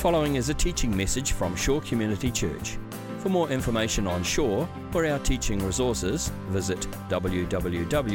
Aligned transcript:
following 0.00 0.36
is 0.36 0.48
a 0.48 0.54
teaching 0.54 0.96
message 0.96 1.32
from 1.32 1.54
Shore 1.54 1.82
Community 1.82 2.30
Church. 2.30 2.78
For 3.18 3.28
more 3.28 3.50
information 3.50 4.06
on 4.06 4.22
Shore 4.22 4.66
or 4.94 5.04
our 5.04 5.18
teaching 5.18 5.62
resources, 5.62 6.32
visit 6.48 6.80
www.shore.org.nz. 7.10 8.06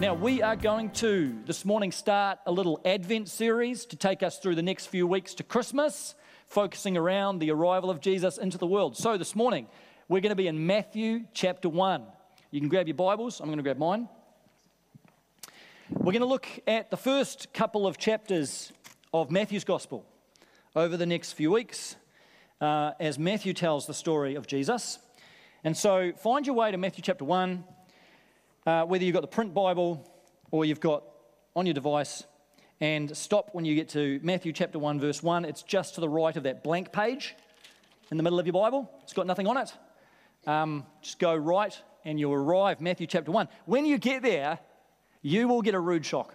Now, 0.00 0.14
we 0.14 0.42
are 0.42 0.56
going 0.56 0.90
to 0.90 1.38
this 1.46 1.64
morning 1.64 1.92
start 1.92 2.40
a 2.46 2.50
little 2.52 2.80
Advent 2.84 3.28
series 3.28 3.86
to 3.86 3.94
take 3.94 4.24
us 4.24 4.40
through 4.40 4.56
the 4.56 4.62
next 4.62 4.86
few 4.86 5.06
weeks 5.06 5.34
to 5.34 5.44
Christmas, 5.44 6.16
focusing 6.48 6.96
around 6.96 7.38
the 7.38 7.52
arrival 7.52 7.90
of 7.90 8.00
Jesus 8.00 8.38
into 8.38 8.58
the 8.58 8.66
world. 8.66 8.96
So, 8.96 9.16
this 9.16 9.36
morning, 9.36 9.68
we're 10.08 10.20
going 10.20 10.30
to 10.30 10.36
be 10.36 10.48
in 10.48 10.66
Matthew 10.66 11.26
chapter 11.32 11.68
1. 11.68 12.04
You 12.54 12.60
can 12.60 12.68
grab 12.68 12.86
your 12.86 12.94
Bibles, 12.94 13.40
I'm 13.40 13.46
going 13.46 13.56
to 13.56 13.64
grab 13.64 13.78
mine. 13.78 14.08
We're 15.90 16.12
going 16.12 16.20
to 16.20 16.24
look 16.24 16.46
at 16.68 16.88
the 16.88 16.96
first 16.96 17.52
couple 17.52 17.84
of 17.84 17.98
chapters 17.98 18.72
of 19.12 19.32
Matthew's 19.32 19.64
Gospel 19.64 20.06
over 20.76 20.96
the 20.96 21.04
next 21.04 21.32
few 21.32 21.50
weeks 21.50 21.96
uh, 22.60 22.92
as 23.00 23.18
Matthew 23.18 23.54
tells 23.54 23.88
the 23.88 23.92
story 23.92 24.36
of 24.36 24.46
Jesus. 24.46 25.00
And 25.64 25.76
so, 25.76 26.12
find 26.12 26.46
your 26.46 26.54
way 26.54 26.70
to 26.70 26.78
Matthew 26.78 27.02
chapter 27.02 27.24
1 27.24 27.64
uh, 28.66 28.84
whether 28.84 29.02
you've 29.02 29.14
got 29.14 29.22
the 29.22 29.26
print 29.26 29.52
Bible 29.52 30.08
or 30.52 30.64
you've 30.64 30.78
got 30.78 31.02
on 31.56 31.66
your 31.66 31.74
device, 31.74 32.22
and 32.80 33.16
stop 33.16 33.48
when 33.50 33.64
you 33.64 33.74
get 33.74 33.88
to 33.88 34.20
Matthew 34.22 34.52
chapter 34.52 34.78
1, 34.78 35.00
verse 35.00 35.24
1. 35.24 35.44
It's 35.44 35.64
just 35.64 35.96
to 35.96 36.00
the 36.00 36.08
right 36.08 36.36
of 36.36 36.44
that 36.44 36.62
blank 36.62 36.92
page 36.92 37.34
in 38.12 38.16
the 38.16 38.22
middle 38.22 38.38
of 38.38 38.46
your 38.46 38.52
Bible. 38.52 38.88
It's 39.02 39.12
got 39.12 39.26
nothing 39.26 39.48
on 39.48 39.56
it. 39.56 39.72
Um, 40.46 40.86
just 41.02 41.18
go 41.18 41.34
right 41.34 41.76
and 42.04 42.20
you'll 42.20 42.34
arrive, 42.34 42.80
Matthew 42.80 43.06
chapter 43.06 43.30
1. 43.30 43.48
When 43.66 43.86
you 43.86 43.98
get 43.98 44.22
there, 44.22 44.58
you 45.22 45.48
will 45.48 45.62
get 45.62 45.74
a 45.74 45.80
rude 45.80 46.04
shock 46.04 46.34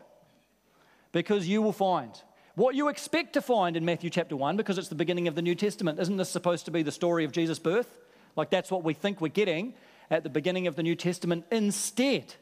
because 1.11 1.47
you 1.47 1.61
will 1.61 1.73
find 1.73 2.11
what 2.55 2.75
you 2.75 2.89
expect 2.89 3.33
to 3.33 3.41
find 3.41 3.77
in 3.77 3.85
Matthew 3.85 4.09
chapter 4.09 4.35
1 4.35 4.57
because 4.57 4.77
it's 4.77 4.89
the 4.89 4.95
beginning 4.95 5.27
of 5.27 5.35
the 5.35 5.41
New 5.41 5.55
Testament. 5.55 5.99
Isn't 5.99 6.17
this 6.17 6.29
supposed 6.29 6.65
to 6.65 6.71
be 6.71 6.83
the 6.83 6.91
story 6.91 7.23
of 7.23 7.31
Jesus' 7.31 7.59
birth? 7.59 7.97
Like 8.35 8.49
that's 8.49 8.69
what 8.69 8.83
we 8.83 8.93
think 8.93 9.21
we're 9.21 9.29
getting 9.29 9.75
at 10.11 10.23
the 10.23 10.29
beginning 10.29 10.67
of 10.67 10.75
the 10.75 10.83
New 10.83 10.95
Testament. 10.95 11.45
Instead, 11.51 12.35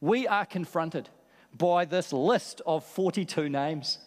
we 0.00 0.26
are 0.26 0.44
confronted 0.44 1.08
by 1.56 1.84
this 1.84 2.12
list 2.12 2.60
of 2.66 2.84
42 2.84 3.48
names. 3.48 3.98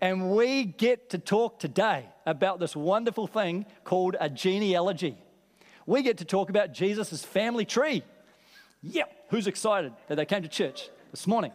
And 0.00 0.30
we 0.30 0.64
get 0.64 1.10
to 1.10 1.18
talk 1.18 1.58
today 1.58 2.06
about 2.24 2.58
this 2.58 2.74
wonderful 2.74 3.26
thing 3.26 3.66
called 3.84 4.16
a 4.20 4.30
genealogy. 4.30 5.18
We 5.90 6.02
get 6.02 6.18
to 6.18 6.24
talk 6.24 6.50
about 6.50 6.72
Jesus' 6.72 7.24
family 7.24 7.64
tree. 7.64 8.04
Yep, 8.84 9.24
who's 9.30 9.48
excited 9.48 9.92
that 10.06 10.14
they 10.14 10.24
came 10.24 10.42
to 10.42 10.48
church 10.48 10.88
this 11.10 11.26
morning? 11.26 11.50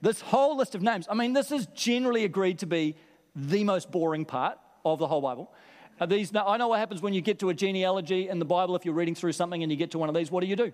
This 0.00 0.22
whole 0.22 0.56
list 0.56 0.74
of 0.74 0.80
names, 0.80 1.06
I 1.10 1.14
mean, 1.14 1.34
this 1.34 1.52
is 1.52 1.66
generally 1.74 2.24
agreed 2.24 2.60
to 2.60 2.66
be 2.66 2.96
the 3.34 3.64
most 3.64 3.90
boring 3.90 4.24
part 4.24 4.56
of 4.86 4.98
the 4.98 5.06
whole 5.06 5.20
Bible. 5.20 5.52
Are 6.00 6.06
these, 6.06 6.32
now, 6.32 6.48
I 6.48 6.56
know 6.56 6.68
what 6.68 6.78
happens 6.78 7.02
when 7.02 7.12
you 7.12 7.20
get 7.20 7.38
to 7.40 7.50
a 7.50 7.54
genealogy 7.54 8.30
in 8.30 8.38
the 8.38 8.46
Bible. 8.46 8.76
If 8.76 8.86
you're 8.86 8.94
reading 8.94 9.14
through 9.14 9.32
something 9.32 9.62
and 9.62 9.70
you 9.70 9.76
get 9.76 9.90
to 9.90 9.98
one 9.98 10.08
of 10.08 10.14
these, 10.14 10.30
what 10.30 10.40
do 10.40 10.46
you 10.46 10.56
do? 10.56 10.72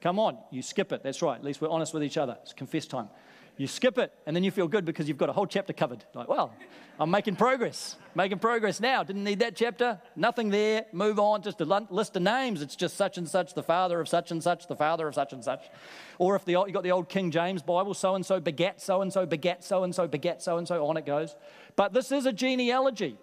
Come 0.00 0.18
on, 0.18 0.36
you 0.50 0.60
skip 0.60 0.90
it. 0.90 1.04
That's 1.04 1.22
right. 1.22 1.38
At 1.38 1.44
least 1.44 1.60
we're 1.60 1.68
honest 1.68 1.94
with 1.94 2.02
each 2.02 2.16
other. 2.16 2.36
It's 2.42 2.52
confess 2.52 2.86
time. 2.86 3.10
You 3.56 3.68
skip 3.68 3.98
it, 3.98 4.12
and 4.26 4.34
then 4.34 4.42
you 4.42 4.50
feel 4.50 4.66
good 4.66 4.84
because 4.84 5.06
you've 5.06 5.18
got 5.18 5.28
a 5.28 5.32
whole 5.32 5.46
chapter 5.46 5.72
covered. 5.72 6.04
Like, 6.12 6.28
well, 6.28 6.52
I'm 6.98 7.10
making 7.10 7.36
progress. 7.36 7.96
Making 8.16 8.40
progress 8.40 8.80
now. 8.80 9.04
Didn't 9.04 9.22
need 9.22 9.38
that 9.40 9.54
chapter. 9.54 10.00
Nothing 10.16 10.50
there. 10.50 10.86
Move 10.92 11.20
on. 11.20 11.42
Just 11.42 11.60
a 11.60 11.64
list 11.64 12.16
of 12.16 12.22
names. 12.22 12.62
It's 12.62 12.74
just 12.74 12.96
such 12.96 13.16
and 13.16 13.28
such, 13.28 13.54
the 13.54 13.62
father 13.62 14.00
of 14.00 14.08
such 14.08 14.32
and 14.32 14.42
such, 14.42 14.66
the 14.66 14.74
father 14.74 15.06
of 15.06 15.14
such 15.14 15.32
and 15.32 15.42
such. 15.42 15.70
Or 16.18 16.34
if 16.34 16.44
the, 16.44 16.52
you 16.52 16.72
got 16.72 16.82
the 16.82 16.90
old 16.90 17.08
King 17.08 17.30
James 17.30 17.62
Bible, 17.62 17.94
so 17.94 18.16
and 18.16 18.26
so 18.26 18.40
begat 18.40 18.80
so 18.80 19.02
and 19.02 19.12
so, 19.12 19.24
begat 19.24 19.62
so 19.62 19.84
and 19.84 19.94
so, 19.94 20.08
begat 20.08 20.42
so 20.42 20.58
and 20.58 20.66
so, 20.66 20.84
on 20.86 20.96
it 20.96 21.06
goes. 21.06 21.36
But 21.76 21.92
this 21.92 22.10
is 22.10 22.26
a 22.26 22.32
genealogy. 22.32 23.16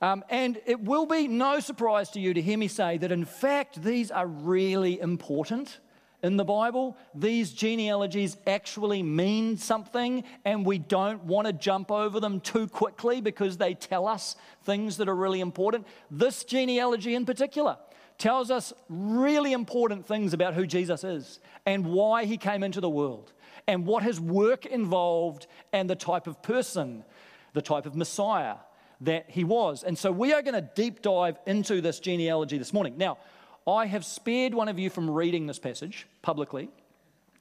Um, 0.00 0.24
and 0.28 0.60
it 0.66 0.80
will 0.80 1.06
be 1.06 1.26
no 1.26 1.58
surprise 1.60 2.10
to 2.10 2.20
you 2.20 2.34
to 2.34 2.42
hear 2.42 2.58
me 2.58 2.68
say 2.68 2.98
that, 2.98 3.10
in 3.10 3.24
fact, 3.24 3.82
these 3.82 4.10
are 4.10 4.26
really 4.26 5.00
important 5.00 5.78
in 6.24 6.38
the 6.38 6.44
Bible. 6.44 6.96
These 7.14 7.52
genealogies 7.52 8.38
actually 8.46 9.02
mean 9.02 9.58
something, 9.58 10.24
and 10.46 10.64
we 10.64 10.78
don't 10.78 11.22
want 11.24 11.46
to 11.46 11.52
jump 11.52 11.90
over 11.90 12.18
them 12.18 12.40
too 12.40 12.66
quickly 12.66 13.20
because 13.20 13.58
they 13.58 13.74
tell 13.74 14.08
us 14.08 14.34
things 14.62 14.96
that 14.96 15.08
are 15.08 15.14
really 15.14 15.40
important. 15.40 15.86
This 16.10 16.42
genealogy, 16.42 17.14
in 17.14 17.26
particular, 17.26 17.76
tells 18.16 18.50
us 18.50 18.72
really 18.88 19.52
important 19.52 20.06
things 20.06 20.32
about 20.32 20.54
who 20.54 20.66
Jesus 20.66 21.04
is 21.04 21.40
and 21.66 21.84
why 21.84 22.24
he 22.24 22.38
came 22.38 22.62
into 22.62 22.80
the 22.80 22.88
world 22.88 23.34
and 23.68 23.84
what 23.84 24.02
his 24.02 24.18
work 24.18 24.64
involved 24.64 25.46
and 25.74 25.90
the 25.90 25.96
type 25.96 26.26
of 26.26 26.42
person, 26.42 27.04
the 27.52 27.62
type 27.62 27.84
of 27.84 27.94
Messiah 27.94 28.56
that 29.02 29.28
he 29.28 29.44
was. 29.44 29.82
And 29.82 29.98
so 29.98 30.10
we 30.10 30.32
are 30.32 30.40
going 30.40 30.54
to 30.54 30.70
deep 30.74 31.02
dive 31.02 31.36
into 31.44 31.82
this 31.82 32.00
genealogy 32.00 32.56
this 32.56 32.72
morning. 32.72 32.96
Now, 32.96 33.18
I 33.66 33.86
have 33.86 34.04
spared 34.04 34.54
one 34.54 34.68
of 34.68 34.78
you 34.78 34.90
from 34.90 35.10
reading 35.10 35.46
this 35.46 35.58
passage 35.58 36.06
publicly 36.22 36.68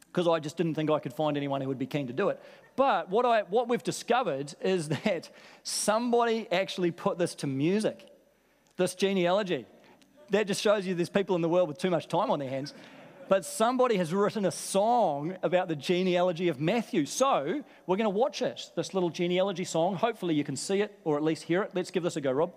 because 0.07 0.27
I 0.27 0.39
just 0.39 0.57
didn't 0.57 0.75
think 0.75 0.89
I 0.89 0.99
could 0.99 1.13
find 1.13 1.35
anyone 1.35 1.61
who 1.61 1.67
would 1.67 1.79
be 1.79 1.85
keen 1.85 2.07
to 2.07 2.13
do 2.13 2.29
it. 2.29 2.39
But 2.75 3.09
what, 3.09 3.25
I, 3.25 3.41
what 3.41 3.67
we've 3.67 3.83
discovered 3.83 4.53
is 4.61 4.89
that 5.03 5.29
somebody 5.63 6.47
actually 6.51 6.91
put 6.91 7.17
this 7.17 7.35
to 7.35 7.47
music, 7.47 8.07
this 8.77 8.95
genealogy. 8.95 9.65
That 10.29 10.47
just 10.47 10.61
shows 10.61 10.87
you 10.87 10.95
there's 10.95 11.09
people 11.09 11.35
in 11.35 11.41
the 11.41 11.49
world 11.49 11.67
with 11.67 11.77
too 11.77 11.89
much 11.89 12.07
time 12.07 12.31
on 12.31 12.39
their 12.39 12.49
hands 12.49 12.73
but 13.29 13.45
somebody 13.45 13.97
has 13.97 14.13
written 14.13 14.45
a 14.45 14.51
song 14.51 15.37
about 15.43 15.67
the 15.67 15.75
genealogy 15.75 16.49
of 16.49 16.59
Matthew. 16.59 17.05
So 17.05 17.63
we're 17.87 17.97
going 17.97 18.05
to 18.05 18.09
watch 18.09 18.41
it, 18.41 18.69
this 18.75 18.93
little 18.93 19.09
genealogy 19.09 19.63
song. 19.63 19.95
Hopefully, 19.95 20.35
you 20.35 20.43
can 20.43 20.55
see 20.55 20.81
it 20.81 20.97
or 21.03 21.17
at 21.17 21.23
least 21.23 21.43
hear 21.43 21.63
it. 21.63 21.71
Let's 21.73 21.91
give 21.91 22.03
this 22.03 22.15
a 22.15 22.21
go, 22.21 22.31
Rob. 22.31 22.53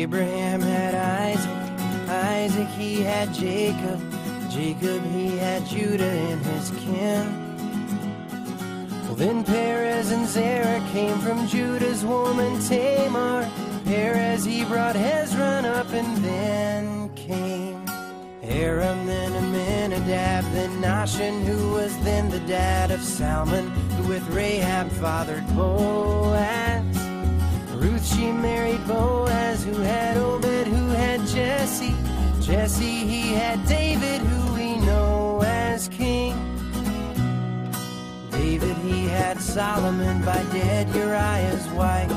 Abraham 0.00 0.62
had 0.62 0.94
Isaac, 0.94 2.08
Isaac 2.08 2.68
he 2.68 3.02
had 3.02 3.34
Jacob. 3.34 4.00
Jacob, 4.50 5.04
he 5.12 5.36
had 5.36 5.66
Judah 5.66 6.16
in 6.30 6.38
his 6.38 6.70
kin. 6.70 7.26
Well, 9.04 9.14
then 9.16 9.44
Perez 9.44 10.10
and 10.10 10.26
Zerah 10.26 10.82
came 10.92 11.18
from 11.18 11.46
Judah's 11.46 12.02
woman 12.02 12.58
Tamar. 12.60 13.46
Perez, 13.84 14.42
he 14.46 14.64
brought 14.64 14.96
Hezron 14.96 15.66
up, 15.66 15.92
and 15.92 16.16
then 16.24 17.14
came 17.14 17.84
Aram, 18.42 19.04
then 19.04 19.34
Amminadab, 19.34 20.44
then 20.54 20.70
Nahshon, 20.80 21.44
who 21.44 21.74
was 21.74 21.94
then 21.98 22.30
the 22.30 22.40
dad 22.40 22.90
of 22.90 23.02
Salmon, 23.02 23.68
who 23.68 24.08
with 24.08 24.26
Rahab 24.30 24.90
fathered 24.92 25.46
Boaz. 25.54 26.86
Ruth, 27.74 28.14
she 28.14 28.32
married 28.32 28.86
Boaz, 28.86 29.19
Jesse, 32.70 33.04
he 33.04 33.32
had 33.32 33.66
David, 33.66 34.20
who 34.20 34.54
we 34.54 34.76
know 34.86 35.42
as 35.44 35.88
king. 35.88 36.32
David, 38.30 38.76
he 38.76 39.06
had 39.06 39.40
Solomon 39.40 40.24
by 40.24 40.40
dead 40.52 40.88
Uriah's 40.94 41.66
wife. 41.70 42.12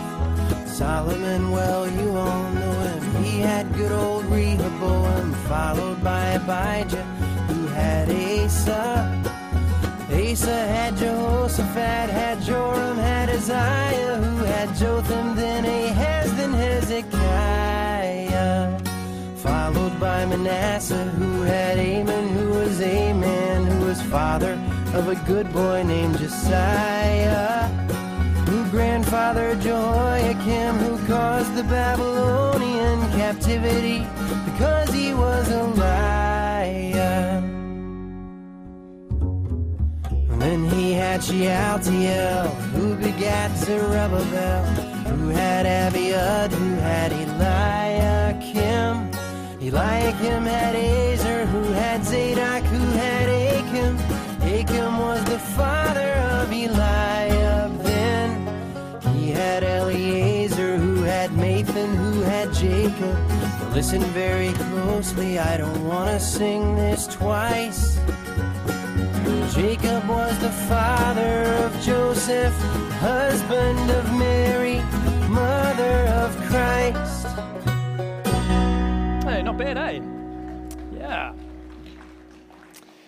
Solomon, 0.68 1.52
well, 1.52 1.90
you 1.90 2.16
all 2.16 2.50
know 2.52 2.72
him. 2.82 3.24
He 3.24 3.40
had 3.40 3.74
good 3.74 3.92
old 3.92 4.26
Rehoboam, 4.26 5.34
followed 5.50 6.04
by 6.04 6.24
Abijah, 6.40 7.04
who 7.48 7.66
had 7.68 8.10
Asa. 8.12 9.10
Asa 10.12 10.68
had 10.76 10.96
Jehoshaphat, 10.98 12.10
had 12.12 12.40
Joram, 12.44 12.98
had 12.98 13.30
Uzziah, 13.30 14.18
who 14.18 14.44
had 14.44 14.76
Jotham, 14.76 15.36
then 15.36 15.66
Ahaz, 15.66 16.32
then 16.36 16.54
Hezekiah 16.54 17.03
Manasseh, 20.38 21.04
who 21.20 21.44
had 21.44 21.78
Amon, 21.78 22.30
who 22.30 22.50
was 22.50 22.82
a 22.82 23.14
man, 23.14 23.68
who 23.68 23.86
was 23.86 24.02
father 24.02 24.54
of 24.96 25.08
a 25.08 25.16
good 25.28 25.54
boy 25.54 25.84
named 25.84 26.18
Josiah, 26.18 27.68
who 28.48 28.66
grandfather 28.72 29.54
Jehoiakim, 29.56 30.76
who 30.78 30.98
caused 31.06 31.54
the 31.54 31.62
Babylonian 31.64 33.00
captivity 33.12 34.08
because 34.46 34.92
he 34.92 35.14
was 35.14 35.52
a 35.52 35.66
liar. 35.66 37.44
Then 40.40 40.66
he 40.66 40.94
had 40.94 41.24
Shealtiel, 41.24 42.48
who 42.74 42.96
begat 42.96 43.56
Zerubbabel, 43.58 44.64
who 45.14 45.30
had 45.30 45.68
Abiud, 45.68 46.52
who 46.52 46.76
had 46.78 47.14
Eliakim. 47.14 49.13
Eliakim 49.66 50.44
had 50.44 50.76
Azor, 50.76 51.46
who 51.46 51.64
had 51.72 52.04
Zadok, 52.04 52.64
who 52.64 52.86
had 52.98 53.30
Achim. 53.30 53.98
Achim 54.42 54.98
was 54.98 55.24
the 55.24 55.40
father 55.40 56.16
of 56.36 56.52
Eliab 56.52 57.78
then. 57.82 58.30
He 59.16 59.32
had 59.32 59.64
Eleazar, 59.64 60.76
who 60.76 61.04
had 61.04 61.32
Nathan, 61.38 61.96
who 61.96 62.22
had 62.24 62.54
Jacob. 62.54 63.18
Now 63.30 63.70
listen 63.74 64.02
very 64.12 64.52
closely, 64.52 65.40
I 65.40 65.56
don't 65.56 65.88
want 65.88 66.10
to 66.10 66.20
sing 66.20 66.76
this 66.76 67.08
twice. 67.08 67.98
Jacob 69.56 70.10
was 70.10 70.38
the 70.40 70.52
father 70.68 71.44
of 71.64 71.72
Joseph, 71.82 72.54
husband 73.00 73.90
of 73.92 74.14
Mary, 74.20 74.82
mother 75.30 76.08
of 76.22 76.36
Christ. 76.50 77.23
Not 79.54 79.76
bad, 79.76 79.78
eh? 79.78 80.02
Yeah. 80.98 81.34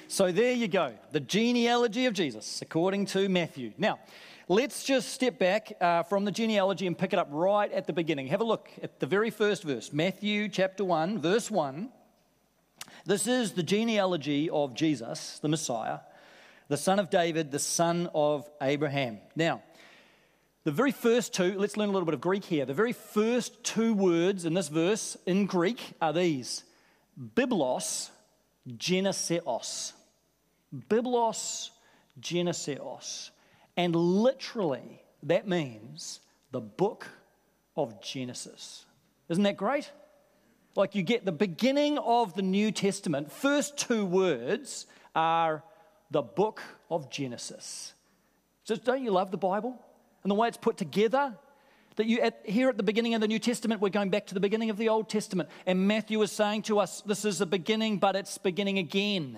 So 0.08 0.32
there 0.32 0.52
you 0.52 0.68
go, 0.68 0.94
the 1.12 1.20
genealogy 1.20 2.06
of 2.06 2.14
Jesus, 2.14 2.62
according 2.62 3.08
to 3.08 3.28
Matthew. 3.30 3.74
Now, 3.80 3.98
let's 4.48 4.84
just 4.84 5.10
step 5.10 5.40
back 5.40 5.74
uh, 5.82 6.04
from 6.04 6.24
the 6.24 6.32
genealogy 6.32 6.86
and 6.86 6.96
pick 6.96 7.14
it 7.14 7.20
up 7.20 7.30
right 7.32 7.72
at 7.72 7.88
the 7.88 7.94
beginning. 7.94 8.28
Have 8.28 8.42
a 8.42 8.44
look 8.44 8.70
at 8.84 9.00
the 9.00 9.08
very 9.08 9.32
first 9.32 9.64
verse, 9.64 9.92
Matthew 9.92 10.48
chapter 10.48 10.86
1, 10.86 11.18
verse 11.18 11.50
1. 11.50 11.90
This 13.08 13.26
is 13.26 13.54
the 13.54 13.64
genealogy 13.64 14.48
of 14.52 14.76
Jesus, 14.76 15.40
the 15.40 15.48
Messiah 15.50 15.98
the 16.68 16.78
son 16.78 17.00
of 17.00 17.10
David, 17.10 17.52
the 17.52 17.60
son 17.60 18.10
of 18.14 18.50
Abraham. 18.62 19.20
Now, 19.36 19.62
the 20.66 20.72
very 20.72 20.92
first 20.92 21.32
two, 21.32 21.58
let's 21.60 21.78
learn 21.78 21.90
a 21.90 21.92
little 21.92 22.08
bit 22.08 22.16
of 22.16 22.22
Greek 22.22 22.44
here. 22.44 22.66
The 22.66 22.74
very 22.74 22.92
first 22.92 23.64
two 23.64 23.94
words 23.94 24.46
in 24.46 24.56
this 24.56 24.68
verse 24.68 25.16
in 25.28 25.46
Greek 25.46 25.80
are 26.02 26.12
these 26.12 26.64
Biblos, 27.36 28.10
Geneseos. 28.68 29.94
Biblos, 30.90 31.70
Geneseos. 32.20 33.30
And 33.78 33.96
literally, 33.96 35.04
that 35.22 35.48
means 35.48 36.20
the 36.50 36.62
book 36.62 37.08
of 37.78 38.02
Genesis. 38.02 38.86
Isn't 39.30 39.44
that 39.44 39.58
great? 39.58 39.92
Like 40.76 40.96
you 40.96 41.04
get 41.04 41.26
the 41.26 41.32
beginning 41.32 42.00
of 42.00 42.34
the 42.34 42.42
New 42.42 42.72
Testament, 42.72 43.32
first 43.32 43.78
two 43.78 44.04
words 44.04 44.88
are 45.14 45.64
the 46.10 46.24
book 46.24 46.64
of 46.90 47.12
Genesis. 47.12 47.94
So 48.64 48.76
don't 48.76 49.04
you 49.04 49.12
love 49.12 49.30
the 49.30 49.38
Bible 49.38 49.80
and 50.26 50.32
the 50.32 50.36
way 50.36 50.48
it's 50.48 50.58
put 50.58 50.76
together? 50.76 51.36
That 51.98 52.08
you 52.08 52.20
at, 52.20 52.42
here 52.44 52.68
at 52.68 52.78
the 52.78 52.84
beginning 52.84 53.14
of 53.14 53.22
the 53.22 53.28
New 53.28 53.38
Testament, 53.38 53.80
we're 53.80 53.90
going 53.90 54.10
back 54.10 54.26
to 54.28 54.34
the 54.34 54.40
beginning 54.40 54.72
of 54.72 54.78
the 54.78 54.90
Old 54.90 55.08
Testament, 55.08 55.50
and 55.68 55.88
Matthew 55.88 56.20
is 56.24 56.32
saying 56.32 56.64
to 56.64 56.80
us, 56.80 57.02
"This 57.06 57.26
is 57.26 57.38
the 57.38 57.46
beginning, 57.46 58.00
but 58.00 58.16
it's 58.16 58.40
beginning 58.40 58.80
again." 58.80 59.38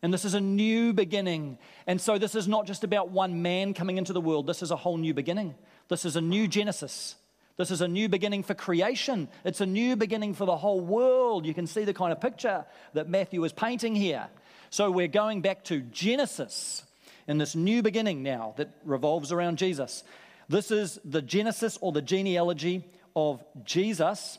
And 0.00 0.12
this 0.12 0.24
is 0.24 0.32
a 0.32 0.40
new 0.40 0.94
beginning. 0.94 1.58
And 1.86 2.00
so, 2.00 2.16
this 2.16 2.34
is 2.34 2.48
not 2.48 2.66
just 2.66 2.84
about 2.84 3.10
one 3.10 3.42
man 3.42 3.74
coming 3.74 3.98
into 3.98 4.14
the 4.14 4.20
world. 4.20 4.46
This 4.46 4.62
is 4.62 4.70
a 4.70 4.76
whole 4.76 4.96
new 4.96 5.12
beginning. 5.12 5.54
This 5.88 6.06
is 6.06 6.16
a 6.16 6.22
new 6.22 6.48
Genesis. 6.48 7.16
This 7.58 7.70
is 7.70 7.82
a 7.82 7.88
new 7.88 8.08
beginning 8.08 8.44
for 8.44 8.54
creation. 8.54 9.28
It's 9.44 9.60
a 9.60 9.66
new 9.66 9.94
beginning 9.94 10.32
for 10.32 10.46
the 10.46 10.56
whole 10.56 10.80
world. 10.80 11.44
You 11.44 11.54
can 11.54 11.66
see 11.66 11.84
the 11.84 11.94
kind 11.94 12.12
of 12.12 12.20
picture 12.20 12.64
that 12.94 13.10
Matthew 13.10 13.44
is 13.44 13.52
painting 13.52 13.94
here. 13.94 14.28
So 14.70 14.90
we're 14.90 15.06
going 15.06 15.42
back 15.42 15.64
to 15.64 15.82
Genesis 15.82 16.82
in 17.26 17.38
this 17.38 17.54
new 17.54 17.82
beginning 17.82 18.22
now 18.22 18.54
that 18.56 18.70
revolves 18.84 19.32
around 19.32 19.58
Jesus. 19.58 20.04
This 20.48 20.70
is 20.70 20.98
the 21.04 21.22
Genesis 21.22 21.78
or 21.80 21.92
the 21.92 22.02
genealogy 22.02 22.84
of 23.16 23.42
Jesus, 23.64 24.38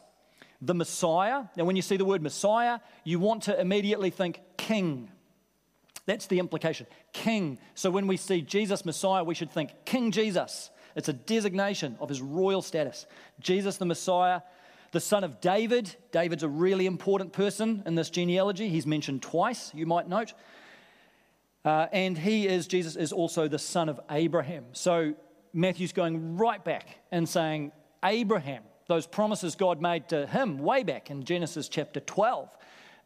the 0.62 0.76
Messiah. 0.76 1.46
Now, 1.56 1.66
when 1.66 1.76
you 1.76 1.82
see 1.82 1.98
the 1.98 2.06
word 2.06 2.22
Messiah, 2.22 2.80
you 3.04 3.20
want 3.20 3.44
to 3.44 3.60
immediately 3.60 4.10
think 4.10 4.40
king. 4.58 5.10
That's 6.06 6.28
the 6.28 6.40
implication. 6.40 6.86
King. 7.14 7.58
So 7.74 7.90
when 7.90 8.08
we 8.08 8.18
see 8.18 8.42
Jesus, 8.42 8.86
Messiah, 8.86 9.24
we 9.24 9.36
should 9.36 9.52
think 9.52 9.72
King 9.86 10.12
Jesus. 10.12 10.70
It's 10.96 11.10
a 11.10 11.14
designation 11.14 11.98
of 12.00 12.10
his 12.10 12.22
royal 12.22 12.62
status. 12.62 13.06
Jesus, 13.40 13.78
the 13.78 13.86
Messiah, 13.86 14.42
the 14.92 15.00
son 15.00 15.24
of 15.24 15.42
David. 15.42 15.94
David's 16.12 16.44
a 16.44 16.48
really 16.48 16.86
important 16.86 17.34
person 17.34 17.84
in 17.86 17.96
this 17.96 18.10
genealogy. 18.10 18.70
He's 18.70 18.86
mentioned 18.86 19.22
twice, 19.22 19.74
you 19.74 19.86
might 19.86 20.08
note. 20.08 20.34
Uh, 21.66 21.88
and 21.92 22.16
he 22.16 22.48
is, 22.48 22.68
Jesus 22.68 22.96
is 22.96 23.12
also 23.12 23.48
the 23.48 23.60
son 23.60 23.90
of 23.90 24.00
Abraham. 24.12 24.66
So 24.74 25.16
Matthew's 25.52 25.94
going 25.94 26.38
right 26.38 26.64
back 26.64 27.00
and 27.12 27.28
saying, 27.28 27.72
Abraham, 28.04 28.62
those 28.88 29.08
promises 29.08 29.56
God 29.56 29.82
made 29.82 30.08
to 30.10 30.28
him 30.28 30.60
way 30.60 30.84
back 30.84 31.10
in 31.10 31.24
Genesis 31.24 31.68
chapter 31.68 32.00
12, 32.00 32.56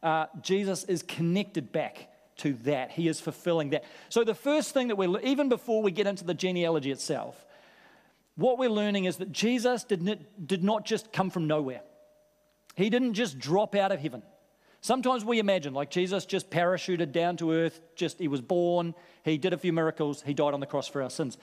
uh, 0.02 0.26
Jesus 0.42 0.84
is 0.84 1.02
connected 1.02 1.72
back 1.72 2.08
to 2.36 2.52
that. 2.64 2.90
He 2.90 3.08
is 3.08 3.18
fulfilling 3.18 3.70
that. 3.70 3.84
So 4.10 4.24
the 4.24 4.34
first 4.34 4.74
thing 4.74 4.88
that 4.88 4.96
we're, 4.96 5.18
even 5.20 5.48
before 5.48 5.82
we 5.82 5.90
get 5.90 6.06
into 6.06 6.24
the 6.24 6.34
genealogy 6.34 6.90
itself, 6.90 7.46
what 8.34 8.58
we're 8.58 8.70
learning 8.70 9.06
is 9.06 9.16
that 9.18 9.32
Jesus 9.32 9.84
did 9.84 10.64
not 10.64 10.84
just 10.84 11.12
come 11.12 11.30
from 11.30 11.46
nowhere. 11.46 11.82
He 12.76 12.90
didn't 12.90 13.14
just 13.14 13.38
drop 13.38 13.74
out 13.74 13.90
of 13.92 14.00
heaven. 14.00 14.22
Sometimes 14.80 15.24
we 15.24 15.38
imagine 15.38 15.74
like 15.74 15.90
Jesus 15.90 16.24
just 16.24 16.50
parachuted 16.50 17.12
down 17.12 17.36
to 17.38 17.52
earth, 17.52 17.80
just 17.94 18.18
he 18.18 18.28
was 18.28 18.40
born, 18.40 18.94
he 19.24 19.36
did 19.36 19.52
a 19.52 19.58
few 19.58 19.72
miracles, 19.72 20.22
he 20.22 20.32
died 20.32 20.54
on 20.54 20.60
the 20.60 20.66
cross 20.66 20.88
for 20.88 21.02
our 21.02 21.10
sins. 21.10 21.36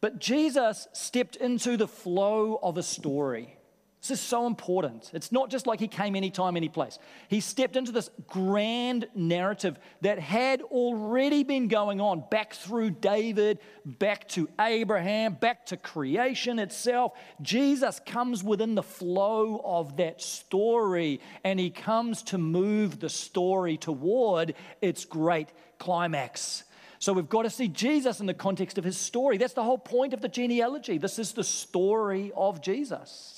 But 0.00 0.18
Jesus 0.18 0.86
stepped 0.92 1.36
into 1.36 1.78
the 1.78 1.88
flow 1.88 2.58
of 2.62 2.76
a 2.76 2.82
story. 2.82 3.56
This 4.04 4.20
is 4.20 4.26
so 4.26 4.46
important. 4.46 5.10
It's 5.14 5.32
not 5.32 5.48
just 5.48 5.66
like 5.66 5.80
he 5.80 5.88
came 5.88 6.14
anytime, 6.14 6.58
any 6.58 6.68
place. 6.68 6.98
He 7.28 7.40
stepped 7.40 7.74
into 7.74 7.90
this 7.90 8.10
grand 8.26 9.08
narrative 9.14 9.78
that 10.02 10.18
had 10.18 10.60
already 10.60 11.42
been 11.42 11.68
going 11.68 12.02
on 12.02 12.22
back 12.30 12.52
through 12.52 12.90
David, 12.90 13.60
back 13.86 14.28
to 14.28 14.46
Abraham, 14.60 15.32
back 15.32 15.64
to 15.66 15.78
creation 15.78 16.58
itself. 16.58 17.12
Jesus 17.40 17.98
comes 18.04 18.44
within 18.44 18.74
the 18.74 18.82
flow 18.82 19.62
of 19.64 19.96
that 19.96 20.20
story 20.20 21.22
and 21.42 21.58
he 21.58 21.70
comes 21.70 22.22
to 22.24 22.36
move 22.36 23.00
the 23.00 23.08
story 23.08 23.78
toward 23.78 24.54
its 24.82 25.06
great 25.06 25.48
climax. 25.78 26.64
So 26.98 27.14
we've 27.14 27.30
got 27.30 27.44
to 27.44 27.50
see 27.50 27.68
Jesus 27.68 28.20
in 28.20 28.26
the 28.26 28.34
context 28.34 28.76
of 28.76 28.84
his 28.84 28.98
story. 28.98 29.38
That's 29.38 29.54
the 29.54 29.64
whole 29.64 29.78
point 29.78 30.12
of 30.12 30.20
the 30.20 30.28
genealogy. 30.28 30.98
This 30.98 31.18
is 31.18 31.32
the 31.32 31.42
story 31.42 32.32
of 32.36 32.60
Jesus. 32.60 33.33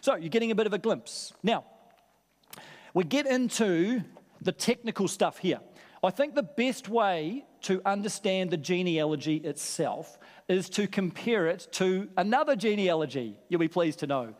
So 0.00 0.16
you're 0.16 0.28
getting 0.28 0.50
a 0.50 0.54
bit 0.54 0.66
of 0.66 0.72
a 0.72 0.78
glimpse. 0.78 1.32
Now, 1.42 1.64
we 2.94 3.04
get 3.04 3.26
into 3.26 4.02
the 4.40 4.52
technical 4.52 5.08
stuff 5.08 5.38
here. 5.38 5.60
I 6.02 6.10
think 6.10 6.34
the 6.34 6.42
best 6.42 6.88
way 6.88 7.44
to 7.62 7.82
understand 7.84 8.50
the 8.50 8.56
genealogy 8.56 9.36
itself 9.36 10.18
is 10.48 10.70
to 10.70 10.86
compare 10.86 11.48
it 11.48 11.66
to 11.72 12.08
another 12.16 12.54
genealogy, 12.54 13.36
you'll 13.48 13.60
be 13.60 13.68
pleased 13.68 13.98
to 14.00 14.06
know. 14.06 14.34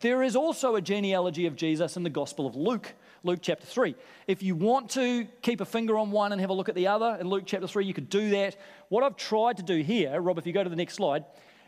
There 0.00 0.22
is 0.22 0.34
also 0.34 0.76
a 0.76 0.80
genealogy 0.80 1.46
of 1.46 1.56
Jesus 1.56 1.96
in 1.96 2.04
the 2.04 2.10
Gospel 2.10 2.46
of 2.46 2.56
Luke, 2.56 2.94
Luke 3.22 3.40
chapter 3.42 3.66
3. 3.66 3.94
If 4.26 4.42
you 4.42 4.54
want 4.54 4.88
to 4.90 5.26
keep 5.42 5.60
a 5.60 5.66
finger 5.66 5.98
on 5.98 6.10
one 6.10 6.32
and 6.32 6.40
have 6.40 6.48
a 6.48 6.54
look 6.54 6.70
at 6.70 6.74
the 6.74 6.86
other 6.86 7.18
in 7.20 7.28
Luke 7.28 7.44
chapter 7.44 7.66
3, 7.66 7.84
you 7.84 7.92
could 7.92 8.08
do 8.08 8.30
that. 8.30 8.56
What 8.88 9.04
I've 9.04 9.16
tried 9.16 9.58
to 9.58 9.62
do 9.62 9.82
here, 9.82 10.18
Rob, 10.20 10.38
if 10.38 10.46
you 10.46 10.54
go 10.54 10.64
to 10.64 10.70
the 10.70 10.76
next 10.76 10.94
slide, 10.94 11.24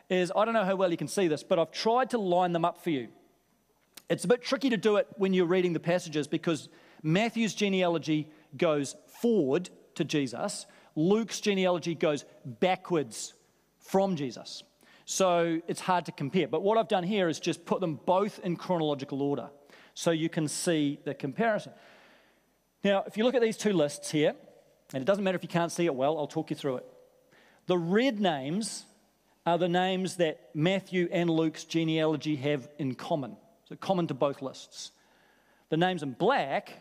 is 0.08 0.32
I 0.34 0.44
don't 0.44 0.54
know 0.54 0.64
how 0.64 0.76
well 0.76 0.90
you 0.90 0.96
can 0.96 1.08
see 1.08 1.28
this, 1.28 1.42
but 1.42 1.58
I've 1.58 1.72
tried 1.72 2.10
to 2.10 2.18
line 2.18 2.52
them 2.52 2.64
up 2.64 2.82
for 2.82 2.90
you. 2.90 3.08
It's 4.12 4.24
a 4.24 4.28
bit 4.28 4.42
tricky 4.42 4.68
to 4.68 4.76
do 4.76 4.96
it 4.96 5.06
when 5.16 5.32
you're 5.32 5.46
reading 5.46 5.72
the 5.72 5.80
passages 5.80 6.28
because 6.28 6.68
Matthew's 7.02 7.54
genealogy 7.54 8.28
goes 8.54 8.94
forward 9.22 9.70
to 9.94 10.04
Jesus, 10.04 10.66
Luke's 10.94 11.40
genealogy 11.40 11.94
goes 11.94 12.26
backwards 12.44 13.32
from 13.78 14.16
Jesus. 14.16 14.64
So 15.06 15.62
it's 15.66 15.80
hard 15.80 16.04
to 16.06 16.12
compare. 16.12 16.46
But 16.46 16.62
what 16.62 16.76
I've 16.76 16.88
done 16.88 17.04
here 17.04 17.30
is 17.30 17.40
just 17.40 17.64
put 17.64 17.80
them 17.80 18.00
both 18.04 18.38
in 18.40 18.56
chronological 18.56 19.22
order 19.22 19.48
so 19.94 20.10
you 20.10 20.28
can 20.28 20.46
see 20.46 21.00
the 21.04 21.14
comparison. 21.14 21.72
Now, 22.84 23.04
if 23.06 23.16
you 23.16 23.24
look 23.24 23.34
at 23.34 23.40
these 23.40 23.56
two 23.56 23.72
lists 23.72 24.10
here, 24.10 24.34
and 24.92 25.00
it 25.00 25.06
doesn't 25.06 25.24
matter 25.24 25.36
if 25.36 25.42
you 25.42 25.48
can't 25.48 25.72
see 25.72 25.86
it 25.86 25.94
well, 25.94 26.18
I'll 26.18 26.26
talk 26.26 26.50
you 26.50 26.56
through 26.56 26.76
it. 26.76 26.86
The 27.64 27.78
red 27.78 28.20
names 28.20 28.84
are 29.46 29.56
the 29.56 29.70
names 29.70 30.16
that 30.16 30.50
Matthew 30.52 31.08
and 31.10 31.30
Luke's 31.30 31.64
genealogy 31.64 32.36
have 32.36 32.68
in 32.78 32.94
common 32.94 33.38
so 33.68 33.76
common 33.76 34.06
to 34.08 34.14
both 34.14 34.42
lists. 34.42 34.92
The 35.70 35.76
names 35.76 36.02
in 36.02 36.12
black 36.12 36.72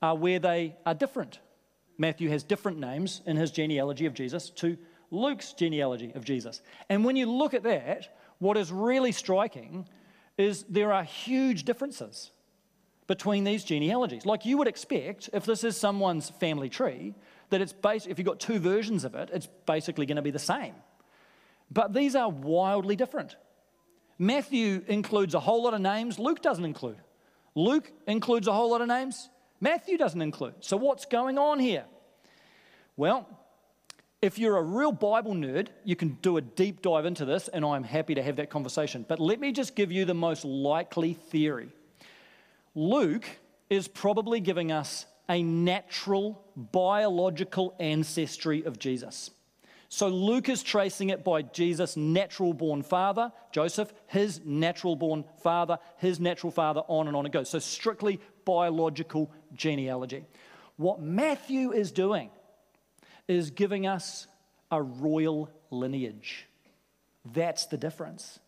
are 0.00 0.16
where 0.16 0.38
they 0.38 0.76
are 0.86 0.94
different. 0.94 1.40
Matthew 1.98 2.28
has 2.30 2.42
different 2.42 2.78
names 2.78 3.20
in 3.26 3.36
his 3.36 3.50
genealogy 3.50 4.06
of 4.06 4.14
Jesus 4.14 4.50
to 4.50 4.76
Luke's 5.10 5.52
genealogy 5.52 6.12
of 6.14 6.24
Jesus. 6.24 6.60
And 6.88 7.04
when 7.04 7.16
you 7.16 7.26
look 7.30 7.54
at 7.54 7.62
that, 7.64 8.16
what 8.38 8.56
is 8.56 8.72
really 8.72 9.12
striking 9.12 9.86
is 10.36 10.64
there 10.68 10.92
are 10.92 11.04
huge 11.04 11.64
differences 11.64 12.30
between 13.06 13.44
these 13.44 13.64
genealogies. 13.64 14.26
Like 14.26 14.44
you 14.44 14.58
would 14.58 14.68
expect, 14.68 15.30
if 15.32 15.44
this 15.44 15.62
is 15.62 15.76
someone's 15.76 16.30
family 16.30 16.68
tree, 16.68 17.14
that 17.50 17.60
it's 17.60 17.72
based, 17.72 18.06
if 18.08 18.18
you've 18.18 18.26
got 18.26 18.40
two 18.40 18.58
versions 18.58 19.04
of 19.04 19.14
it, 19.14 19.30
it's 19.32 19.48
basically 19.66 20.06
going 20.06 20.16
to 20.16 20.22
be 20.22 20.30
the 20.30 20.38
same. 20.38 20.74
But 21.70 21.92
these 21.92 22.16
are 22.16 22.28
wildly 22.28 22.96
different. 22.96 23.36
Matthew 24.18 24.82
includes 24.86 25.34
a 25.34 25.40
whole 25.40 25.62
lot 25.64 25.74
of 25.74 25.80
names, 25.80 26.18
Luke 26.18 26.42
doesn't 26.42 26.64
include. 26.64 26.98
Luke 27.54 27.90
includes 28.06 28.46
a 28.48 28.52
whole 28.52 28.70
lot 28.70 28.80
of 28.80 28.88
names, 28.88 29.28
Matthew 29.60 29.96
doesn't 29.96 30.20
include. 30.20 30.54
So, 30.60 30.76
what's 30.76 31.04
going 31.04 31.38
on 31.38 31.58
here? 31.58 31.84
Well, 32.96 33.28
if 34.22 34.38
you're 34.38 34.56
a 34.56 34.62
real 34.62 34.92
Bible 34.92 35.34
nerd, 35.34 35.68
you 35.84 35.96
can 35.96 36.18
do 36.22 36.36
a 36.36 36.40
deep 36.40 36.80
dive 36.80 37.04
into 37.04 37.24
this, 37.24 37.48
and 37.48 37.64
I'm 37.64 37.84
happy 37.84 38.14
to 38.14 38.22
have 38.22 38.36
that 38.36 38.50
conversation. 38.50 39.04
But 39.06 39.20
let 39.20 39.38
me 39.38 39.52
just 39.52 39.74
give 39.74 39.92
you 39.92 40.04
the 40.04 40.14
most 40.14 40.44
likely 40.44 41.14
theory. 41.14 41.68
Luke 42.74 43.26
is 43.68 43.86
probably 43.86 44.40
giving 44.40 44.72
us 44.72 45.06
a 45.28 45.42
natural 45.42 46.42
biological 46.56 47.74
ancestry 47.78 48.64
of 48.64 48.78
Jesus. 48.78 49.30
So 49.88 50.08
Luke 50.08 50.48
is 50.48 50.62
tracing 50.62 51.10
it 51.10 51.24
by 51.24 51.42
Jesus' 51.42 51.96
natural 51.96 52.52
born 52.52 52.82
father, 52.82 53.32
Joseph, 53.52 53.92
his 54.06 54.40
natural 54.44 54.96
born 54.96 55.24
father, 55.42 55.78
his 55.98 56.18
natural 56.18 56.50
father, 56.50 56.80
on 56.88 57.06
and 57.06 57.16
on 57.16 57.26
it 57.26 57.32
goes. 57.32 57.48
So 57.48 57.58
strictly 57.58 58.20
biological 58.44 59.30
genealogy. 59.52 60.24
What 60.76 61.00
Matthew 61.00 61.72
is 61.72 61.92
doing 61.92 62.30
is 63.28 63.50
giving 63.50 63.86
us 63.86 64.26
a 64.70 64.82
royal 64.82 65.50
lineage. 65.70 66.46
That's 67.32 67.66
the 67.66 67.76
difference. 67.76 68.38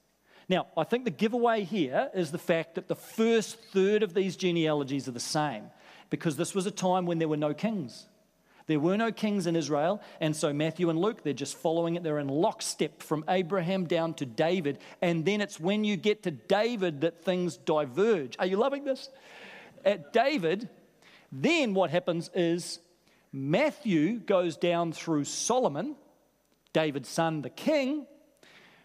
Now, 0.49 0.67
I 0.77 0.85
think 0.85 1.05
the 1.05 1.11
giveaway 1.11 1.65
here 1.65 2.11
is 2.15 2.31
the 2.31 2.39
fact 2.39 2.77
that 2.77 2.89
the 2.89 2.97
first 2.97 3.59
third 3.73 4.03
of 4.03 4.15
these 4.15 4.37
genealogies 4.37 5.09
are 5.09 5.13
the 5.13 5.21
same 5.21 5.65
because 6.11 6.37
this 6.37 6.55
was 6.55 6.67
a 6.67 6.71
time 6.71 7.07
when 7.07 7.19
there 7.19 7.29
were 7.29 7.37
no 7.37 7.55
kings. 7.55 8.07
There 8.67 8.81
were 8.81 8.97
no 8.97 9.13
kings 9.13 9.47
in 9.47 9.55
Israel, 9.55 10.03
and 10.21 10.35
so 10.35 10.53
Matthew 10.53 10.91
and 10.91 10.99
Luke, 10.99 11.23
they're 11.23 11.33
just 11.33 11.57
following 11.57 11.95
it. 11.95 12.03
They're 12.03 12.19
in 12.19 12.29
lockstep 12.29 13.01
from 13.01 13.25
Abraham 13.29 13.87
down 13.87 14.15
to 14.15 14.27
David, 14.27 14.79
and 15.01 15.25
then 15.25 15.41
it's 15.41 15.61
when 15.61 15.85
you 15.85 15.97
get 15.97 16.25
to 16.25 16.33
David 16.33 17.03
that 17.03 17.25
things 17.25 17.57
diverge. 17.57 18.37
Are 18.41 18.47
you 18.47 18.57
loving 18.57 18.85
this? 18.85 19.09
At 19.85 20.13
David, 20.13 20.69
then 21.31 21.75
what 21.75 21.91
happens 21.91 22.29
is 22.35 22.81
Matthew 23.33 24.19
goes 24.19 24.57
down 24.57 24.93
through 24.93 25.25
Solomon, 25.25 25.95
David's 26.73 27.09
son, 27.09 27.43
the 27.43 27.51
king, 27.51 28.07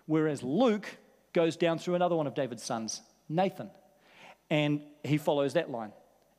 whereas 0.05 0.43
Luke 0.43 0.97
goes 1.33 1.55
down 1.57 1.79
through 1.79 1.95
another 1.95 2.15
one 2.15 2.27
of 2.27 2.35
David's 2.35 2.63
sons, 2.63 3.01
Nathan, 3.27 3.71
and 4.50 4.81
he 5.03 5.17
follows 5.17 5.53
that 5.53 5.71
line. 5.71 5.91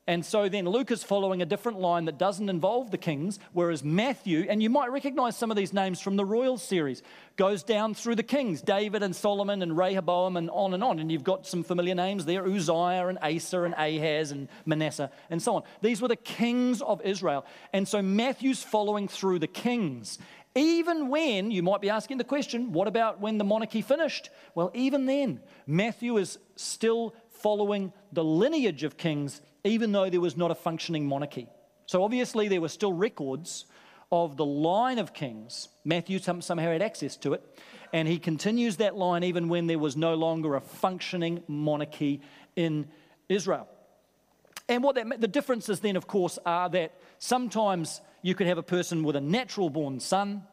And 0.05 0.25
so 0.25 0.49
then 0.49 0.65
Luke 0.65 0.91
is 0.91 1.01
following 1.01 1.41
a 1.41 1.45
different 1.45 1.79
line 1.79 2.05
that 2.05 2.17
doesn't 2.17 2.49
involve 2.49 2.91
the 2.91 2.97
kings, 2.97 3.39
whereas 3.53 3.85
Matthew, 3.85 4.45
and 4.49 4.61
you 4.61 4.69
might 4.69 4.91
recognize 4.91 5.37
some 5.37 5.49
of 5.49 5.55
these 5.55 5.71
names 5.71 6.01
from 6.01 6.17
the 6.17 6.25
royal 6.25 6.57
series, 6.57 7.01
goes 7.37 7.63
down 7.63 7.93
through 7.93 8.15
the 8.15 8.23
kings 8.23 8.61
David 8.61 9.01
and 9.01 9.15
Solomon 9.15 9.61
and 9.61 9.77
Rehoboam 9.77 10.35
and 10.35 10.49
on 10.49 10.73
and 10.73 10.83
on. 10.83 10.99
And 10.99 11.09
you've 11.09 11.23
got 11.23 11.47
some 11.47 11.63
familiar 11.63 11.95
names 11.95 12.25
there 12.25 12.45
Uzziah 12.45 13.07
and 13.07 13.17
Asa 13.21 13.63
and 13.63 13.73
Ahaz 13.75 14.31
and 14.31 14.49
Manasseh 14.65 15.09
and 15.29 15.41
so 15.41 15.55
on. 15.55 15.63
These 15.81 16.01
were 16.01 16.09
the 16.09 16.17
kings 16.17 16.81
of 16.81 17.01
Israel. 17.03 17.45
And 17.71 17.87
so 17.87 18.01
Matthew's 18.01 18.61
following 18.61 19.07
through 19.07 19.39
the 19.39 19.47
kings. 19.47 20.19
Even 20.53 21.07
when, 21.07 21.49
you 21.49 21.63
might 21.63 21.81
be 21.81 21.89
asking 21.89 22.17
the 22.17 22.25
question, 22.25 22.73
what 22.73 22.89
about 22.89 23.21
when 23.21 23.37
the 23.37 23.43
monarchy 23.45 23.81
finished? 23.81 24.29
Well, 24.53 24.69
even 24.73 25.05
then, 25.05 25.39
Matthew 25.65 26.17
is 26.17 26.37
still 26.57 27.15
following 27.29 27.93
the 28.11 28.23
lineage 28.23 28.83
of 28.83 28.97
kings 28.97 29.41
even 29.63 29.91
though 29.91 30.09
there 30.09 30.21
was 30.21 30.35
not 30.35 30.51
a 30.51 30.55
functioning 30.55 31.05
monarchy. 31.05 31.47
So 31.85 32.03
obviously, 32.03 32.47
there 32.47 32.61
were 32.61 32.69
still 32.69 32.93
records 32.93 33.65
of 34.11 34.37
the 34.37 34.45
line 34.45 34.99
of 34.99 35.13
kings. 35.13 35.69
Matthew 35.83 36.19
somehow 36.19 36.71
had 36.71 36.81
access 36.81 37.17
to 37.17 37.33
it, 37.33 37.59
and 37.91 38.07
he 38.07 38.19
continues 38.19 38.77
that 38.77 38.95
line 38.95 39.23
even 39.23 39.49
when 39.49 39.67
there 39.67 39.79
was 39.79 39.97
no 39.97 40.15
longer 40.15 40.55
a 40.55 40.61
functioning 40.61 41.43
monarchy 41.47 42.21
in 42.55 42.87
Israel. 43.29 43.67
And 44.69 44.83
what 44.83 44.95
that, 44.95 45.19
the 45.19 45.27
differences 45.27 45.79
then, 45.79 45.95
of 45.95 46.07
course, 46.07 46.39
are 46.45 46.69
that 46.69 46.93
sometimes 47.19 48.01
you 48.21 48.35
could 48.35 48.47
have 48.47 48.57
a 48.57 48.63
person 48.63 49.03
with 49.03 49.15
a 49.15 49.21
natural 49.21 49.69
born 49.69 49.99
son, 49.99 50.43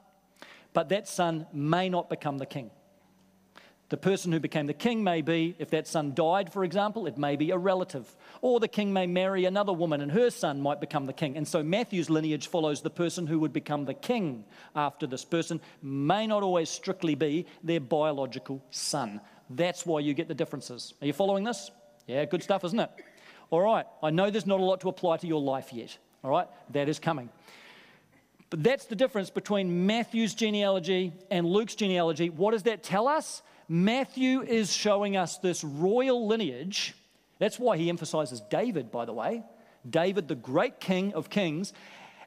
but 0.73 0.89
that 0.89 1.07
son 1.07 1.47
may 1.53 1.89
not 1.89 2.09
become 2.11 2.39
the 2.39 2.47
king. 2.47 2.71
The 3.91 3.97
person 3.97 4.31
who 4.31 4.39
became 4.39 4.69
the 4.69 4.73
king 4.73 5.03
may 5.03 5.21
be, 5.21 5.57
if 5.59 5.71
that 5.71 5.89
son 5.89 6.15
died, 6.15 6.53
for 6.53 6.63
example, 6.63 7.09
it 7.09 7.19
may 7.19 7.35
be 7.35 7.51
a 7.51 7.59
relative. 7.59 8.17
Or 8.41 8.61
the 8.61 8.69
king 8.69 8.93
may 8.93 9.09
marry 9.09 9.45
another 9.45 9.73
woman 9.73 10.01
and 10.01 10.13
her 10.13 10.31
son 10.31 10.61
might 10.61 10.81
become 10.81 11.07
the 11.07 11.13
king. 11.13 11.37
And 11.37 11.47
so 11.47 11.65
Matthew's 11.65 12.09
lineage 12.09 12.47
follows 12.47 12.83
the 12.83 12.91
person 12.91 13.27
who 13.27 13.41
would 13.41 13.53
become 13.53 13.85
the 13.85 13.95
king 13.95 14.45
after 14.77 15.09
this 15.09 15.25
person, 15.25 15.61
may 15.83 16.29
not 16.29 16.45
always 16.45 16.71
strictly 16.71 17.17
be 17.17 17.47
their 17.65 17.81
biological 17.81 18.65
son. 18.71 19.21
That's 19.51 19.85
why 19.85 19.99
you 20.01 20.15
get 20.15 20.29
the 20.29 20.35
differences. 20.35 20.95
Are 21.03 21.07
you 21.09 21.13
following 21.13 21.43
this? 21.43 21.73
Yeah, 22.07 22.25
good 22.27 22.45
stuff, 22.45 22.65
isn't 22.65 22.79
it? 22.79 22.91
All 23.51 23.61
right, 23.61 23.87
I 24.05 24.11
know 24.11 24.31
there's 24.31 24.47
not 24.47 24.61
a 24.61 24.65
lot 24.65 24.81
to 24.83 24.89
apply 24.89 25.17
to 25.17 25.27
your 25.27 25.41
life 25.41 25.73
yet. 25.73 25.99
All 26.23 26.31
right, 26.31 26.47
that 26.71 26.89
is 26.89 27.01
coming. 27.01 27.29
But 28.51 28.63
that's 28.63 28.85
the 28.85 28.95
difference 28.95 29.31
between 29.31 29.87
Matthew's 29.87 30.35
genealogy 30.35 31.13
and 31.29 31.45
Luke's 31.45 31.75
genealogy. 31.75 32.31
What 32.31 32.53
does 32.53 32.63
that 32.65 32.85
tell 32.85 33.09
us? 33.09 33.43
Matthew 33.73 34.43
is 34.43 34.73
showing 34.73 35.17
us 35.17 35.39
this 35.39 35.63
royal 35.63 36.27
lineage. 36.27 36.93
That's 37.39 37.57
why 37.57 37.77
he 37.77 37.89
emphasizes 37.89 38.41
David, 38.51 38.91
by 38.91 39.05
the 39.05 39.13
way. 39.13 39.45
David, 39.89 40.27
the 40.27 40.35
great 40.35 40.81
king 40.81 41.15
of 41.15 41.31
kings. 41.31 41.73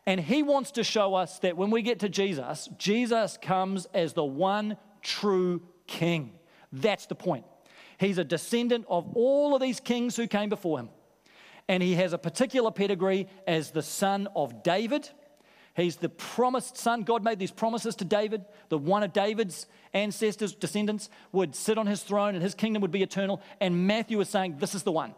And 0.06 0.22
he 0.22 0.42
wants 0.42 0.72
to 0.72 0.86
show 0.86 1.16
us 1.16 1.40
that 1.40 1.58
when 1.58 1.70
we 1.70 1.82
get 1.82 2.00
to 2.00 2.08
Jesus, 2.08 2.70
Jesus 2.78 3.38
comes 3.42 3.88
as 3.94 4.14
the 4.14 4.24
one 4.24 4.78
true 5.02 5.62
king. 5.86 6.32
That's 6.72 7.08
the 7.08 7.16
point. 7.16 7.44
He's 7.98 8.20
a 8.20 8.24
descendant 8.24 8.86
of 8.88 9.10
all 9.14 9.54
of 9.54 9.62
these 9.62 9.82
kings 9.82 10.16
who 10.16 10.28
came 10.28 10.48
before 10.48 10.80
him. 10.80 10.92
And 11.68 11.84
he 11.84 11.96
has 11.96 12.14
a 12.14 12.18
particular 12.18 12.72
pedigree 12.72 13.28
as 13.46 13.72
the 13.72 13.84
son 13.84 14.30
of 14.34 14.64
David. 14.64 15.10
He's 15.76 15.96
the 15.96 16.10
promised 16.10 16.78
son. 16.78 17.04
God 17.04 17.24
made 17.24 17.40
these 17.40 17.52
promises 17.52 17.96
to 17.96 18.06
David. 18.06 18.46
The 18.70 18.78
one 18.78 19.02
of 19.02 19.12
David's 19.12 19.66
ancestors, 19.94 20.54
descendants, 20.54 21.10
would 21.32 21.56
sit 21.56 21.78
on 21.78 21.88
his 21.88 22.04
throne 22.04 22.36
and 22.36 22.44
his 22.44 22.54
kingdom 22.54 22.82
would 22.82 22.92
be 22.92 23.02
eternal. 23.02 23.42
And 23.60 23.88
Matthew 23.88 24.20
is 24.22 24.30
saying, 24.30 24.58
This 24.60 24.76
is 24.76 24.84
the 24.84 24.92
one. 24.92 25.16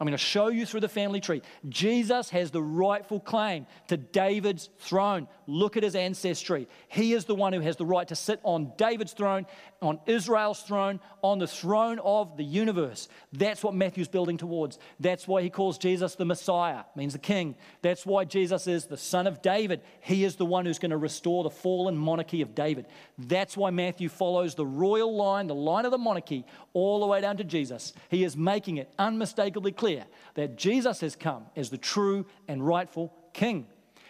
I'm 0.00 0.06
going 0.06 0.12
to 0.12 0.18
show 0.18 0.48
you 0.48 0.66
through 0.66 0.80
the 0.80 0.88
family 0.88 1.20
tree. 1.20 1.42
Jesus 1.68 2.30
has 2.30 2.50
the 2.50 2.62
rightful 2.62 3.20
claim 3.20 3.66
to 3.88 3.96
David's 3.96 4.68
throne. 4.78 5.28
Look 5.46 5.76
at 5.76 5.82
his 5.82 5.94
ancestry. 5.94 6.68
He 6.88 7.12
is 7.12 7.26
the 7.26 7.34
one 7.34 7.52
who 7.52 7.60
has 7.60 7.76
the 7.76 7.86
right 7.86 8.06
to 8.08 8.16
sit 8.16 8.40
on 8.42 8.72
David's 8.76 9.12
throne, 9.12 9.46
on 9.80 10.00
Israel's 10.06 10.62
throne, 10.62 11.00
on 11.22 11.38
the 11.38 11.46
throne 11.46 11.98
of 12.00 12.36
the 12.36 12.44
universe. 12.44 13.08
That's 13.32 13.62
what 13.62 13.74
Matthew's 13.74 14.08
building 14.08 14.36
towards. 14.36 14.78
That's 15.00 15.28
why 15.28 15.42
he 15.42 15.50
calls 15.50 15.78
Jesus 15.78 16.14
the 16.14 16.24
Messiah, 16.24 16.84
means 16.96 17.12
the 17.12 17.18
king. 17.18 17.56
That's 17.82 18.06
why 18.06 18.24
Jesus 18.24 18.66
is 18.66 18.86
the 18.86 18.96
son 18.96 19.26
of 19.26 19.42
David. 19.42 19.82
He 20.00 20.24
is 20.24 20.36
the 20.36 20.46
one 20.46 20.66
who's 20.66 20.78
going 20.78 20.90
to 20.90 20.96
restore 20.96 21.44
the 21.44 21.50
fallen 21.50 21.96
monarchy 21.96 22.42
of 22.42 22.54
David. 22.54 22.86
That's 23.18 23.56
why 23.56 23.70
Matthew 23.70 24.08
follows 24.08 24.54
the 24.54 24.66
royal 24.66 25.14
line, 25.14 25.46
the 25.46 25.54
line 25.54 25.84
of 25.84 25.90
the 25.90 25.98
monarchy, 25.98 26.44
all 26.72 27.00
the 27.00 27.06
way 27.06 27.20
down 27.20 27.36
to 27.36 27.44
Jesus. 27.44 27.92
He 28.08 28.24
is 28.24 28.36
making 28.36 28.78
it 28.78 28.92
unmistakably 28.98 29.72
clear 29.84 30.06
that 30.32 30.56
Jesus 30.56 31.02
has 31.02 31.14
come 31.14 31.44
as 31.56 31.68
the 31.68 31.76
true 31.76 32.24
and 32.48 32.66
rightful 32.66 33.12
king. 33.34 33.66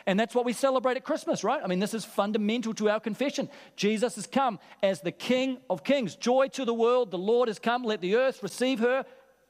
And 0.07 0.21
that's 0.21 0.33
what 0.33 0.45
we 0.45 0.53
celebrate 0.53 0.97
at 0.97 1.03
Christmas, 1.03 1.43
right? 1.43 1.61
I 1.65 1.67
mean, 1.67 1.81
this 1.81 1.95
is 1.95 2.05
fundamental 2.05 2.73
to 2.75 2.89
our 2.89 3.01
confession. 3.01 3.49
Jesus 3.75 4.15
has 4.15 4.29
come 4.29 4.61
as 4.85 5.01
the 5.01 5.11
King 5.11 5.59
of 5.69 5.83
Kings. 5.83 6.15
Joy 6.15 6.47
to 6.49 6.65
the 6.65 6.73
world, 6.73 7.11
the 7.11 7.19
Lord 7.19 7.49
has 7.49 7.59
come. 7.59 7.83
Let 7.83 8.01
the 8.01 8.15
earth 8.15 8.41
receive 8.41 8.79
her 8.79 9.05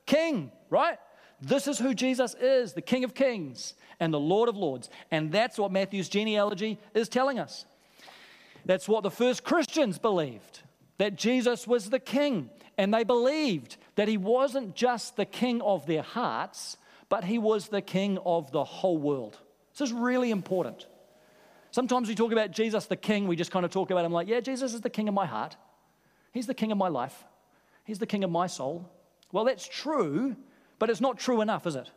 King, 0.06 0.50
right? 0.70 0.96
This 1.42 1.68
is 1.68 1.78
who 1.78 1.92
Jesus 1.92 2.34
is, 2.40 2.72
the 2.72 2.80
King 2.80 3.04
of 3.04 3.12
Kings 3.12 3.74
and 4.00 4.10
the 4.10 4.18
Lord 4.18 4.48
of 4.48 4.56
Lords. 4.56 4.88
And 5.10 5.30
that's 5.30 5.58
what 5.58 5.72
Matthew's 5.72 6.08
genealogy 6.08 6.78
is 6.94 7.10
telling 7.10 7.38
us. 7.38 7.66
That's 8.64 8.88
what 8.88 9.02
the 9.02 9.10
first 9.10 9.44
Christians 9.44 9.98
believed 9.98 10.62
that 10.96 11.16
Jesus 11.16 11.66
was 11.66 11.90
the 11.90 11.98
King. 11.98 12.48
And 12.78 12.94
they 12.94 13.04
believed 13.04 13.76
that 13.96 14.08
he 14.08 14.16
wasn't 14.16 14.74
just 14.74 15.16
the 15.16 15.24
King 15.24 15.60
of 15.62 15.86
their 15.86 16.02
hearts, 16.02 16.76
but 17.08 17.24
he 17.24 17.38
was 17.38 17.68
the 17.68 17.82
King 17.82 18.18
of 18.24 18.50
the 18.50 18.64
whole 18.64 18.98
world. 18.98 19.38
This 19.72 19.88
is 19.88 19.92
really 19.92 20.30
important. 20.30 20.86
Sometimes 21.70 22.08
we 22.08 22.14
talk 22.14 22.32
about 22.32 22.52
Jesus 22.52 22.86
the 22.86 22.96
King, 22.96 23.26
we 23.26 23.36
just 23.36 23.50
kind 23.50 23.64
of 23.64 23.70
talk 23.70 23.90
about 23.90 24.04
him 24.04 24.12
like, 24.12 24.28
yeah, 24.28 24.40
Jesus 24.40 24.74
is 24.74 24.80
the 24.80 24.90
King 24.90 25.08
of 25.08 25.14
my 25.14 25.26
heart. 25.26 25.56
He's 26.32 26.46
the 26.46 26.54
King 26.54 26.72
of 26.72 26.78
my 26.78 26.88
life. 26.88 27.24
He's 27.84 27.98
the 27.98 28.06
King 28.06 28.24
of 28.24 28.30
my 28.30 28.46
soul. 28.46 28.90
Well, 29.32 29.44
that's 29.44 29.66
true, 29.66 30.36
but 30.78 30.90
it's 30.90 31.00
not 31.00 31.18
true 31.18 31.40
enough, 31.40 31.66
is 31.66 31.74
it? 31.76 31.90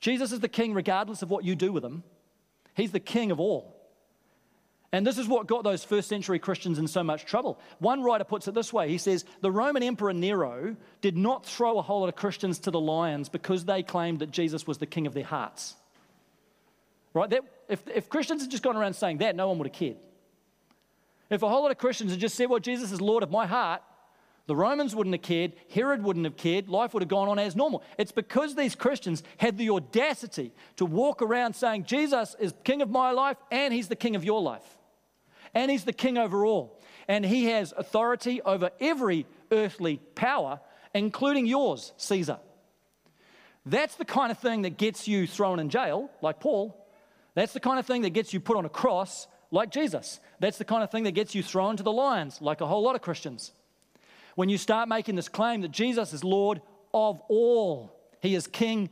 Jesus 0.00 0.32
is 0.32 0.40
the 0.40 0.48
King 0.48 0.74
regardless 0.74 1.22
of 1.22 1.30
what 1.30 1.44
you 1.44 1.54
do 1.54 1.72
with 1.72 1.84
him. 1.84 2.02
He's 2.74 2.92
the 2.92 3.00
King 3.00 3.30
of 3.30 3.40
all. 3.40 3.75
And 4.92 5.06
this 5.06 5.18
is 5.18 5.26
what 5.26 5.46
got 5.46 5.64
those 5.64 5.84
first 5.84 6.08
century 6.08 6.38
Christians 6.38 6.78
in 6.78 6.86
so 6.86 7.02
much 7.02 7.24
trouble. 7.24 7.58
One 7.80 8.02
writer 8.02 8.24
puts 8.24 8.46
it 8.48 8.54
this 8.54 8.72
way 8.72 8.88
He 8.88 8.98
says, 8.98 9.24
The 9.40 9.50
Roman 9.50 9.82
Emperor 9.82 10.12
Nero 10.12 10.76
did 11.00 11.16
not 11.16 11.44
throw 11.44 11.78
a 11.78 11.82
whole 11.82 12.00
lot 12.00 12.08
of 12.08 12.16
Christians 12.16 12.58
to 12.60 12.70
the 12.70 12.80
lions 12.80 13.28
because 13.28 13.64
they 13.64 13.82
claimed 13.82 14.20
that 14.20 14.30
Jesus 14.30 14.66
was 14.66 14.78
the 14.78 14.86
king 14.86 15.06
of 15.06 15.14
their 15.14 15.24
hearts. 15.24 15.74
Right? 17.14 17.30
That, 17.30 17.42
if, 17.68 17.82
if 17.88 18.08
Christians 18.08 18.42
had 18.42 18.50
just 18.50 18.62
gone 18.62 18.76
around 18.76 18.94
saying 18.94 19.18
that, 19.18 19.34
no 19.34 19.48
one 19.48 19.58
would 19.58 19.66
have 19.66 19.74
cared. 19.74 19.96
If 21.30 21.42
a 21.42 21.48
whole 21.48 21.62
lot 21.62 21.72
of 21.72 21.78
Christians 21.78 22.12
had 22.12 22.20
just 22.20 22.36
said, 22.36 22.48
Well, 22.48 22.60
Jesus 22.60 22.92
is 22.92 23.00
Lord 23.00 23.22
of 23.22 23.30
my 23.30 23.46
heart, 23.46 23.82
the 24.46 24.54
Romans 24.54 24.94
wouldn't 24.94 25.14
have 25.14 25.22
cared, 25.22 25.54
Herod 25.74 26.04
wouldn't 26.04 26.24
have 26.24 26.36
cared, 26.36 26.68
life 26.68 26.94
would 26.94 27.02
have 27.02 27.08
gone 27.08 27.28
on 27.28 27.38
as 27.38 27.56
normal. 27.56 27.82
It's 27.98 28.12
because 28.12 28.54
these 28.54 28.76
Christians 28.76 29.24
had 29.38 29.58
the 29.58 29.70
audacity 29.70 30.52
to 30.76 30.86
walk 30.86 31.20
around 31.20 31.56
saying, 31.56 31.84
Jesus 31.84 32.36
is 32.38 32.54
king 32.62 32.80
of 32.80 32.88
my 32.88 33.10
life 33.10 33.36
and 33.50 33.74
he's 33.74 33.88
the 33.88 33.96
king 33.96 34.14
of 34.14 34.24
your 34.24 34.40
life. 34.40 34.75
And 35.56 35.70
he's 35.70 35.84
the 35.84 35.92
king 35.94 36.18
over 36.18 36.44
all. 36.44 36.78
And 37.08 37.24
he 37.24 37.46
has 37.46 37.72
authority 37.74 38.42
over 38.42 38.70
every 38.78 39.26
earthly 39.50 39.96
power, 40.14 40.60
including 40.92 41.46
yours, 41.46 41.94
Caesar. 41.96 42.38
That's 43.64 43.96
the 43.96 44.04
kind 44.04 44.30
of 44.30 44.38
thing 44.38 44.62
that 44.62 44.76
gets 44.76 45.08
you 45.08 45.26
thrown 45.26 45.58
in 45.58 45.70
jail, 45.70 46.10
like 46.20 46.40
Paul. 46.40 46.86
That's 47.34 47.54
the 47.54 47.60
kind 47.60 47.78
of 47.78 47.86
thing 47.86 48.02
that 48.02 48.10
gets 48.10 48.34
you 48.34 48.38
put 48.38 48.58
on 48.58 48.66
a 48.66 48.68
cross, 48.68 49.26
like 49.50 49.70
Jesus. 49.70 50.20
That's 50.40 50.58
the 50.58 50.66
kind 50.66 50.84
of 50.84 50.90
thing 50.90 51.04
that 51.04 51.12
gets 51.12 51.34
you 51.34 51.42
thrown 51.42 51.78
to 51.78 51.82
the 51.82 51.92
lions, 51.92 52.42
like 52.42 52.60
a 52.60 52.66
whole 52.66 52.82
lot 52.82 52.94
of 52.94 53.00
Christians. 53.00 53.50
When 54.34 54.50
you 54.50 54.58
start 54.58 54.90
making 54.90 55.16
this 55.16 55.30
claim 55.30 55.62
that 55.62 55.70
Jesus 55.70 56.12
is 56.12 56.22
Lord 56.22 56.60
of 56.92 57.22
all, 57.28 57.98
He 58.20 58.34
is 58.34 58.46
King 58.46 58.90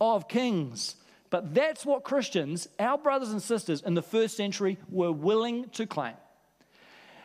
of 0.00 0.28
kings. 0.28 0.96
But 1.36 1.52
that's 1.54 1.84
what 1.84 2.02
Christians, 2.02 2.66
our 2.78 2.96
brothers 2.96 3.28
and 3.28 3.42
sisters 3.42 3.82
in 3.82 3.92
the 3.92 4.00
first 4.00 4.38
century, 4.38 4.78
were 4.88 5.12
willing 5.12 5.68
to 5.72 5.86
claim. 5.86 6.14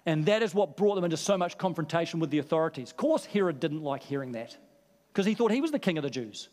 And 0.05 0.25
that 0.25 0.43
is 0.43 0.53
what 0.53 0.75
brought 0.75 0.95
them 0.95 1.05
into 1.05 1.15
so 1.15 1.37
much 1.37 1.57
confrontation 1.57 2.19
with 2.19 2.29
the 2.29 2.39
authorities. 2.39 2.91
Of 2.91 2.97
course, 2.97 3.23
Herod 3.23 3.61
didn't 3.61 3.83
like 3.83 4.03
hearing 4.03 4.33
that 4.33 4.57
because 5.13 5.25
he 5.25 5.33
thought 5.33 5.53
he 5.53 5.61
was 5.61 5.71
the 5.71 5.79
king 5.79 5.97
of 5.97 6.03
the 6.03 6.09
Jews. 6.09 6.49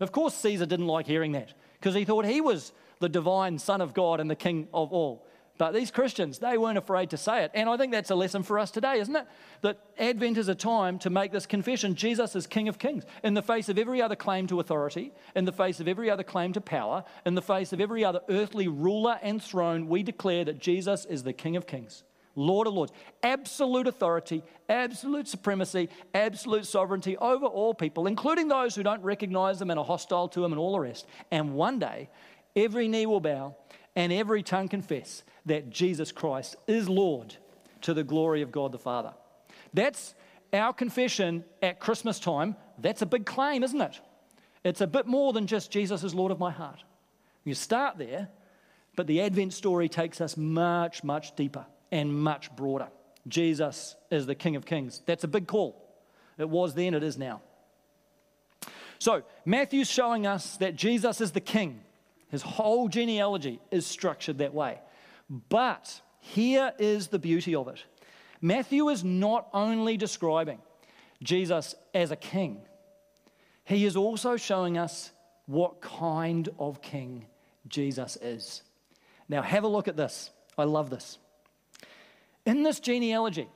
Of 0.00 0.10
course, 0.10 0.34
Caesar 0.34 0.66
didn't 0.66 0.88
like 0.88 1.06
hearing 1.06 1.30
that 1.32 1.52
because 1.74 1.94
he 1.94 2.04
thought 2.04 2.26
he 2.26 2.40
was 2.40 2.72
the 2.98 3.08
divine 3.08 3.60
Son 3.60 3.80
of 3.80 3.94
God 3.94 4.18
and 4.18 4.28
the 4.28 4.34
King 4.34 4.66
of 4.74 4.92
all. 4.92 5.23
But 5.56 5.72
these 5.72 5.92
Christians, 5.92 6.38
they 6.38 6.58
weren't 6.58 6.78
afraid 6.78 7.10
to 7.10 7.16
say 7.16 7.44
it. 7.44 7.52
And 7.54 7.68
I 7.68 7.76
think 7.76 7.92
that's 7.92 8.10
a 8.10 8.16
lesson 8.16 8.42
for 8.42 8.58
us 8.58 8.72
today, 8.72 8.98
isn't 8.98 9.14
it? 9.14 9.24
That 9.60 9.78
Advent 9.98 10.36
is 10.36 10.48
a 10.48 10.54
time 10.54 10.98
to 11.00 11.10
make 11.10 11.30
this 11.30 11.46
confession 11.46 11.94
Jesus 11.94 12.34
is 12.34 12.48
King 12.48 12.68
of 12.68 12.78
Kings. 12.78 13.04
In 13.22 13.34
the 13.34 13.42
face 13.42 13.68
of 13.68 13.78
every 13.78 14.02
other 14.02 14.16
claim 14.16 14.48
to 14.48 14.58
authority, 14.58 15.12
in 15.36 15.44
the 15.44 15.52
face 15.52 15.78
of 15.78 15.86
every 15.86 16.10
other 16.10 16.24
claim 16.24 16.52
to 16.54 16.60
power, 16.60 17.04
in 17.24 17.36
the 17.36 17.42
face 17.42 17.72
of 17.72 17.80
every 17.80 18.04
other 18.04 18.20
earthly 18.28 18.66
ruler 18.66 19.16
and 19.22 19.40
throne, 19.40 19.88
we 19.88 20.02
declare 20.02 20.44
that 20.44 20.58
Jesus 20.58 21.04
is 21.04 21.22
the 21.22 21.32
King 21.32 21.54
of 21.54 21.68
Kings. 21.68 22.02
Lord 22.36 22.66
of 22.66 22.74
Lords, 22.74 22.92
absolute 23.22 23.86
authority, 23.86 24.42
absolute 24.68 25.28
supremacy, 25.28 25.88
absolute 26.14 26.66
sovereignty 26.66 27.16
over 27.18 27.46
all 27.46 27.74
people, 27.74 28.08
including 28.08 28.48
those 28.48 28.74
who 28.74 28.82
don't 28.82 29.04
recognize 29.04 29.60
them 29.60 29.70
and 29.70 29.78
are 29.78 29.84
hostile 29.84 30.26
to 30.30 30.44
him 30.44 30.52
and 30.52 30.58
all 30.58 30.72
the 30.72 30.80
rest. 30.80 31.06
And 31.30 31.54
one 31.54 31.78
day, 31.78 32.10
every 32.56 32.88
knee 32.88 33.06
will 33.06 33.20
bow 33.20 33.54
and 33.96 34.12
every 34.12 34.42
tongue 34.42 34.68
confess 34.68 35.22
that 35.46 35.70
Jesus 35.70 36.12
Christ 36.12 36.56
is 36.66 36.88
Lord 36.88 37.36
to 37.82 37.94
the 37.94 38.04
glory 38.04 38.42
of 38.42 38.50
God 38.50 38.72
the 38.72 38.78
Father. 38.78 39.12
That's 39.72 40.14
our 40.52 40.72
confession 40.72 41.44
at 41.62 41.80
Christmas 41.80 42.18
time. 42.18 42.56
That's 42.78 43.02
a 43.02 43.06
big 43.06 43.26
claim, 43.26 43.62
isn't 43.62 43.80
it? 43.80 44.00
It's 44.64 44.80
a 44.80 44.86
bit 44.86 45.06
more 45.06 45.32
than 45.32 45.46
just 45.46 45.70
Jesus 45.70 46.02
is 46.02 46.14
Lord 46.14 46.32
of 46.32 46.38
my 46.38 46.50
heart. 46.50 46.82
You 47.44 47.54
start 47.54 47.98
there, 47.98 48.28
but 48.96 49.06
the 49.06 49.20
Advent 49.20 49.52
story 49.52 49.88
takes 49.88 50.20
us 50.20 50.36
much, 50.36 51.04
much 51.04 51.36
deeper 51.36 51.66
and 51.92 52.14
much 52.14 52.54
broader. 52.56 52.88
Jesus 53.28 53.96
is 54.10 54.26
the 54.26 54.34
King 54.34 54.56
of 54.56 54.64
Kings. 54.64 55.02
That's 55.06 55.24
a 55.24 55.28
big 55.28 55.46
call. 55.46 55.80
It 56.38 56.48
was 56.48 56.74
then, 56.74 56.94
it 56.94 57.02
is 57.02 57.18
now. 57.18 57.42
So, 58.98 59.22
Matthew's 59.44 59.90
showing 59.90 60.26
us 60.26 60.56
that 60.58 60.76
Jesus 60.76 61.20
is 61.20 61.32
the 61.32 61.40
King. 61.40 61.80
His 62.34 62.42
whole 62.42 62.88
genealogy 62.88 63.60
is 63.70 63.86
structured 63.86 64.38
that 64.38 64.52
way. 64.52 64.80
But 65.30 66.00
here 66.18 66.72
is 66.80 67.06
the 67.06 67.20
beauty 67.20 67.54
of 67.54 67.68
it 67.68 67.84
Matthew 68.40 68.88
is 68.88 69.04
not 69.04 69.46
only 69.52 69.96
describing 69.96 70.58
Jesus 71.22 71.76
as 71.94 72.10
a 72.10 72.16
king, 72.16 72.62
he 73.62 73.84
is 73.84 73.94
also 73.94 74.36
showing 74.36 74.76
us 74.76 75.12
what 75.46 75.80
kind 75.80 76.48
of 76.58 76.82
king 76.82 77.26
Jesus 77.68 78.16
is. 78.20 78.62
Now, 79.28 79.42
have 79.42 79.62
a 79.62 79.68
look 79.68 79.86
at 79.86 79.96
this. 79.96 80.32
I 80.58 80.64
love 80.64 80.90
this. 80.90 81.18
In 82.44 82.64
this 82.64 82.80
genealogy, 82.80 83.46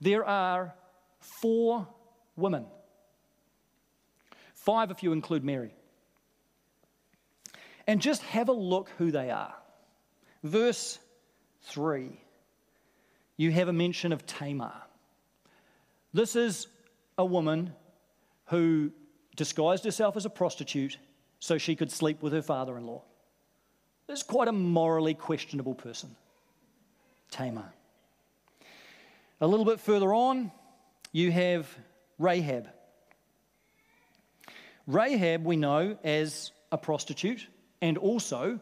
there 0.00 0.24
are 0.24 0.72
four 1.18 1.88
women, 2.36 2.64
five 4.54 4.92
if 4.92 5.02
you 5.02 5.10
include 5.10 5.42
Mary. 5.42 5.74
And 7.86 8.00
just 8.00 8.22
have 8.22 8.48
a 8.48 8.52
look 8.52 8.90
who 8.98 9.10
they 9.10 9.30
are. 9.30 9.54
Verse 10.42 10.98
3, 11.62 12.20
you 13.36 13.50
have 13.52 13.68
a 13.68 13.72
mention 13.72 14.12
of 14.12 14.26
Tamar. 14.26 14.72
This 16.12 16.36
is 16.36 16.66
a 17.16 17.24
woman 17.24 17.72
who 18.46 18.90
disguised 19.36 19.84
herself 19.84 20.16
as 20.16 20.26
a 20.26 20.30
prostitute 20.30 20.98
so 21.38 21.58
she 21.58 21.74
could 21.74 21.90
sleep 21.90 22.22
with 22.22 22.32
her 22.32 22.42
father 22.42 22.76
in 22.76 22.86
law. 22.86 23.02
This 24.06 24.18
is 24.18 24.22
quite 24.24 24.48
a 24.48 24.52
morally 24.52 25.14
questionable 25.14 25.74
person. 25.74 26.14
Tamar. 27.30 27.72
A 29.40 29.46
little 29.46 29.64
bit 29.64 29.80
further 29.80 30.12
on, 30.12 30.52
you 31.12 31.32
have 31.32 31.66
Rahab. 32.18 32.68
Rahab, 34.86 35.44
we 35.44 35.56
know 35.56 35.96
as 36.04 36.52
a 36.70 36.78
prostitute 36.78 37.46
and 37.82 37.98
also 37.98 38.58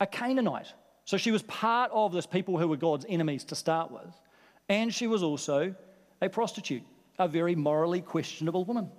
a 0.00 0.06
Canaanite. 0.06 0.72
So 1.04 1.16
she 1.16 1.30
was 1.30 1.42
part 1.42 1.92
of 1.92 2.12
this 2.12 2.26
people 2.26 2.58
who 2.58 2.66
were 2.66 2.76
God's 2.76 3.06
enemies 3.08 3.44
to 3.44 3.54
start 3.54 3.92
with. 3.92 4.20
And 4.68 4.92
she 4.92 5.06
was 5.06 5.22
also 5.22 5.74
a 6.20 6.28
prostitute, 6.28 6.82
a 7.18 7.28
very 7.28 7.54
morally 7.54 8.00
questionable 8.00 8.64
woman. 8.64 8.90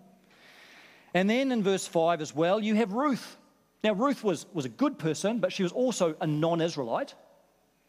And 1.14 1.30
then 1.30 1.52
in 1.52 1.64
verse 1.64 1.88
5 1.88 2.22
as 2.22 2.34
well, 2.34 2.60
you 2.60 2.76
have 2.76 2.94
Ruth. 2.94 3.38
Now, 3.84 3.94
Ruth 3.94 4.24
was, 4.24 4.46
was 4.54 4.66
a 4.66 4.70
good 4.70 4.98
person, 4.98 5.40
but 5.40 5.52
she 5.52 5.64
was 5.64 5.72
also 5.72 6.16
a 6.22 6.28
non 6.28 6.62
Israelite. 6.62 7.16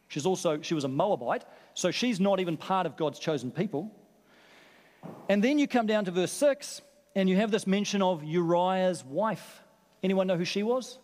She's 0.09 0.27
also, 0.27 0.61
she 0.61 0.75
was 0.75 0.85
a 0.85 0.88
Moabite, 0.88 1.44
so 1.75 1.90
she's 1.90 2.20
not 2.20 2.40
even 2.40 2.57
part 2.57 2.87
of 2.87 2.97
God's 2.97 3.18
chosen 3.18 3.51
people. 3.51 3.90
And 5.29 5.42
then 5.42 5.59
you 5.59 5.66
come 5.66 5.87
down 5.87 6.05
to 6.05 6.11
verse 6.11 6.33
6, 6.33 6.83
and 7.14 7.29
you 7.29 7.37
have 7.37 7.51
this 7.51 7.66
mention 7.66 8.03
of 8.03 8.23
Uriah's 8.23 9.05
wife. 9.05 9.62
Anyone 10.03 10.27
know 10.27 10.37
who 10.37 10.44
she 10.44 10.62
was? 10.62 10.99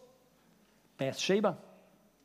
Bathsheba. 1.01 1.57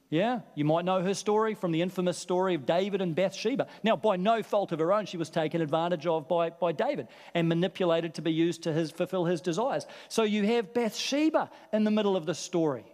Yeah, 0.10 0.42
you 0.54 0.66
might 0.66 0.86
know 0.86 1.02
her 1.02 1.16
story 1.16 1.56
from 1.56 1.72
the 1.72 1.82
infamous 1.82 2.18
story 2.18 2.54
of 2.54 2.66
David 2.66 3.02
and 3.02 3.16
Bathsheba. 3.16 3.68
Now, 3.84 3.96
by 3.96 4.18
no 4.18 4.44
fault 4.44 4.72
of 4.72 4.80
her 4.80 4.94
own, 4.94 5.08
she 5.08 5.18
was 5.18 5.30
taken 5.32 5.62
advantage 5.62 6.06
of 6.06 6.28
by, 6.28 6.52
by 6.52 6.74
David 6.74 7.08
and 7.34 7.50
manipulated 7.50 8.14
to 8.16 8.22
be 8.22 8.32
used 8.32 8.64
to 8.64 8.74
his, 8.74 8.92
fulfill 8.92 9.26
his 9.26 9.42
desires. 9.42 9.88
So 10.10 10.24
you 10.24 10.46
have 10.46 10.74
Bathsheba 10.74 11.50
in 11.74 11.86
the 11.86 11.92
middle 11.92 12.16
of 12.16 12.26
the 12.28 12.36
story. 12.36 12.86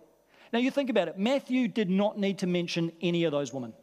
Now, 0.53 0.59
you 0.59 0.71
think 0.71 0.89
about 0.89 1.09
it 1.09 1.17
Matthew 1.17 1.67
did 1.67 1.89
not 1.89 2.17
need 2.17 2.39
to 2.39 2.47
mention 2.47 2.91
any 3.01 3.25
of 3.25 3.31
those 3.31 3.51
women. 3.51 3.73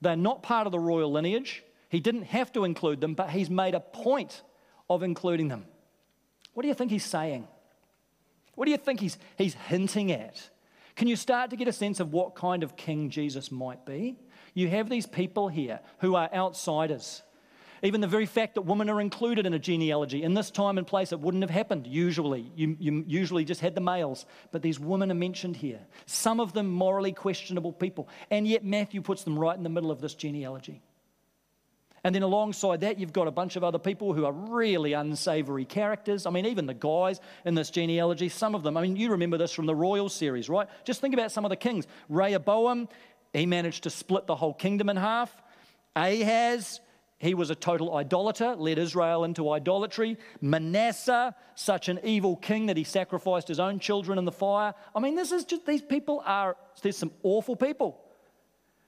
They're 0.00 0.16
not 0.16 0.42
part 0.42 0.66
of 0.66 0.72
the 0.72 0.80
royal 0.80 1.12
lineage. 1.12 1.62
He 1.90 2.00
didn't 2.00 2.24
have 2.24 2.52
to 2.54 2.64
include 2.64 3.00
them, 3.00 3.14
but 3.14 3.30
he's 3.30 3.50
made 3.50 3.74
a 3.74 3.80
point 3.80 4.42
of 4.88 5.02
including 5.02 5.48
them. 5.48 5.66
What 6.54 6.62
do 6.62 6.68
you 6.68 6.74
think 6.74 6.90
he's 6.90 7.04
saying? 7.04 7.46
What 8.54 8.64
do 8.64 8.70
you 8.70 8.78
think 8.78 8.98
he's, 9.00 9.18
he's 9.36 9.54
hinting 9.54 10.10
at? 10.10 10.48
Can 10.96 11.08
you 11.08 11.16
start 11.16 11.50
to 11.50 11.56
get 11.56 11.68
a 11.68 11.72
sense 11.72 12.00
of 12.00 12.12
what 12.12 12.34
kind 12.34 12.62
of 12.62 12.76
king 12.76 13.10
Jesus 13.10 13.50
might 13.50 13.84
be? 13.86 14.16
You 14.54 14.68
have 14.68 14.88
these 14.88 15.06
people 15.06 15.48
here 15.48 15.80
who 15.98 16.14
are 16.14 16.28
outsiders. 16.32 17.22
Even 17.84 18.00
the 18.00 18.06
very 18.06 18.26
fact 18.26 18.54
that 18.54 18.62
women 18.62 18.88
are 18.88 19.00
included 19.00 19.44
in 19.44 19.54
a 19.54 19.58
genealogy, 19.58 20.22
in 20.22 20.34
this 20.34 20.52
time 20.52 20.78
and 20.78 20.86
place, 20.86 21.10
it 21.10 21.18
wouldn't 21.18 21.42
have 21.42 21.50
happened 21.50 21.86
usually. 21.86 22.52
You, 22.54 22.76
you, 22.78 23.04
usually 23.08 23.44
just 23.44 23.60
had 23.60 23.74
the 23.74 23.80
males, 23.80 24.24
but 24.52 24.62
these 24.62 24.78
women 24.78 25.10
are 25.10 25.16
mentioned 25.16 25.56
here. 25.56 25.80
Some 26.06 26.38
of 26.38 26.52
them 26.52 26.70
morally 26.70 27.12
questionable 27.12 27.72
people, 27.72 28.08
and 28.30 28.46
yet 28.46 28.64
Matthew 28.64 29.02
puts 29.02 29.24
them 29.24 29.36
right 29.36 29.56
in 29.56 29.64
the 29.64 29.68
middle 29.68 29.90
of 29.90 30.00
this 30.00 30.14
genealogy. 30.14 30.80
And 32.04 32.14
then 32.14 32.22
alongside 32.22 32.80
that, 32.80 32.98
you've 32.98 33.12
got 33.12 33.28
a 33.28 33.30
bunch 33.30 33.54
of 33.54 33.62
other 33.62 33.78
people 33.78 34.12
who 34.12 34.24
are 34.24 34.32
really 34.32 34.92
unsavory 34.92 35.64
characters. 35.64 36.26
I 36.26 36.30
mean, 36.30 36.46
even 36.46 36.66
the 36.66 36.74
guys 36.74 37.20
in 37.44 37.54
this 37.54 37.70
genealogy, 37.70 38.28
some 38.28 38.56
of 38.56 38.64
them, 38.64 38.76
I 38.76 38.82
mean, 38.82 38.96
you 38.96 39.12
remember 39.12 39.38
this 39.38 39.52
from 39.52 39.66
the 39.66 39.74
royal 39.74 40.08
series, 40.08 40.48
right? 40.48 40.68
Just 40.84 41.00
think 41.00 41.14
about 41.14 41.30
some 41.30 41.44
of 41.44 41.50
the 41.50 41.56
kings. 41.56 41.86
Rehoboam, 42.08 42.88
he 43.32 43.46
managed 43.46 43.84
to 43.84 43.90
split 43.90 44.26
the 44.26 44.34
whole 44.34 44.52
kingdom 44.52 44.88
in 44.88 44.96
half. 44.96 45.30
Ahaz, 45.94 46.80
he 47.20 47.34
was 47.34 47.50
a 47.50 47.54
total 47.54 47.94
idolater, 47.94 48.56
led 48.56 48.78
Israel 48.78 49.22
into 49.22 49.48
idolatry. 49.52 50.18
Manasseh, 50.40 51.36
such 51.54 51.88
an 51.88 52.00
evil 52.02 52.34
king 52.34 52.66
that 52.66 52.76
he 52.76 52.82
sacrificed 52.82 53.46
his 53.46 53.60
own 53.60 53.78
children 53.78 54.18
in 54.18 54.24
the 54.24 54.32
fire. 54.32 54.74
I 54.92 54.98
mean, 54.98 55.14
this 55.14 55.30
is 55.30 55.44
just, 55.44 55.66
these 55.66 55.82
people 55.82 56.20
are, 56.26 56.56
there's 56.82 56.96
some 56.96 57.12
awful 57.22 57.54
people. 57.54 58.00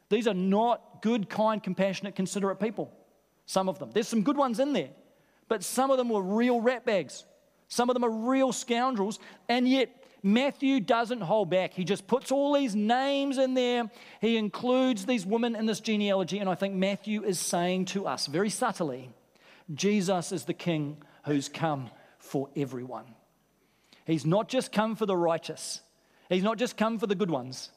These 0.09 0.27
are 0.27 0.35
not 0.35 1.01
good, 1.01 1.31
kind, 1.31 1.63
compassionate, 1.63 2.17
considerate 2.17 2.59
people. 2.59 2.93
Some 3.47 3.69
of 3.69 3.79
them. 3.79 3.91
There's 3.93 4.09
some 4.09 4.23
good 4.23 4.37
ones 4.37 4.61
in 4.61 4.73
there, 4.73 4.91
but 5.49 5.63
some 5.63 5.91
of 5.91 5.99
them 5.99 6.09
were 6.09 6.23
real 6.23 6.61
ratbags. 6.61 7.25
Some 7.69 7.91
of 7.91 7.95
them 7.95 8.05
are 8.05 8.11
real 8.11 8.53
scoundrels, 8.53 9.19
and 9.49 9.69
yet 9.69 10.05
Matthew 10.23 10.81
doesn't 10.81 11.21
hold 11.21 11.51
back. 11.51 11.75
He 11.75 11.85
just 11.85 12.07
puts 12.07 12.33
all 12.33 12.55
these 12.55 12.75
names 12.75 13.37
in 13.37 13.55
there. 13.55 13.91
He 14.21 14.37
includes 14.37 15.05
these 15.05 15.27
women 15.27 15.55
in 15.55 15.67
this 15.67 15.81
genealogy, 15.81 16.39
and 16.39 16.49
I 16.49 16.55
think 16.55 16.75
Matthew 16.75 17.25
is 17.25 17.39
saying 17.39 17.87
to 17.87 18.07
us 18.07 18.27
very 18.27 18.51
subtly 18.51 19.11
Jesus 19.75 20.33
is 20.33 20.45
the 20.45 20.55
king 20.55 20.99
who's 21.25 21.49
come 21.49 21.91
for 22.19 22.49
everyone. 22.57 23.05
He's 24.07 24.27
not 24.27 24.49
just 24.49 24.73
come 24.73 24.97
for 24.97 25.07
the 25.07 25.17
righteous, 25.17 25.81
he's 26.29 26.43
not 26.43 26.59
just 26.59 26.77
come 26.77 26.99
for 26.99 27.07
the 27.07 27.15
good 27.15 27.31
ones. 27.31 27.71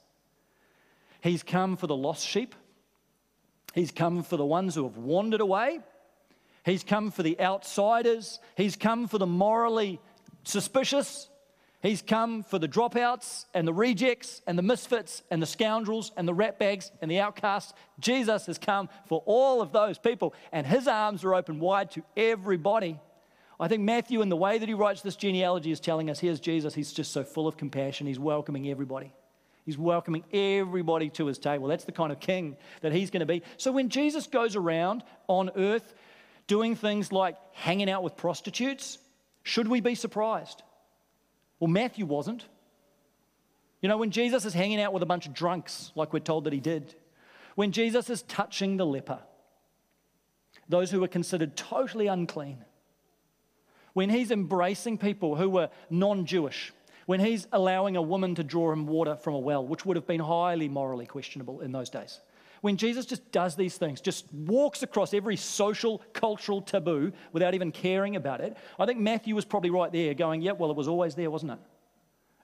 He's 1.20 1.44
come 1.44 1.78
for 1.78 1.88
the 1.88 1.96
lost 1.96 2.26
sheep. 2.26 2.56
He's 3.78 3.92
come 3.92 4.24
for 4.24 4.38
the 4.38 4.46
ones 4.46 4.74
who 4.74 4.86
have 4.86 4.98
wandered 4.98 5.40
away. 5.40 5.82
He's 6.66 6.84
come 6.84 7.12
for 7.12 7.22
the 7.22 7.40
outsiders. 7.40 8.40
He's 8.56 8.76
come 8.76 9.08
for 9.08 9.20
the 9.20 9.28
morally 9.28 10.00
suspicious. 10.44 11.30
He's 11.84 12.02
come 12.02 12.42
for 12.42 12.58
the 12.58 12.68
dropouts 12.68 13.46
and 13.54 13.68
the 13.68 13.74
rejects 13.76 14.42
and 14.48 14.58
the 14.58 14.64
misfits 14.64 15.22
and 15.30 15.40
the 15.40 15.46
scoundrels 15.46 16.12
and 16.18 16.28
the 16.28 16.34
ratbags 16.34 16.90
and 17.04 17.12
the 17.12 17.20
outcasts. 17.20 17.72
Jesus 18.00 18.48
has 18.48 18.58
come 18.58 18.90
for 19.06 19.22
all 19.28 19.62
of 19.62 19.72
those 19.74 20.00
people, 20.00 20.34
and 20.52 20.66
his 20.66 20.88
arms 20.88 21.24
are 21.24 21.36
open 21.36 21.60
wide 21.60 21.92
to 21.92 22.04
everybody. 22.18 23.00
I 23.60 23.68
think 23.68 23.84
Matthew, 23.84 24.24
in 24.24 24.30
the 24.30 24.36
way 24.36 24.58
that 24.58 24.68
he 24.68 24.74
writes 24.74 25.04
this 25.04 25.16
genealogy, 25.16 25.70
is 25.70 25.80
telling 25.80 26.10
us 26.10 26.18
here's 26.20 26.40
Jesus. 26.40 26.74
He's 26.74 26.94
just 26.94 27.12
so 27.12 27.24
full 27.24 27.48
of 27.48 27.58
compassion. 27.58 28.08
He's 28.08 28.18
welcoming 28.18 28.68
everybody. 28.72 29.14
He's 29.68 29.78
welcoming 29.78 30.24
everybody 30.32 31.10
to 31.10 31.26
his 31.26 31.38
table. 31.38 31.68
That's 31.68 31.84
the 31.84 31.92
kind 31.92 32.14
of 32.14 32.22
king 32.22 32.56
that 32.80 32.94
he's 32.94 33.12
going 33.12 33.20
to 33.20 33.26
be. 33.26 33.44
So 33.58 33.74
when 33.74 33.90
Jesus 33.90 34.26
goes 34.26 34.56
around 34.56 35.04
on 35.28 35.52
earth 35.58 35.94
doing 36.48 36.78
things 36.78 37.12
like 37.12 37.36
hanging 37.52 37.90
out 37.90 38.02
with 38.02 38.16
prostitutes, 38.16 38.98
should 39.44 39.68
we 39.68 39.82
be 39.82 39.94
surprised? 39.94 40.64
Well, 41.60 41.68
Matthew 41.68 42.06
wasn't. 42.06 42.46
You 43.82 43.90
know, 43.90 43.98
when 43.98 44.12
Jesus 44.12 44.46
is 44.46 44.54
hanging 44.54 44.80
out 44.80 44.94
with 44.94 45.04
a 45.04 45.06
bunch 45.06 45.28
of 45.28 45.34
drunks, 45.34 45.92
like 45.96 46.14
we're 46.14 46.20
told 46.20 46.46
that 46.46 46.54
he 46.54 46.62
did, 46.62 46.96
when 47.56 47.74
Jesus 47.74 48.10
is 48.10 48.22
touching 48.22 48.78
the 48.78 48.86
leper, 48.86 49.20
those 50.70 50.92
who 50.92 51.02
were 51.02 51.10
considered 51.10 51.58
totally 51.58 52.08
unclean, 52.08 52.64
when 53.92 54.10
he's 54.10 54.32
embracing 54.32 54.98
people 54.98 55.36
who 55.36 55.50
were 55.50 55.70
non 55.90 56.26
Jewish, 56.26 56.72
when 57.08 57.22
he's 57.22 57.48
allowing 57.54 57.96
a 57.96 58.02
woman 58.02 58.36
to 58.36 58.44
draw 58.44 58.72
him 58.72 58.86
water 58.86 59.16
from 59.16 59.34
a 59.34 59.40
well, 59.40 59.66
which 59.66 59.86
would 59.86 59.96
have 59.96 60.06
been 60.06 60.20
highly 60.20 60.68
morally 60.68 61.06
questionable 61.06 61.62
in 61.62 61.72
those 61.72 61.90
days. 61.90 62.20
When 62.60 62.76
Jesus 62.76 63.06
just 63.06 63.32
does 63.32 63.56
these 63.56 63.78
things, 63.78 64.02
just 64.02 64.32
walks 64.34 64.84
across 64.84 65.14
every 65.14 65.38
social, 65.38 66.02
cultural 66.12 66.62
taboo 66.62 67.14
without 67.32 67.54
even 67.54 67.72
caring 67.72 68.18
about 68.18 68.42
it, 68.42 68.58
I 68.78 68.86
think 68.86 69.00
Matthew 69.00 69.36
was 69.36 69.46
probably 69.46 69.70
right 69.70 69.90
there 69.90 70.14
going, 70.16 70.42
yeah, 70.42 70.52
well, 70.52 70.70
it 70.70 70.76
was 70.76 70.90
always 70.90 71.16
there, 71.16 71.32
wasn't 71.32 71.54
it? 71.54 71.60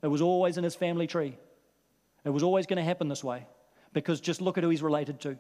It 0.01 0.07
was 0.07 0.21
always 0.21 0.57
in 0.57 0.63
his 0.63 0.75
family 0.75 1.07
tree. 1.07 1.37
It 2.23 2.29
was 2.29 2.41
always 2.41 2.65
going 2.65 2.77
to 2.77 2.83
happen 2.83 3.09
this 3.09 3.23
way 3.23 3.45
because 3.91 4.21
just 4.21 4.39
look 4.39 4.57
at 4.57 4.63
who 4.63 4.69
he's 4.69 4.81
related 4.81 5.19
to. 5.21 5.37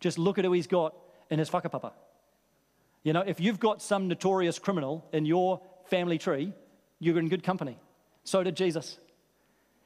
Just 0.00 0.18
look 0.18 0.38
at 0.38 0.46
who 0.46 0.52
he's 0.52 0.66
got 0.66 0.94
in 1.28 1.38
his 1.38 1.50
whakapapa. 1.50 1.92
You 3.02 3.12
know, 3.12 3.20
if 3.20 3.38
you've 3.38 3.60
got 3.60 3.82
some 3.82 4.08
notorious 4.08 4.58
criminal 4.58 5.06
in 5.12 5.26
your 5.26 5.60
family 5.90 6.16
tree, 6.16 6.54
you're 7.00 7.18
in 7.18 7.28
good 7.28 7.42
company. 7.42 7.78
So 8.30 8.44
did 8.44 8.54
Jesus. 8.54 8.96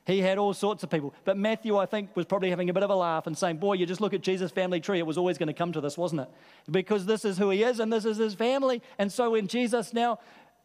He 0.07 0.21
had 0.21 0.37
all 0.37 0.53
sorts 0.53 0.83
of 0.83 0.91
people. 0.91 1.15
But 1.25 1.39
Matthew, 1.39 1.79
I 1.79 1.87
think, 1.87 2.15
was 2.15 2.27
probably 2.27 2.51
having 2.51 2.69
a 2.69 2.75
bit 2.75 2.83
of 2.83 2.91
a 2.91 2.95
laugh 2.95 3.27
and 3.27 3.39
saying, 3.39 3.57
Boy, 3.57 3.73
you 3.73 3.87
just 3.87 4.03
look 4.03 4.13
at 4.13 4.21
Jesus' 4.21 4.51
family 4.51 4.81
tree. 4.81 4.99
It 4.99 5.07
was 5.07 5.17
always 5.17 5.39
going 5.39 5.47
to 5.47 5.55
come 5.55 5.73
to 5.73 5.81
this, 5.81 5.97
wasn't 5.97 6.21
it? 6.21 6.29
Because 6.71 7.07
this 7.07 7.25
is 7.25 7.39
who 7.39 7.49
he 7.49 7.63
is 7.63 7.81
and 7.81 7.91
this 7.91 8.05
is 8.05 8.19
his 8.19 8.35
family. 8.35 8.83
And 8.99 9.11
so 9.11 9.31
when 9.31 9.47
Jesus 9.47 9.95
now 9.95 10.19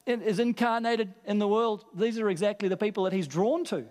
is 0.05 0.39
incarnated 0.39 1.13
in 1.23 1.39
the 1.39 1.47
world, 1.47 1.85
these 1.95 2.19
are 2.19 2.29
exactly 2.29 2.67
the 2.67 2.75
people 2.75 3.05
that 3.05 3.13
he's 3.13 3.29
drawn 3.29 3.63
to. 3.65 3.85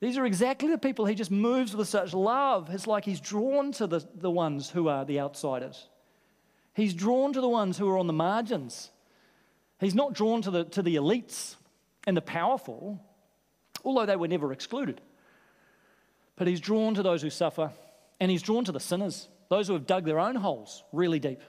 These 0.00 0.18
are 0.18 0.26
exactly 0.26 0.68
the 0.68 0.78
people 0.78 1.06
he 1.06 1.14
just 1.14 1.30
moves 1.30 1.76
with 1.76 1.86
such 1.86 2.12
love. 2.12 2.70
It's 2.70 2.88
like 2.88 3.04
he's 3.04 3.20
drawn 3.20 3.70
to 3.74 3.86
the, 3.86 4.04
the 4.16 4.32
ones 4.32 4.68
who 4.68 4.88
are 4.88 5.04
the 5.04 5.20
outsiders. 5.20 5.86
He's 6.74 6.92
drawn 6.92 7.32
to 7.34 7.40
the 7.40 7.48
ones 7.48 7.78
who 7.78 7.88
are 7.88 7.98
on 7.98 8.08
the 8.08 8.12
margins. 8.12 8.90
He's 9.78 9.94
not 9.94 10.12
drawn 10.12 10.42
to 10.42 10.50
the, 10.50 10.64
to 10.64 10.82
the 10.82 10.96
elites 10.96 11.54
and 12.08 12.16
the 12.16 12.22
powerful 12.22 12.98
although 13.84 14.06
they 14.06 14.16
were 14.16 14.28
never 14.28 14.50
excluded. 14.50 15.00
But 16.36 16.46
he's 16.46 16.58
drawn 16.58 16.94
to 16.94 17.02
those 17.02 17.22
who 17.22 17.30
suffer, 17.30 17.70
and 18.18 18.30
he's 18.30 18.42
drawn 18.42 18.64
to 18.64 18.72
the 18.72 18.80
sinners, 18.80 19.28
those 19.50 19.68
who 19.68 19.74
have 19.74 19.86
dug 19.86 20.04
their 20.04 20.18
own 20.18 20.34
holes 20.34 20.84
really 20.90 21.18
deep. 21.20 21.42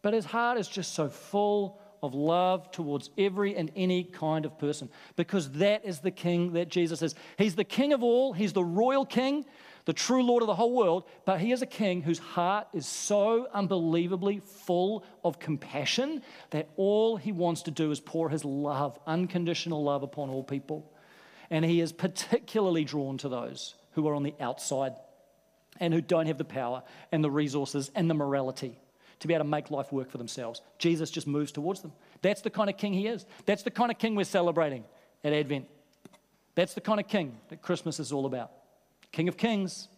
But 0.00 0.14
his 0.14 0.24
heart 0.24 0.58
is 0.58 0.66
just 0.66 0.94
so 0.94 1.08
full 1.08 1.78
of 2.02 2.14
love 2.14 2.70
towards 2.72 3.10
every 3.16 3.54
and 3.56 3.70
any 3.76 4.02
kind 4.02 4.44
of 4.44 4.58
person 4.58 4.90
because 5.16 5.52
that 5.52 5.84
is 5.84 6.00
the 6.00 6.10
king 6.10 6.52
that 6.54 6.68
Jesus 6.68 7.00
is. 7.00 7.14
He's 7.38 7.54
the 7.54 7.64
king 7.64 7.92
of 7.92 8.02
all, 8.02 8.32
he's 8.32 8.52
the 8.52 8.64
royal 8.64 9.06
king, 9.06 9.44
the 9.84 9.92
true 9.92 10.22
Lord 10.22 10.42
of 10.42 10.48
the 10.48 10.54
whole 10.54 10.74
world, 10.74 11.04
but 11.24 11.40
he 11.40 11.52
is 11.52 11.62
a 11.62 11.66
king 11.66 12.02
whose 12.02 12.18
heart 12.18 12.66
is 12.72 12.86
so 12.86 13.48
unbelievably 13.52 14.40
full 14.40 15.04
of 15.24 15.38
compassion 15.38 16.22
that 16.50 16.68
all 16.76 17.16
he 17.16 17.32
wants 17.32 17.62
to 17.62 17.70
do 17.70 17.90
is 17.90 18.00
pour 18.00 18.28
his 18.28 18.44
love, 18.44 18.98
unconditional 19.06 19.82
love, 19.82 20.02
upon 20.02 20.28
all 20.28 20.42
people. 20.42 20.92
And 21.50 21.64
he 21.64 21.80
is 21.80 21.92
particularly 21.92 22.84
drawn 22.84 23.18
to 23.18 23.28
those 23.28 23.74
who 23.92 24.08
are 24.08 24.14
on 24.14 24.22
the 24.22 24.34
outside 24.40 24.94
and 25.78 25.92
who 25.92 26.00
don't 26.00 26.26
have 26.26 26.38
the 26.38 26.44
power 26.44 26.82
and 27.10 27.22
the 27.22 27.30
resources 27.30 27.90
and 27.94 28.08
the 28.08 28.14
morality 28.14 28.78
to 29.22 29.28
be 29.28 29.34
able 29.34 29.44
to 29.44 29.50
make 29.50 29.70
life 29.70 29.92
work 29.92 30.10
for 30.10 30.18
themselves. 30.18 30.60
Jesus 30.78 31.10
just 31.10 31.26
moves 31.26 31.52
towards 31.52 31.80
them. 31.80 31.92
That's 32.20 32.42
the 32.42 32.50
kind 32.50 32.68
of 32.68 32.76
king 32.76 32.92
he 32.92 33.06
is. 33.06 33.24
That's 33.46 33.62
the 33.62 33.70
kind 33.70 33.90
of 33.90 33.98
king 33.98 34.14
we're 34.14 34.24
celebrating 34.24 34.84
at 35.24 35.32
Advent. 35.32 35.66
That's 36.54 36.74
the 36.74 36.80
kind 36.80 37.00
of 37.00 37.08
king 37.08 37.38
that 37.48 37.62
Christmas 37.62 37.98
is 37.98 38.12
all 38.12 38.26
about. 38.26 38.50
King 39.12 39.28
of 39.28 39.36
kings, 39.36 39.88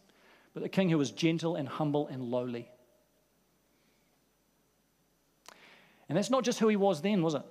but 0.52 0.62
the 0.62 0.68
king 0.68 0.90
who 0.90 1.00
is 1.00 1.10
gentle 1.10 1.56
and 1.56 1.66
humble 1.66 2.06
and 2.06 2.22
lowly. 2.22 2.68
And 6.08 6.18
that's 6.18 6.30
not 6.30 6.44
just 6.44 6.58
who 6.58 6.68
he 6.68 6.76
was 6.76 7.00
then, 7.00 7.22
was 7.22 7.34
it? 7.34 7.42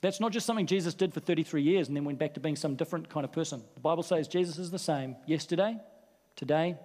That's 0.00 0.20
not 0.20 0.30
just 0.30 0.46
something 0.46 0.66
Jesus 0.66 0.94
did 0.94 1.12
for 1.12 1.20
33 1.20 1.62
years 1.62 1.88
and 1.88 1.96
then 1.96 2.04
went 2.04 2.18
back 2.18 2.34
to 2.34 2.40
being 2.40 2.54
some 2.54 2.76
different 2.76 3.08
kind 3.08 3.24
of 3.24 3.32
person. 3.32 3.62
The 3.74 3.80
Bible 3.80 4.02
says 4.02 4.28
Jesus 4.28 4.58
is 4.58 4.70
the 4.70 4.78
same 4.78 5.16
yesterday, 5.26 5.78
today, 6.36 6.76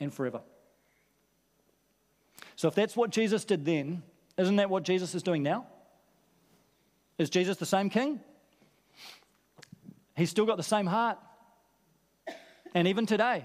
and 0.00 0.14
forever. 0.14 0.40
So 2.56 2.68
if 2.68 2.74
that's 2.74 2.96
what 2.96 3.10
Jesus 3.10 3.44
did 3.44 3.64
then, 3.64 4.02
isn't 4.38 4.56
that 4.56 4.70
what 4.70 4.82
Jesus 4.82 5.14
is 5.14 5.22
doing 5.22 5.42
now? 5.42 5.66
Is 7.18 7.30
Jesus 7.30 7.56
the 7.56 7.66
same 7.66 7.90
king? 7.90 8.20
He's 10.16 10.30
still 10.30 10.46
got 10.46 10.56
the 10.56 10.62
same 10.62 10.86
heart. 10.86 11.18
And 12.74 12.88
even 12.88 13.06
today, 13.06 13.44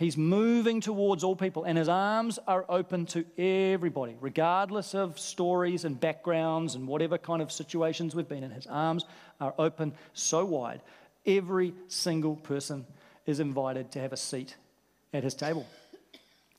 He's 0.00 0.16
moving 0.16 0.80
towards 0.80 1.22
all 1.24 1.36
people, 1.36 1.64
and 1.64 1.76
his 1.76 1.90
arms 1.90 2.38
are 2.48 2.64
open 2.70 3.04
to 3.08 3.26
everybody, 3.36 4.16
regardless 4.18 4.94
of 4.94 5.18
stories 5.18 5.84
and 5.84 6.00
backgrounds 6.00 6.74
and 6.74 6.88
whatever 6.88 7.18
kind 7.18 7.42
of 7.42 7.52
situations 7.52 8.14
we've 8.14 8.26
been 8.26 8.42
in. 8.42 8.50
His 8.50 8.66
arms 8.66 9.04
are 9.42 9.52
open 9.58 9.92
so 10.14 10.46
wide. 10.46 10.80
Every 11.26 11.74
single 11.88 12.36
person 12.36 12.86
is 13.26 13.40
invited 13.40 13.92
to 13.92 14.00
have 14.00 14.14
a 14.14 14.16
seat 14.16 14.56
at 15.12 15.22
his 15.22 15.34
table. 15.34 15.66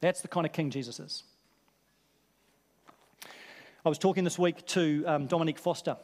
That's 0.02 0.22
the 0.22 0.28
kind 0.28 0.48
of 0.48 0.52
king 0.52 0.72
Jesus 0.72 1.00
is. 1.00 1.24
I 3.86 3.90
was 3.90 4.00
talking 4.00 4.24
this 4.24 4.38
week 4.38 4.66
to 4.68 5.04
um, 5.06 5.28
Dominique 5.28 5.60
Foster, 5.60 5.96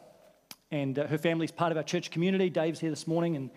and 0.69 0.97
uh, 0.99 1.07
her 1.07 1.17
family's 1.17 1.51
part 1.51 1.71
of 1.71 1.77
our 1.77 1.83
church 1.83 2.11
community. 2.11 2.49
Dave's 2.51 2.79
here 2.79 2.91
this 2.91 3.07
morning, 3.07 3.35
and 3.35 3.49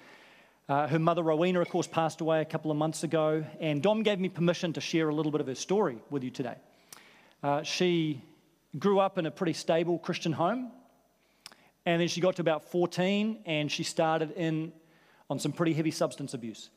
uh, 0.66 0.88
her 0.88 0.98
mother, 0.98 1.22
Rowena, 1.22 1.60
of 1.60 1.68
course, 1.68 1.86
passed 1.86 2.22
away 2.22 2.40
a 2.40 2.46
couple 2.46 2.70
of 2.70 2.78
months 2.78 3.02
ago, 3.02 3.44
and 3.60 3.82
Dom 3.82 4.02
gave 4.02 4.18
me 4.18 4.30
permission 4.30 4.72
to 4.72 4.80
share 4.80 5.10
a 5.10 5.14
little 5.14 5.30
bit 5.30 5.42
of 5.42 5.46
her 5.46 5.54
story 5.54 5.98
with 6.08 6.24
you 6.24 6.30
today. 6.30 6.56
Uh, 7.42 7.62
she 7.62 8.22
grew 8.78 8.98
up 8.98 9.18
in 9.18 9.26
a 9.26 9.30
pretty 9.30 9.52
stable 9.52 9.98
Christian 9.98 10.32
home, 10.32 10.70
and 11.84 12.00
then 12.00 12.08
she 12.08 12.22
got 12.22 12.36
to 12.36 12.42
about 12.42 12.70
14 12.70 13.40
and 13.44 13.70
she 13.70 13.82
started 13.82 14.30
in 14.32 14.72
on 15.28 15.38
some 15.38 15.52
pretty 15.52 15.74
heavy 15.74 15.90
substance 15.90 16.34
abuse. 16.34 16.70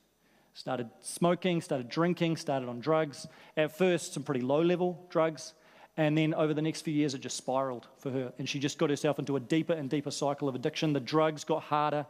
Started 0.56 0.90
smoking, 1.02 1.62
started 1.62 1.90
drinking, 1.90 2.38
started 2.38 2.70
on 2.70 2.80
drugs. 2.80 3.28
At 3.58 3.76
first, 3.76 4.14
some 4.14 4.24
pretty 4.24 4.42
low 4.42 4.62
level 4.62 5.06
drugs, 5.10 5.54
and 5.98 6.18
then 6.18 6.34
over 6.34 6.54
the 6.54 6.62
next 6.62 6.82
few 6.82 6.94
years, 6.94 7.14
it 7.14 7.22
just 7.22 7.38
spiraled 7.38 7.88
for 7.98 8.12
her, 8.12 8.34
and 8.38 8.48
she 8.48 8.60
just 8.60 8.78
got 8.78 8.90
herself 8.90 9.20
into 9.20 9.36
a 9.36 9.40
deeper 9.40 9.74
and 9.74 9.90
deeper 9.90 10.12
cycle 10.12 10.48
of 10.48 10.56
addiction. 10.56 10.94
The 10.94 11.00
drugs 11.00 11.44
got 11.44 11.64
harder 11.64 12.06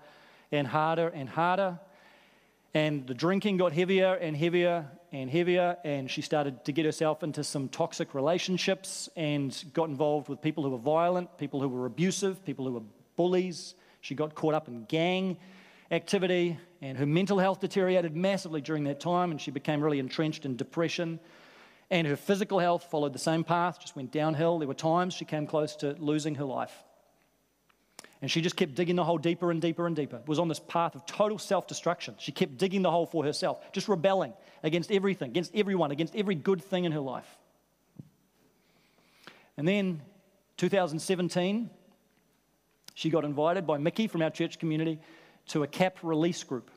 and 0.51 0.67
harder 0.67 1.07
and 1.09 1.29
harder. 1.29 1.79
And 2.73 3.05
the 3.05 3.13
drinking 3.13 3.57
got 3.57 3.71
heavier 3.71 4.15
and 4.15 4.35
heavier 4.35 4.87
and 5.11 5.29
heavier, 5.29 5.77
and 5.83 6.09
she 6.09 6.21
started 6.21 6.65
to 6.65 6.71
get 6.71 6.85
herself 6.85 7.21
into 7.21 7.43
some 7.43 7.69
toxic 7.69 8.15
relationships 8.15 9.09
and 9.15 9.63
got 9.73 9.89
involved 9.89 10.27
with 10.27 10.41
people 10.41 10.63
who 10.63 10.71
were 10.71 10.77
violent, 10.77 11.37
people 11.37 11.61
who 11.61 11.69
were 11.69 11.85
abusive, 11.85 12.43
people 12.45 12.65
who 12.65 12.73
were 12.73 12.83
bullies. 13.15 13.75
She 14.01 14.15
got 14.15 14.33
caught 14.33 14.53
up 14.53 14.67
in 14.67 14.85
gang 14.85 15.37
activity, 15.91 16.57
and 16.83 16.97
her 16.97 17.05
mental 17.05 17.39
health 17.39 17.61
deteriorated 17.61 18.13
massively 18.13 18.59
during 18.59 18.83
that 18.83 18.99
time, 18.99 19.31
and 19.31 19.39
she 19.39 19.51
became 19.51 19.81
really 19.81 19.99
entrenched 19.99 20.43
in 20.43 20.57
depression. 20.57 21.17
And 21.89 22.05
her 22.05 22.17
physical 22.17 22.59
health 22.59 22.87
followed 22.91 23.13
the 23.13 23.19
same 23.19 23.45
path, 23.45 23.79
just 23.79 23.95
went 23.95 24.11
downhill. 24.11 24.59
There 24.59 24.67
were 24.67 24.73
times 24.73 25.13
she 25.13 25.23
came 25.23 25.47
close 25.47 25.77
to 25.77 25.95
losing 25.97 26.35
her 26.35 26.43
life. 26.43 26.73
And 28.21 28.29
she 28.29 28.41
just 28.41 28.57
kept 28.57 28.75
digging 28.75 28.97
the 28.97 29.03
hole 29.05 29.17
deeper 29.17 29.49
and 29.49 29.61
deeper 29.61 29.87
and 29.87 29.95
deeper. 29.95 30.21
Was 30.27 30.39
on 30.39 30.49
this 30.49 30.59
path 30.59 30.93
of 30.93 31.05
total 31.05 31.39
self 31.39 31.67
destruction. 31.67 32.15
She 32.19 32.33
kept 32.33 32.57
digging 32.57 32.81
the 32.81 32.91
hole 32.91 33.05
for 33.05 33.23
herself, 33.23 33.71
just 33.71 33.87
rebelling 33.87 34.33
against 34.61 34.91
everything, 34.91 35.29
against 35.29 35.55
everyone, 35.55 35.91
against 35.91 36.13
every 36.17 36.35
good 36.35 36.61
thing 36.61 36.83
in 36.83 36.91
her 36.91 36.99
life. 36.99 37.37
And 39.55 39.65
then 39.65 40.01
2017, 40.57 41.69
she 42.93 43.09
got 43.09 43.23
invited 43.23 43.65
by 43.65 43.77
Mickey 43.77 44.07
from 44.07 44.21
our 44.21 44.31
church 44.31 44.59
community 44.59 44.99
to 45.47 45.63
a 45.63 45.67
CAP 45.67 45.99
release 46.03 46.43
group. 46.43 46.69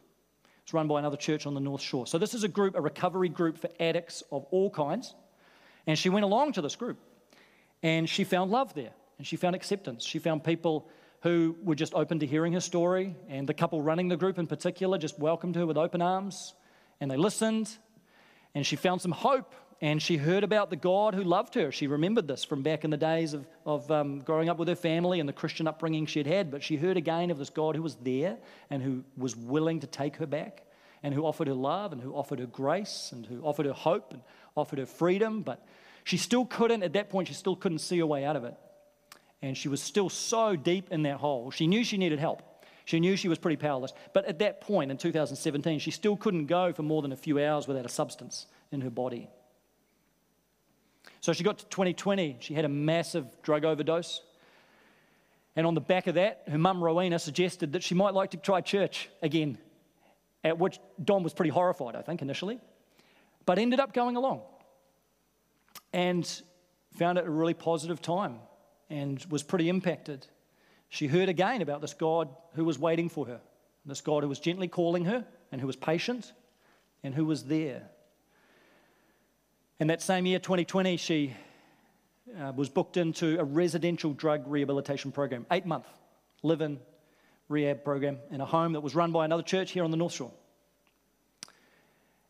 It's 0.67 0.75
run 0.75 0.89
by 0.89 0.99
another 0.99 1.17
church 1.17 1.47
on 1.47 1.55
the 1.55 1.61
North 1.61 1.81
Shore. 1.81 2.09
So, 2.09 2.19
this 2.19 2.35
is 2.35 2.43
a 2.43 2.49
group, 2.49 2.75
a 2.75 2.81
recovery 2.81 3.29
group 3.29 3.57
for 3.57 3.71
addicts 3.79 4.25
of 4.33 4.47
all 4.51 4.69
kinds. 4.69 5.15
And 5.87 5.97
she 5.97 6.09
went 6.09 6.25
along 6.25 6.55
to 6.55 6.61
this 6.61 6.75
group 6.75 6.99
and 7.85 8.09
she 8.09 8.25
found 8.25 8.51
love 8.51 8.75
there 8.75 8.91
and 9.19 9.25
she 9.25 9.37
found 9.37 9.55
acceptance. 9.55 10.05
She 10.05 10.19
found 10.19 10.43
people 10.43 10.89
who 11.21 11.55
were 11.63 11.77
just 11.77 11.95
open 11.95 12.19
to 12.19 12.27
hearing 12.27 12.53
her 12.55 12.61
story. 12.61 13.15
And 13.29 13.49
the 13.49 13.55
couple 13.55 13.81
running 13.81 14.09
the 14.09 14.17
group 14.17 14.41
in 14.41 14.49
particular 14.49 14.99
just 14.99 15.21
welcomed 15.21 15.55
her 15.55 15.65
with 15.67 15.77
open 15.77 16.03
arms. 16.03 16.55
And 17.01 17.09
they 17.09 17.17
listened. 17.17 17.71
And 18.53 18.67
she 18.67 18.75
found 18.75 19.01
some 19.01 19.13
hope. 19.13 19.55
And 19.81 20.01
she 20.01 20.17
heard 20.17 20.43
about 20.43 20.71
the 20.71 20.77
God 20.77 21.15
who 21.15 21.23
loved 21.23 21.55
her. 21.55 21.71
She 21.71 21.87
remembered 21.87 22.27
this 22.27 22.45
from 22.45 22.63
back 22.63 22.85
in 22.85 22.91
the 22.91 22.97
days 22.97 23.35
of, 23.35 23.47
of 23.67 23.91
um, 23.91 24.21
growing 24.21 24.49
up 24.49 24.57
with 24.57 24.69
her 24.69 24.75
family 24.75 25.21
and 25.21 25.29
the 25.29 25.35
Christian 25.35 25.69
upbringing 25.69 26.07
she'd 26.07 26.27
had. 26.27 26.51
But 26.51 26.63
she 26.63 26.77
heard 26.77 26.97
again 26.97 27.31
of 27.31 27.39
this 27.39 27.51
God 27.51 27.77
who 27.77 27.83
was 27.83 27.97
there 27.97 28.39
and 28.71 28.83
who 28.83 29.05
was 29.19 29.37
willing 29.37 29.81
to 29.81 29.87
take 29.87 30.17
her 30.17 30.27
back 30.27 30.65
and 31.03 31.13
who 31.13 31.25
offered 31.27 31.49
her 31.49 31.55
love 31.55 31.93
and 31.93 32.01
who 32.01 32.15
offered 32.15 32.39
her 32.39 32.47
grace 32.47 33.11
and 33.13 33.27
who 33.27 33.43
offered 33.43 33.67
her 33.67 33.75
hope 33.75 34.13
and 34.13 34.23
offered 34.57 34.79
her 34.79 34.87
freedom. 34.87 35.43
But 35.43 35.63
she 36.05 36.17
still 36.17 36.47
couldn't, 36.47 36.83
at 36.83 36.95
that 36.95 37.11
point, 37.11 37.29
she 37.29 37.35
still 37.35 37.57
couldn't 37.57 37.81
see 37.81 37.99
her 37.99 38.07
way 38.07 38.25
out 38.25 38.37
of 38.37 38.45
it. 38.45 38.55
And 39.43 39.57
she 39.57 39.69
was 39.69 39.83
still 39.83 40.09
so 40.09 40.57
deep 40.57 40.91
in 40.91 41.03
that 41.03 41.19
hole. 41.19 41.51
She 41.51 41.67
knew 41.67 41.85
she 41.85 41.99
needed 41.99 42.19
help. 42.19 42.43
She 42.87 42.99
knew 42.99 43.17
she 43.17 43.29
was 43.29 43.39
pretty 43.39 43.57
powerless. 43.57 43.93
But 44.15 44.25
at 44.25 44.39
that 44.39 44.63
point 44.63 44.91
in 44.91 44.97
2017, 44.97 45.81
she 45.81 45.91
still 45.91 46.17
couldn't 46.17 46.47
go 46.47 46.73
for 46.73 46.83
more 46.83 47.03
than 47.03 47.13
a 47.13 47.17
few 47.17 47.45
hours 47.45 47.69
without 47.69 47.85
a 47.85 47.91
substance 47.91 48.47
in 48.73 48.81
her 48.81 48.91
body. 48.91 49.29
So 51.27 51.33
she 51.33 51.43
got 51.43 51.59
to 51.59 51.67
2020. 51.67 52.37
She 52.39 52.55
had 52.55 52.65
a 52.65 52.69
massive 52.69 53.27
drug 53.43 53.65
overdose. 53.65 54.23
And 55.57 55.67
on 55.67 55.75
the 55.75 55.81
back 55.81 56.07
of 56.07 56.15
that, 56.15 56.45
her 56.47 56.57
mum, 56.57 56.81
Rowena, 56.81 57.19
suggested 57.19 57.73
that 57.73 57.83
she 57.83 57.97
might 57.97 58.15
like 58.15 58.31
to 58.31 58.37
try 58.37 58.61
church 58.61 59.09
again, 59.23 59.59
at 60.45 60.57
which 60.57 60.79
Dom 61.03 61.25
was 61.25 61.35
pretty 61.35 61.51
horrified, 61.51 61.97
I 61.97 62.03
think, 62.03 62.23
initially, 62.23 62.61
but 63.45 63.59
ended 63.59 63.81
up 63.81 63.93
going 63.93 64.15
along 64.15 64.43
and 65.93 66.43
found 66.95 67.19
it 67.19 67.27
a 67.27 67.31
really 67.31 67.55
positive 67.55 68.01
time 68.01 68.37
and 68.89 69.27
was 69.29 69.43
pretty 69.43 69.69
impacted. 69.69 70.29
She 70.91 71.09
heard 71.09 71.29
again 71.29 71.61
about 71.61 71.81
this 71.81 71.95
God 71.95 72.29
who 72.55 72.65
was 72.65 72.79
waiting 72.79 73.09
for 73.09 73.27
her, 73.27 73.41
this 73.85 74.01
God 74.01 74.23
who 74.23 74.29
was 74.29 74.39
gently 74.39 74.69
calling 74.69 75.07
her 75.07 75.27
and 75.51 75.61
who 75.61 75.67
was 75.67 75.75
patient 75.75 76.33
and 77.03 77.13
who 77.13 77.25
was 77.25 77.47
there. 77.47 77.83
And 79.79 79.91
that 79.91 80.01
same 80.01 80.25
year, 80.25 80.39
2020, 80.39 80.97
she 80.97 81.37
uh, 82.41 82.53
was 82.57 82.69
booked 82.69 82.97
into 82.97 83.39
a 83.39 83.45
residential 83.45 84.13
drug 84.13 84.45
rehabilitation 84.47 85.13
program, 85.13 85.45
eight 85.51 85.67
month 85.67 85.87
live 86.43 86.61
in 86.61 86.79
rehab 87.49 87.85
program 87.85 88.19
in 88.31 88.41
a 88.41 88.47
home 88.47 88.73
that 88.73 88.81
was 88.81 88.95
run 88.95 89.13
by 89.13 89.25
another 89.25 89.43
church 89.43 89.73
here 89.73 89.85
on 89.85 89.91
the 89.91 89.97
North 89.97 90.15
Shore. 90.15 90.33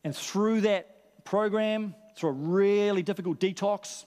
And 0.04 0.14
through 0.14 0.62
that 0.62 1.24
program, 1.24 1.94
through 2.16 2.30
a 2.30 2.32
really 2.32 3.02
difficult 3.02 3.38
detox, 3.38 4.04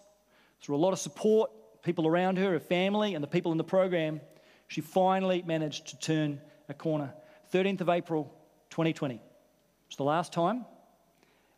through 0.61 0.75
a 0.75 0.77
lot 0.77 0.93
of 0.93 0.99
support, 0.99 1.51
people 1.83 2.07
around 2.07 2.37
her, 2.37 2.51
her 2.51 2.59
family, 2.59 3.15
and 3.15 3.23
the 3.23 3.27
people 3.27 3.51
in 3.51 3.57
the 3.57 3.63
program, 3.63 4.19
she 4.67 4.81
finally 4.81 5.43
managed 5.43 5.87
to 5.87 5.99
turn 5.99 6.41
a 6.67 6.73
corner. 6.73 7.13
13th 7.53 7.81
of 7.81 7.89
April 7.89 8.33
2020 8.69 9.21
was 9.87 9.95
the 9.95 10.03
last 10.03 10.33
time 10.33 10.65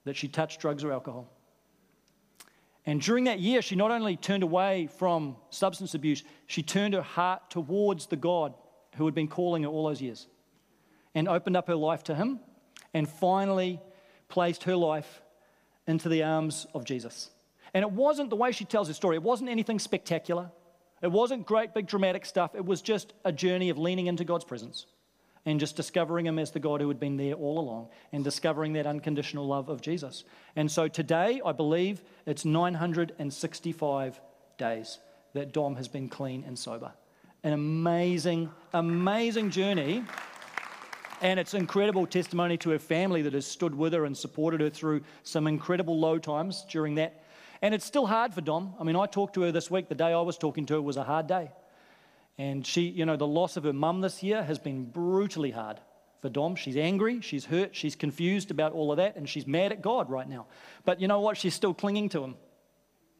that 0.06 0.16
she 0.16 0.28
touched 0.28 0.60
drugs 0.60 0.84
or 0.84 0.92
alcohol. 0.92 1.30
And 2.86 3.00
during 3.00 3.26
that 3.26 3.40
year, 3.40 3.62
she 3.62 3.76
not 3.76 3.92
only 3.92 4.18
turned 4.18 4.44
away 4.44 4.90
from 4.98 5.36
substance 5.50 5.94
abuse, 5.94 6.24
she 6.48 6.64
turned 6.64 6.94
her 6.94 7.02
heart 7.02 7.50
towards 7.50 8.08
the 8.08 8.16
God 8.16 8.54
who 8.96 9.06
had 9.06 9.14
been 9.14 9.28
calling 9.28 9.64
her 9.64 9.70
all 9.70 9.88
those 9.88 10.02
years 10.02 10.28
and 11.14 11.28
opened 11.28 11.56
up 11.56 11.68
her 11.68 11.76
life 11.76 12.04
to 12.06 12.16
Him 12.16 12.40
and 12.94 13.08
finally 13.08 13.80
placed 14.30 14.64
her 14.64 14.76
life 14.76 15.22
into 15.88 16.10
the 16.10 16.24
arms 16.24 16.66
of 16.74 16.86
Jesus. 16.86 17.30
And 17.74 17.84
it 17.84 17.92
wasn't 17.92 18.30
the 18.30 18.36
way 18.36 18.52
she 18.52 18.66
tells 18.66 18.88
her 18.88 18.94
story, 18.94 19.16
it 19.16 19.24
wasn't 19.24 19.50
anything 19.50 19.80
spectacular. 19.80 20.52
It 21.02 21.12
wasn't 21.12 21.48
great, 21.48 21.74
big, 21.74 21.88
dramatic 21.88 22.26
stuff. 22.28 22.54
It 22.54 22.64
was 22.64 22.80
just 22.80 23.14
a 23.26 23.32
journey 23.32 23.70
of 23.70 23.80
leaning 23.80 24.06
into 24.06 24.24
God's 24.24 24.46
presence 24.46 24.86
and 25.46 25.60
just 25.60 25.76
discovering 25.76 26.26
Him 26.26 26.38
as 26.38 26.52
the 26.52 26.60
God 26.60 26.82
who 26.82 26.88
had 26.88 27.00
been 27.00 27.18
there 27.18 27.34
all 27.34 27.60
along 27.60 27.90
and 28.12 28.24
discovering 28.24 28.74
that 28.74 28.86
unconditional 28.86 29.48
love 29.48 29.70
of 29.70 29.82
Jesus. 29.82 30.24
And 30.56 30.70
so 30.70 30.88
today, 30.88 31.42
I 31.44 31.52
believe 31.52 32.02
it's 32.26 32.46
965 32.46 34.22
days 34.58 35.00
that 35.34 35.54
Dom 35.54 35.76
has 35.76 35.88
been 35.88 36.10
clean 36.10 36.44
and 36.46 36.58
sober. 36.58 36.92
An 37.44 37.54
amazing, 37.54 38.52
amazing 38.74 39.50
journey. 39.50 40.04
And 41.22 41.40
it's 41.40 41.54
incredible 41.54 42.08
testimony 42.08 42.58
to 42.58 42.72
her 42.72 42.80
family 42.80 43.22
that 43.24 43.34
has 43.34 43.46
stood 43.46 43.76
with 43.76 43.94
her 43.94 44.06
and 44.06 44.18
supported 44.18 44.60
her 44.62 44.70
through 44.70 45.02
some 45.24 45.48
incredible 45.48 46.00
low 46.00 46.18
times 46.18 46.66
during 46.70 46.96
that. 46.96 47.24
And 47.62 47.76
it's 47.76 47.86
still 47.86 48.08
hard 48.08 48.34
for 48.34 48.42
Dom. 48.42 48.74
I 48.80 48.84
mean, 48.84 48.96
I 48.96 49.06
talked 49.06 49.36
to 49.36 49.42
her 49.42 49.52
this 49.52 49.70
week. 49.70 49.88
The 49.88 49.96
day 49.96 50.14
I 50.14 50.22
was 50.22 50.38
talking 50.38 50.66
to 50.68 50.76
her 50.76 50.82
was 50.82 50.98
a 50.98 51.04
hard 51.04 51.28
day. 51.28 51.52
And 52.42 52.66
she, 52.66 52.90
you 52.90 53.06
know, 53.06 53.18
the 53.18 53.28
loss 53.28 53.56
of 53.56 53.66
her 53.66 53.74
mum 53.74 54.02
this 54.02 54.24
year 54.24 54.42
has 54.42 54.58
been 54.58 54.86
brutally 54.86 55.52
hard 55.52 55.80
for 56.24 56.30
Dom. 56.30 56.56
She's 56.56 56.76
angry, 56.76 57.22
she's 57.22 57.46
hurt, 57.46 57.76
she's 57.76 57.96
confused 57.96 58.50
about 58.50 58.74
all 58.74 58.90
of 58.90 58.98
that, 58.98 59.16
and 59.16 59.30
she's 59.30 59.46
mad 59.46 59.72
at 59.72 59.84
God 59.84 60.10
right 60.10 60.28
now. 60.28 60.48
But 60.84 61.00
you 61.00 61.08
know 61.08 61.20
what? 61.20 61.38
She's 61.38 61.54
still 61.54 61.76
clinging 61.76 62.10
to 62.10 62.24
him 62.24 62.36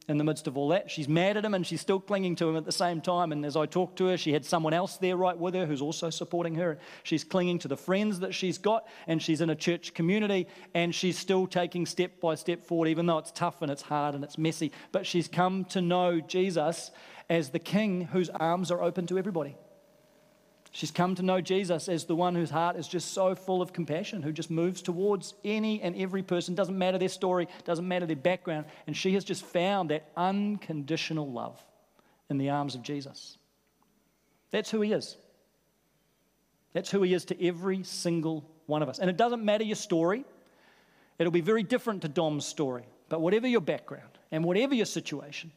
in 0.08 0.18
the 0.18 0.24
midst 0.24 0.48
of 0.48 0.56
all 0.56 0.70
that. 0.70 0.90
She's 0.90 1.08
mad 1.08 1.36
at 1.36 1.44
him 1.44 1.54
and 1.54 1.64
she's 1.64 1.80
still 1.80 2.00
clinging 2.00 2.34
to 2.36 2.48
him 2.48 2.56
at 2.56 2.64
the 2.64 2.72
same 2.72 3.00
time. 3.00 3.30
And 3.30 3.46
as 3.46 3.56
I 3.56 3.66
talked 3.66 3.98
to 3.98 4.06
her, 4.06 4.16
she 4.16 4.32
had 4.32 4.44
someone 4.44 4.74
else 4.74 4.96
there 4.96 5.16
right 5.16 5.38
with 5.38 5.54
her 5.54 5.66
who's 5.66 5.80
also 5.80 6.10
supporting 6.10 6.56
her. 6.56 6.78
She's 7.04 7.22
clinging 7.22 7.60
to 7.60 7.68
the 7.68 7.76
friends 7.76 8.18
that 8.20 8.34
she's 8.34 8.58
got 8.58 8.88
and 9.06 9.22
she's 9.22 9.40
in 9.40 9.50
a 9.50 9.54
church 9.54 9.94
community 9.94 10.48
and 10.74 10.92
she's 10.92 11.16
still 11.16 11.46
taking 11.46 11.86
step 11.86 12.20
by 12.20 12.34
step 12.34 12.64
forward, 12.64 12.88
even 12.88 13.06
though 13.06 13.18
it's 13.18 13.30
tough 13.30 13.62
and 13.62 13.70
it's 13.70 13.82
hard 13.82 14.16
and 14.16 14.24
it's 14.24 14.36
messy. 14.36 14.72
But 14.90 15.06
she's 15.06 15.28
come 15.28 15.64
to 15.66 15.80
know 15.80 16.20
Jesus 16.20 16.90
as 17.28 17.50
the 17.50 17.58
king 17.58 18.02
whose 18.02 18.30
arms 18.30 18.70
are 18.70 18.82
open 18.82 19.06
to 19.06 19.18
everybody. 19.18 19.56
She's 20.74 20.90
come 20.90 21.14
to 21.16 21.22
know 21.22 21.42
Jesus 21.42 21.86
as 21.86 22.06
the 22.06 22.16
one 22.16 22.34
whose 22.34 22.48
heart 22.48 22.76
is 22.76 22.88
just 22.88 23.12
so 23.12 23.34
full 23.34 23.60
of 23.60 23.74
compassion, 23.74 24.22
who 24.22 24.32
just 24.32 24.50
moves 24.50 24.80
towards 24.80 25.34
any 25.44 25.82
and 25.82 25.94
every 25.96 26.22
person, 26.22 26.54
doesn't 26.54 26.76
matter 26.76 26.96
their 26.96 27.10
story, 27.10 27.46
doesn't 27.64 27.86
matter 27.86 28.06
their 28.06 28.16
background. 28.16 28.64
And 28.86 28.96
she 28.96 29.12
has 29.12 29.22
just 29.22 29.44
found 29.44 29.90
that 29.90 30.08
unconditional 30.16 31.30
love 31.30 31.62
in 32.30 32.38
the 32.38 32.48
arms 32.48 32.74
of 32.74 32.82
Jesus. 32.82 33.36
That's 34.50 34.70
who 34.70 34.80
he 34.80 34.92
is. 34.92 35.18
That's 36.72 36.90
who 36.90 37.02
he 37.02 37.12
is 37.12 37.26
to 37.26 37.46
every 37.46 37.82
single 37.82 38.48
one 38.64 38.82
of 38.82 38.88
us. 38.88 38.98
And 38.98 39.10
it 39.10 39.18
doesn't 39.18 39.44
matter 39.44 39.64
your 39.64 39.76
story, 39.76 40.24
it'll 41.18 41.32
be 41.32 41.42
very 41.42 41.62
different 41.62 42.00
to 42.02 42.08
Dom's 42.08 42.46
story. 42.46 42.84
But 43.10 43.20
whatever 43.20 43.46
your 43.46 43.60
background 43.60 44.08
and 44.30 44.42
whatever 44.42 44.74
your 44.74 44.86
situation, 44.86 45.52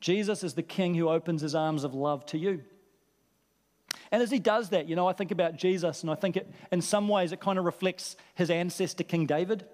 Jesus 0.00 0.42
is 0.42 0.54
the 0.54 0.62
king 0.62 0.94
who 0.94 1.08
opens 1.08 1.42
his 1.42 1.54
arms 1.54 1.84
of 1.84 1.94
love 1.94 2.24
to 2.26 2.38
you. 2.38 2.62
And 4.12 4.22
as 4.22 4.30
he 4.30 4.38
does 4.38 4.70
that, 4.70 4.88
you 4.88 4.96
know, 4.96 5.06
I 5.06 5.12
think 5.12 5.30
about 5.30 5.56
Jesus, 5.56 6.02
and 6.02 6.10
I 6.10 6.14
think 6.14 6.36
it, 6.36 6.50
in 6.72 6.80
some 6.80 7.08
ways 7.08 7.32
it 7.32 7.40
kind 7.40 7.58
of 7.58 7.64
reflects 7.64 8.16
his 8.34 8.50
ancestor, 8.50 9.04
King 9.04 9.26
David, 9.26 9.64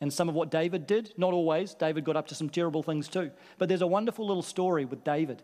and 0.00 0.12
some 0.12 0.28
of 0.28 0.34
what 0.34 0.50
David 0.50 0.86
did. 0.86 1.12
Not 1.16 1.32
always. 1.32 1.74
David 1.74 2.04
got 2.04 2.16
up 2.16 2.26
to 2.28 2.34
some 2.34 2.48
terrible 2.48 2.82
things 2.82 3.08
too. 3.08 3.30
But 3.58 3.68
there's 3.68 3.82
a 3.82 3.86
wonderful 3.86 4.26
little 4.26 4.42
story 4.42 4.84
with 4.84 5.04
David 5.04 5.42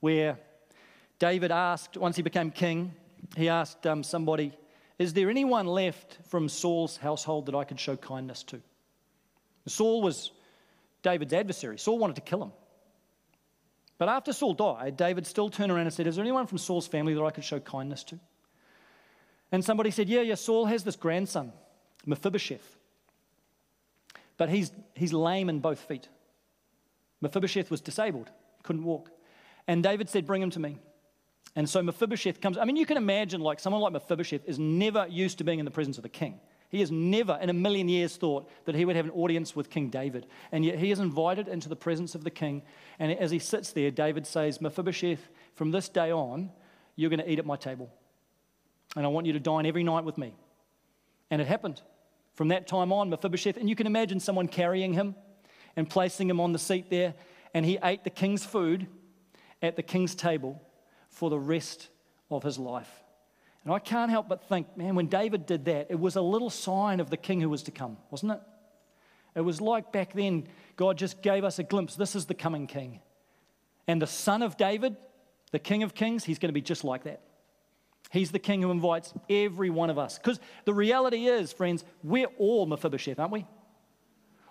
where 0.00 0.38
David 1.18 1.52
asked, 1.52 1.96
once 1.96 2.16
he 2.16 2.22
became 2.22 2.50
king, 2.50 2.92
he 3.36 3.48
asked 3.48 3.86
um, 3.86 4.02
somebody, 4.02 4.52
Is 4.98 5.12
there 5.12 5.30
anyone 5.30 5.66
left 5.66 6.18
from 6.28 6.48
Saul's 6.48 6.96
household 6.96 7.46
that 7.46 7.54
I 7.54 7.64
could 7.64 7.80
show 7.80 7.96
kindness 7.96 8.42
to? 8.44 8.60
Saul 9.66 10.02
was 10.02 10.32
David's 11.02 11.32
adversary. 11.32 11.78
Saul 11.78 11.98
wanted 11.98 12.16
to 12.16 12.22
kill 12.22 12.42
him. 12.42 12.52
But 13.98 14.08
after 14.08 14.32
Saul 14.32 14.54
died, 14.54 14.96
David 14.96 15.26
still 15.26 15.48
turned 15.48 15.70
around 15.70 15.86
and 15.86 15.92
said, 15.92 16.06
Is 16.06 16.16
there 16.16 16.24
anyone 16.24 16.46
from 16.46 16.58
Saul's 16.58 16.86
family 16.86 17.14
that 17.14 17.22
I 17.22 17.30
could 17.30 17.44
show 17.44 17.60
kindness 17.60 18.04
to? 18.04 18.18
And 19.52 19.64
somebody 19.64 19.90
said, 19.90 20.08
Yeah, 20.08 20.22
yeah, 20.22 20.34
Saul 20.34 20.66
has 20.66 20.82
this 20.84 20.96
grandson, 20.96 21.52
Mephibosheth. 22.06 22.76
But 24.36 24.48
he's, 24.48 24.72
he's 24.94 25.12
lame 25.12 25.48
in 25.48 25.60
both 25.60 25.78
feet. 25.78 26.08
Mephibosheth 27.20 27.70
was 27.70 27.80
disabled, 27.80 28.30
couldn't 28.64 28.84
walk. 28.84 29.10
And 29.68 29.82
David 29.82 30.08
said, 30.08 30.26
Bring 30.26 30.42
him 30.42 30.50
to 30.50 30.60
me. 30.60 30.78
And 31.56 31.68
so 31.68 31.82
Mephibosheth 31.82 32.40
comes. 32.40 32.58
I 32.58 32.64
mean, 32.64 32.74
you 32.74 32.86
can 32.86 32.96
imagine, 32.96 33.40
like, 33.40 33.60
someone 33.60 33.80
like 33.80 33.92
Mephibosheth 33.92 34.42
is 34.44 34.58
never 34.58 35.06
used 35.06 35.38
to 35.38 35.44
being 35.44 35.60
in 35.60 35.64
the 35.64 35.70
presence 35.70 35.98
of 35.98 36.02
the 36.02 36.08
king. 36.08 36.40
He 36.74 36.80
has 36.80 36.90
never 36.90 37.38
in 37.40 37.50
a 37.50 37.52
million 37.52 37.88
years 37.88 38.16
thought 38.16 38.50
that 38.64 38.74
he 38.74 38.84
would 38.84 38.96
have 38.96 39.04
an 39.04 39.12
audience 39.12 39.54
with 39.54 39.70
King 39.70 39.90
David. 39.90 40.26
And 40.50 40.64
yet 40.64 40.76
he 40.76 40.90
is 40.90 40.98
invited 40.98 41.46
into 41.46 41.68
the 41.68 41.76
presence 41.76 42.16
of 42.16 42.24
the 42.24 42.32
king. 42.32 42.62
And 42.98 43.12
as 43.12 43.30
he 43.30 43.38
sits 43.38 43.70
there, 43.70 43.92
David 43.92 44.26
says, 44.26 44.60
Mephibosheth, 44.60 45.28
from 45.54 45.70
this 45.70 45.88
day 45.88 46.10
on, 46.10 46.50
you're 46.96 47.10
going 47.10 47.20
to 47.20 47.30
eat 47.30 47.38
at 47.38 47.46
my 47.46 47.54
table. 47.54 47.92
And 48.96 49.06
I 49.06 49.08
want 49.08 49.24
you 49.24 49.32
to 49.34 49.38
dine 49.38 49.66
every 49.66 49.84
night 49.84 50.02
with 50.04 50.18
me. 50.18 50.34
And 51.30 51.40
it 51.40 51.46
happened. 51.46 51.80
From 52.32 52.48
that 52.48 52.66
time 52.66 52.92
on, 52.92 53.08
Mephibosheth, 53.08 53.56
and 53.56 53.68
you 53.68 53.76
can 53.76 53.86
imagine 53.86 54.18
someone 54.18 54.48
carrying 54.48 54.94
him 54.94 55.14
and 55.76 55.88
placing 55.88 56.28
him 56.28 56.40
on 56.40 56.52
the 56.52 56.58
seat 56.58 56.90
there. 56.90 57.14
And 57.54 57.64
he 57.64 57.78
ate 57.84 58.02
the 58.02 58.10
king's 58.10 58.44
food 58.44 58.88
at 59.62 59.76
the 59.76 59.82
king's 59.84 60.16
table 60.16 60.60
for 61.08 61.30
the 61.30 61.38
rest 61.38 61.88
of 62.32 62.42
his 62.42 62.58
life. 62.58 63.03
And 63.64 63.72
I 63.72 63.78
can't 63.78 64.10
help 64.10 64.28
but 64.28 64.46
think, 64.48 64.76
man, 64.76 64.94
when 64.94 65.06
David 65.06 65.46
did 65.46 65.64
that, 65.64 65.86
it 65.88 65.98
was 65.98 66.16
a 66.16 66.20
little 66.20 66.50
sign 66.50 67.00
of 67.00 67.10
the 67.10 67.16
king 67.16 67.40
who 67.40 67.48
was 67.48 67.62
to 67.64 67.70
come, 67.70 67.96
wasn't 68.10 68.32
it? 68.32 68.40
It 69.34 69.40
was 69.40 69.60
like 69.60 69.90
back 69.90 70.12
then, 70.12 70.46
God 70.76 70.98
just 70.98 71.22
gave 71.22 71.44
us 71.44 71.58
a 71.58 71.62
glimpse 71.62 71.96
this 71.96 72.14
is 72.14 72.26
the 72.26 72.34
coming 72.34 72.66
king. 72.66 73.00
And 73.86 74.00
the 74.00 74.06
son 74.06 74.42
of 74.42 74.56
David, 74.56 74.96
the 75.50 75.58
king 75.58 75.82
of 75.82 75.94
kings, 75.94 76.24
he's 76.24 76.38
going 76.38 76.50
to 76.50 76.54
be 76.54 76.62
just 76.62 76.84
like 76.84 77.04
that. 77.04 77.20
He's 78.10 78.30
the 78.30 78.38
king 78.38 78.62
who 78.62 78.70
invites 78.70 79.12
every 79.28 79.70
one 79.70 79.90
of 79.90 79.98
us. 79.98 80.18
Because 80.18 80.38
the 80.66 80.74
reality 80.74 81.26
is, 81.26 81.52
friends, 81.52 81.84
we're 82.02 82.28
all 82.38 82.66
Mephibosheth, 82.66 83.18
aren't 83.18 83.32
we? 83.32 83.46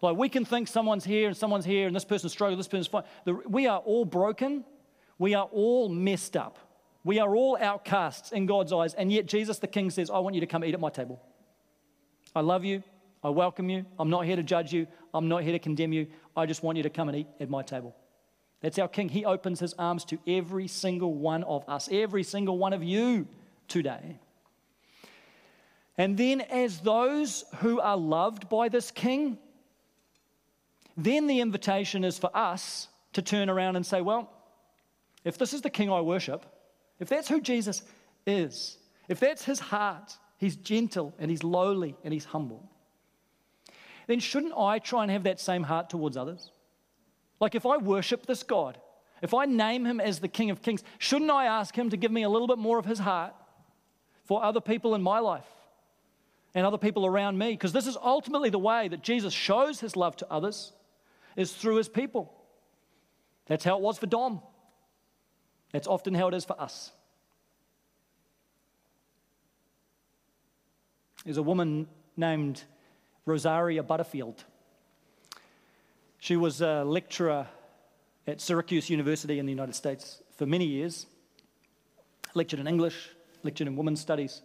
Like 0.01 0.17
we 0.17 0.27
can 0.27 0.43
think 0.43 0.67
someone's 0.67 1.05
here 1.05 1.27
and 1.27 1.37
someone's 1.37 1.63
here 1.63 1.87
and 1.87 1.95
this 1.95 2.03
person's 2.03 2.33
struggling, 2.33 2.57
this 2.57 2.67
person's 2.67 2.87
fine. 2.87 3.03
The, 3.23 3.33
we 3.33 3.67
are 3.67 3.79
all 3.79 4.03
broken. 4.03 4.65
We 5.17 5.33
are 5.33 5.45
all 5.45 5.87
messed 5.87 6.35
up. 6.35 6.57
We 7.03 7.19
are 7.19 7.35
all 7.35 7.57
outcasts 7.59 8.31
in 8.31 8.45
God's 8.45 8.71
eyes. 8.71 8.93
And 8.93 9.11
yet 9.11 9.25
Jesus 9.25 9.59
the 9.59 9.67
King 9.67 9.89
says, 9.89 10.09
I 10.09 10.19
want 10.19 10.35
you 10.35 10.41
to 10.41 10.47
come 10.47 10.63
eat 10.63 10.73
at 10.73 10.79
my 10.79 10.89
table. 10.89 11.21
I 12.35 12.41
love 12.41 12.63
you. 12.63 12.83
I 13.23 13.29
welcome 13.29 13.69
you. 13.69 13.85
I'm 13.99 14.09
not 14.09 14.25
here 14.25 14.35
to 14.35 14.43
judge 14.43 14.73
you. 14.73 14.87
I'm 15.13 15.27
not 15.27 15.43
here 15.43 15.53
to 15.53 15.59
condemn 15.59 15.93
you. 15.93 16.07
I 16.35 16.45
just 16.45 16.63
want 16.63 16.77
you 16.77 16.83
to 16.83 16.89
come 16.89 17.09
and 17.09 17.19
eat 17.19 17.27
at 17.39 17.49
my 17.49 17.61
table. 17.61 17.95
That's 18.61 18.79
our 18.79 18.87
King. 18.87 19.09
He 19.09 19.25
opens 19.25 19.59
his 19.59 19.73
arms 19.73 20.05
to 20.05 20.19
every 20.25 20.67
single 20.67 21.13
one 21.13 21.43
of 21.43 21.67
us, 21.67 21.89
every 21.91 22.23
single 22.23 22.57
one 22.57 22.73
of 22.73 22.83
you 22.83 23.27
today. 23.67 24.17
And 25.97 26.17
then, 26.17 26.41
as 26.41 26.79
those 26.79 27.43
who 27.57 27.79
are 27.79 27.97
loved 27.97 28.49
by 28.49 28.69
this 28.69 28.89
King, 28.89 29.37
then 30.97 31.27
the 31.27 31.39
invitation 31.41 32.03
is 32.03 32.17
for 32.17 32.35
us 32.35 32.87
to 33.13 33.21
turn 33.21 33.49
around 33.49 33.75
and 33.75 33.85
say, 33.85 34.01
Well, 34.01 34.31
if 35.23 35.37
this 35.37 35.53
is 35.53 35.61
the 35.61 35.69
King 35.69 35.91
I 35.91 36.01
worship, 36.01 36.45
if 37.03 37.09
that's 37.09 37.27
who 37.27 37.41
Jesus 37.41 37.83
is, 38.25 38.77
if 39.09 39.19
that's 39.19 39.43
his 39.43 39.59
heart, 39.59 40.17
he's 40.37 40.55
gentle 40.55 41.13
and 41.19 41.29
he's 41.29 41.43
lowly 41.43 41.95
and 42.03 42.13
he's 42.13 42.23
humble, 42.23 42.69
then 44.07 44.21
shouldn't 44.21 44.53
I 44.57 44.79
try 44.79 45.03
and 45.03 45.11
have 45.11 45.23
that 45.23 45.39
same 45.39 45.63
heart 45.63 45.89
towards 45.89 46.15
others? 46.15 46.51
Like 47.41 47.55
if 47.55 47.65
I 47.65 47.75
worship 47.75 48.25
this 48.25 48.41
God, 48.41 48.77
if 49.21 49.33
I 49.33 49.43
name 49.43 49.85
him 49.85 49.99
as 49.99 50.19
the 50.19 50.29
King 50.29 50.49
of 50.49 50.61
Kings, 50.61 50.81
shouldn't 50.97 51.29
I 51.29 51.45
ask 51.45 51.77
him 51.77 51.89
to 51.89 51.97
give 51.97 52.11
me 52.11 52.23
a 52.23 52.29
little 52.29 52.47
bit 52.47 52.57
more 52.57 52.79
of 52.79 52.85
his 52.85 52.99
heart 52.99 53.33
for 54.23 54.41
other 54.41 54.61
people 54.61 54.95
in 54.95 55.01
my 55.01 55.19
life 55.19 55.47
and 56.55 56.65
other 56.65 56.77
people 56.77 57.05
around 57.05 57.37
me? 57.37 57.51
Because 57.51 57.73
this 57.73 57.85
is 57.85 57.97
ultimately 58.01 58.49
the 58.49 58.59
way 58.59 58.87
that 58.87 59.03
Jesus 59.03 59.33
shows 59.33 59.81
his 59.81 59.97
love 59.97 60.15
to 60.17 60.31
others 60.31 60.71
is 61.35 61.51
through 61.51 61.75
his 61.75 61.89
people. 61.89 62.33
That's 63.47 63.65
how 63.65 63.75
it 63.75 63.81
was 63.81 63.97
for 63.97 64.07
Dom. 64.07 64.41
That's 65.73 65.87
often 65.87 66.13
how 66.13 66.29
it 66.29 66.33
is 66.33 66.45
for 66.45 66.59
us. 66.61 66.91
There's 71.25 71.37
a 71.37 71.43
woman 71.43 71.87
named 72.15 72.63
Rosaria 73.25 73.83
Butterfield. 73.83 74.43
She 76.19 76.37
was 76.37 76.61
a 76.61 76.83
lecturer 76.83 77.47
at 78.27 78.39
Syracuse 78.39 78.89
University 78.89 79.39
in 79.39 79.45
the 79.45 79.51
United 79.51 79.73
States 79.75 80.21
for 80.37 80.45
many 80.45 80.65
years, 80.65 81.05
lectured 82.33 82.59
in 82.59 82.67
English, 82.67 83.09
lectured 83.43 83.67
in 83.67 83.75
women's 83.75 83.99
studies, 83.99 84.41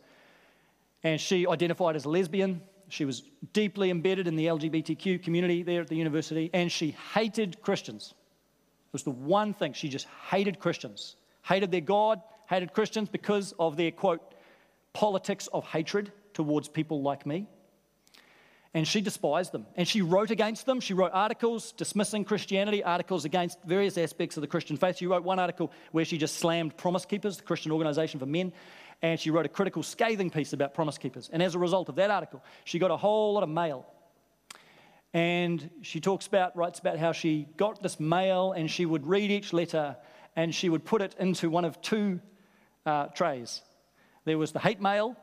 and 1.05 1.21
she 1.21 1.47
identified 1.47 1.95
as 1.95 2.05
a 2.05 2.09
lesbian. 2.09 2.63
She 2.89 3.05
was 3.05 3.23
deeply 3.53 3.91
embedded 3.91 4.27
in 4.27 4.35
the 4.35 4.47
LGBTQ 4.47 5.23
community 5.23 5.63
there 5.63 5.83
at 5.83 5.89
the 5.89 5.97
university, 5.97 6.51
and 6.55 6.73
she 6.73 6.97
hated 7.13 7.61
Christians. 7.61 8.15
It 8.89 8.93
was 8.93 9.03
the 9.03 9.11
one 9.11 9.53
thing. 9.53 9.75
She 9.75 9.89
just 9.89 10.07
hated 10.31 10.59
Christians, 10.59 11.17
hated 11.49 11.71
their 11.71 11.81
God, 11.81 12.21
hated 12.49 12.73
Christians 12.73 13.09
because 13.09 13.55
of 13.59 13.77
their, 13.77 13.91
quote, 13.91 14.35
politics 14.93 15.47
of 15.49 15.65
hatred 15.65 16.13
towards 16.35 16.69
people 16.69 17.03
like 17.03 17.25
me 17.27 17.47
and 18.75 18.87
she 18.87 19.01
despised 19.01 19.53
them. 19.53 19.67
And 19.77 19.89
she 19.89 20.03
wrote 20.03 20.31
against 20.31 20.67
them. 20.67 20.81
She 20.81 20.95
wrote 20.95 21.13
articles 21.15 21.73
dismissing 21.73 22.25
Christianity, 22.25 22.85
articles 22.85 23.25
against 23.25 23.59
various 23.65 23.97
aspects 23.97 24.37
of 24.37 24.43
the 24.43 24.47
Christian 24.47 24.77
faith. 24.77 24.99
She 24.99 25.07
wrote 25.07 25.25
one 25.25 25.39
article 25.39 25.73
where 25.93 26.05
she 26.05 26.19
just 26.19 26.37
slammed 26.37 26.77
Promise 26.77 27.07
Keepers, 27.07 27.39
the 27.39 27.43
Christian 27.43 27.73
organization 27.73 28.21
for 28.21 28.27
men, 28.27 28.53
and 29.01 29.19
she 29.19 29.31
wrote 29.31 29.47
a 29.47 29.49
critical, 29.49 29.83
scathing 29.83 30.31
piece 30.31 30.53
about 30.53 30.75
Promise 30.75 30.99
Keepers. 30.99 31.31
And 31.33 31.43
as 31.43 31.55
a 31.55 31.59
result 31.59 31.89
of 31.89 31.97
that 31.97 32.11
article, 32.11 32.43
she 32.65 32.79
got 32.79 32.91
a 32.91 32.97
whole 32.97 33.35
lot 33.35 33.43
of 33.43 33.49
mail. 33.49 33.87
And 35.15 35.71
she 35.81 36.01
talks 36.01 36.27
about, 36.27 36.55
writes 36.55 36.79
about 36.79 36.99
how 36.99 37.13
she 37.13 37.49
got 37.57 37.83
this 37.83 37.99
mail 37.99 38.53
and 38.53 38.71
she 38.71 38.85
would 38.85 39.07
read 39.07 39.31
each 39.31 39.55
letter 39.55 39.97
and 40.39 40.55
she 40.55 40.69
would 40.69 40.85
put 40.85 41.03
it 41.03 41.17
into 41.19 41.51
one 41.51 41.65
of 41.65 41.83
two 41.83 42.21
uh, 42.87 43.07
trays. 43.07 43.61
There 44.25 44.39
was 44.39 44.53
the 44.53 44.61
hate 44.61 44.81
mail 44.81 45.17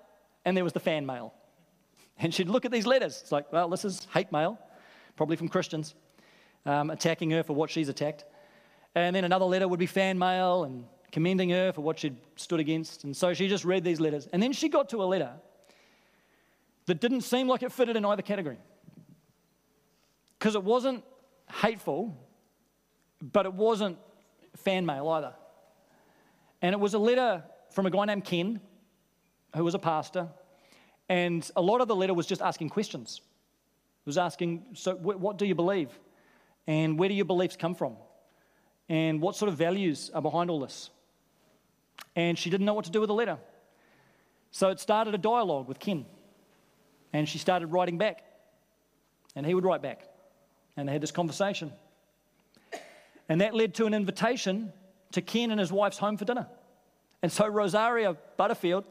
and 0.43 0.58
there 0.58 0.63
was 0.65 0.73
the 0.73 0.82
fan 0.82 1.06
mail. 1.06 1.34
And 2.19 2.34
she'd 2.34 2.49
look 2.49 2.65
at 2.65 2.71
these 2.71 2.86
letters. 2.86 3.21
It's 3.21 3.32
like, 3.32 3.49
well, 3.54 3.69
this 3.69 3.86
is 3.86 4.06
hate 4.13 4.34
mail, 4.34 4.60
probably 5.15 5.38
from 5.38 5.47
Christians, 5.47 5.95
um, 6.65 6.89
attacking 6.89 7.32
her 7.32 7.43
for 7.43 7.54
what 7.54 7.69
she's 7.69 7.88
attacked. 7.88 8.25
And 8.93 9.15
then 9.15 9.23
another 9.23 9.45
letter 9.45 9.69
would 9.69 9.80
be 9.80 9.86
fan 9.86 10.19
mail 10.19 10.65
and 10.65 10.84
commending 11.13 11.49
her 11.51 11.71
for 11.71 11.80
what 11.80 11.97
she'd 11.97 12.17
stood 12.36 12.60
against. 12.60 13.06
And 13.06 13.15
so 13.15 13.34
she 13.34 13.47
just 13.47 13.63
read 13.63 13.86
these 13.86 14.01
letters. 14.01 14.28
And 14.34 14.43
then 14.43 14.51
she 14.51 14.67
got 14.67 14.89
to 14.89 15.01
a 15.01 15.06
letter 15.06 15.32
that 16.88 16.99
didn't 16.99 17.21
seem 17.21 17.47
like 17.47 17.63
it 17.63 17.71
fitted 17.71 17.95
in 17.95 18.04
either 18.04 18.21
category. 18.21 18.58
Because 20.38 20.56
it 20.56 20.63
wasn't 20.63 21.06
hateful, 21.49 22.17
but 23.21 23.45
it 23.45 23.54
wasn't 23.54 23.97
fan 24.55 24.85
mail 24.85 25.07
either. 25.09 25.33
And 26.61 26.73
it 26.73 26.79
was 26.79 26.93
a 26.93 26.99
letter 26.99 27.43
from 27.71 27.85
a 27.85 27.89
guy 27.89 28.05
named 28.05 28.23
Ken, 28.23 28.59
who 29.55 29.63
was 29.63 29.75
a 29.75 29.79
pastor, 29.79 30.29
and 31.09 31.49
a 31.55 31.61
lot 31.61 31.81
of 31.81 31.87
the 31.87 31.95
letter 31.95 32.13
was 32.13 32.25
just 32.25 32.41
asking 32.41 32.69
questions. 32.69 33.21
It 34.05 34.07
was 34.07 34.17
asking, 34.17 34.65
so 34.73 34.95
what 34.95 35.37
do 35.37 35.45
you 35.45 35.55
believe? 35.55 35.89
And 36.67 36.97
where 36.97 37.09
do 37.09 37.15
your 37.15 37.25
beliefs 37.25 37.55
come 37.55 37.75
from? 37.75 37.95
And 38.89 39.21
what 39.21 39.35
sort 39.35 39.49
of 39.49 39.57
values 39.57 40.11
are 40.13 40.21
behind 40.21 40.49
all 40.49 40.59
this? 40.59 40.89
And 42.15 42.37
she 42.37 42.49
didn't 42.49 42.65
know 42.65 42.73
what 42.73 42.85
to 42.85 42.91
do 42.91 42.99
with 42.99 43.07
the 43.07 43.13
letter. 43.13 43.37
So 44.51 44.69
it 44.69 44.79
started 44.79 45.13
a 45.13 45.17
dialogue 45.17 45.67
with 45.67 45.79
Ken. 45.79 46.05
And 47.13 47.27
she 47.27 47.37
started 47.37 47.67
writing 47.67 47.97
back. 47.97 48.23
And 49.35 49.45
he 49.45 49.53
would 49.53 49.65
write 49.65 49.81
back. 49.81 50.07
And 50.77 50.87
they 50.87 50.93
had 50.93 51.01
this 51.01 51.11
conversation. 51.11 51.71
And 53.27 53.41
that 53.41 53.55
led 53.55 53.73
to 53.75 53.85
an 53.85 53.93
invitation 53.93 54.71
to 55.11 55.21
Ken 55.21 55.51
and 55.51 55.59
his 55.59 55.71
wife's 55.71 55.97
home 55.97 56.17
for 56.17 56.25
dinner. 56.25 56.47
And 57.21 57.31
so 57.31 57.47
Rosaria 57.47 58.15
Butterfield 58.38 58.85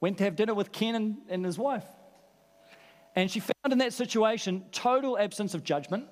went 0.00 0.18
to 0.18 0.24
have 0.24 0.36
dinner 0.36 0.54
with 0.54 0.70
Ken 0.70 0.94
and, 0.94 1.16
and 1.28 1.44
his 1.44 1.58
wife. 1.58 1.84
And 3.16 3.30
she 3.30 3.40
found 3.40 3.72
in 3.72 3.78
that 3.78 3.92
situation 3.92 4.64
total 4.72 5.18
absence 5.18 5.54
of 5.54 5.64
judgment, 5.64 6.06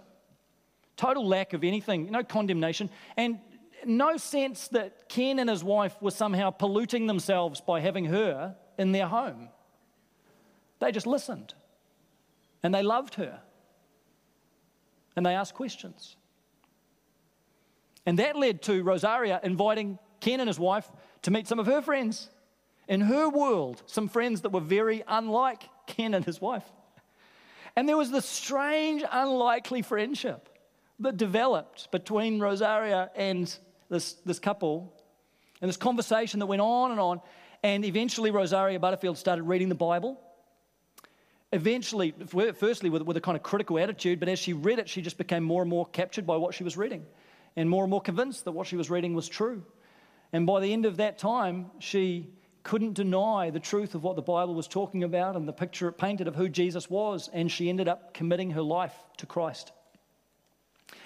total 0.97 1.27
lack 1.27 1.53
of 1.53 1.65
anything, 1.65 2.11
no 2.11 2.23
condemnation, 2.23 2.91
and 3.17 3.39
no 3.85 4.17
sense 4.17 4.69
that 4.69 5.09
Ken 5.09 5.39
and 5.39 5.51
his 5.51 5.65
wife 5.65 6.01
were 6.01 6.11
somehow 6.11 6.51
polluting 6.51 7.07
themselves 7.07 7.61
by 7.61 7.81
having 7.81 8.05
her 8.07 8.57
in 8.79 8.93
their 8.93 9.07
home. 9.07 9.49
They 10.79 10.93
just 10.93 11.07
listened 11.07 11.55
and 12.63 12.75
they 12.75 12.83
loved 12.83 13.15
her 13.17 13.41
and 15.17 15.27
they 15.27 15.35
asked 15.35 15.55
questions. 15.55 16.17
And 18.07 18.19
that 18.19 18.37
led 18.37 18.63
to 18.63 18.83
Rosaria 18.83 19.41
inviting 19.43 19.99
Ken 20.21 20.41
and 20.41 20.49
his 20.49 20.59
wife 20.59 20.91
to 21.23 21.31
meet 21.31 21.47
some 21.47 21.59
of 21.59 21.67
her 21.67 21.83
friends 21.83 22.29
in 22.89 23.01
her 23.01 23.29
world 23.29 23.83
some 23.87 24.09
friends 24.09 24.43
that 24.43 24.51
were 24.51 24.61
very 24.61 25.03
unlike 25.07 25.63
Ken 25.87 26.15
and 26.15 26.25
his 26.25 26.41
wife. 26.41 26.65
And 27.77 27.89
there 27.89 27.97
was 27.97 28.11
this 28.11 28.27
strange, 28.27 29.03
unlikely 29.11 29.83
friendship 29.83 30.49
that 31.01 31.17
developed 31.17 31.91
between 31.91 32.39
Rosaria 32.39 33.11
and 33.17 33.55
this, 33.89 34.15
this 34.27 34.39
couple, 34.39 34.93
and 35.61 35.69
this 35.69 35.77
conversation 35.77 36.41
that 36.41 36.47
went 36.47 36.61
on 36.61 36.91
and 36.91 37.01
on. 37.01 37.21
And 37.63 37.85
eventually, 37.85 38.31
Rosaria 38.31 38.79
Butterfield 38.79 39.17
started 39.17 39.45
reading 39.45 39.69
the 39.69 39.75
Bible. 39.75 40.21
Eventually, 41.53 42.15
firstly, 42.55 42.91
with, 42.91 43.03
with 43.03 43.17
a 43.17 43.21
kind 43.21 43.37
of 43.37 43.43
critical 43.43 43.79
attitude, 43.79 44.21
but 44.21 44.29
as 44.29 44.39
she 44.39 44.53
read 44.53 44.79
it, 44.79 44.89
she 44.89 45.01
just 45.01 45.17
became 45.17 45.45
more 45.45 45.63
and 45.63 45.71
more 45.71 45.87
captured 45.87 46.27
by 46.27 46.37
what 46.37 46.55
she 46.55 46.65
was 46.65 46.77
reading 46.77 47.07
and 47.57 47.69
more 47.69 47.85
and 47.85 47.91
more 47.91 48.01
convinced 48.01 48.45
that 48.45 48.53
what 48.53 48.67
she 48.67 48.77
was 48.77 48.91
reading 48.91 49.15
was 49.15 49.29
true. 49.29 49.63
And 50.33 50.47
by 50.47 50.61
the 50.61 50.73
end 50.73 50.87
of 50.87 50.97
that 50.97 51.19
time, 51.19 51.71
she 51.79 52.31
couldn't 52.63 52.95
deny 52.95 53.51
the 53.51 53.61
truth 53.61 53.95
of 53.95 54.05
what 54.05 54.17
the 54.17 54.23
Bible 54.23 54.55
was 54.55 54.69
talking 54.69 55.03
about 55.03 55.37
and 55.37 55.47
the 55.47 55.53
picture 55.53 55.89
it 55.89 55.99
painted 55.99 56.29
of 56.29 56.37
who 56.37 56.49
Jesus 56.49 56.89
was, 56.89 57.29
and 57.33 57.51
she 57.51 57.69
ended 57.69 57.89
up 57.89 58.15
committing 58.15 58.53
her 58.53 58.63
life 58.63 58.95
to 59.19 59.27
Christ. 59.27 59.73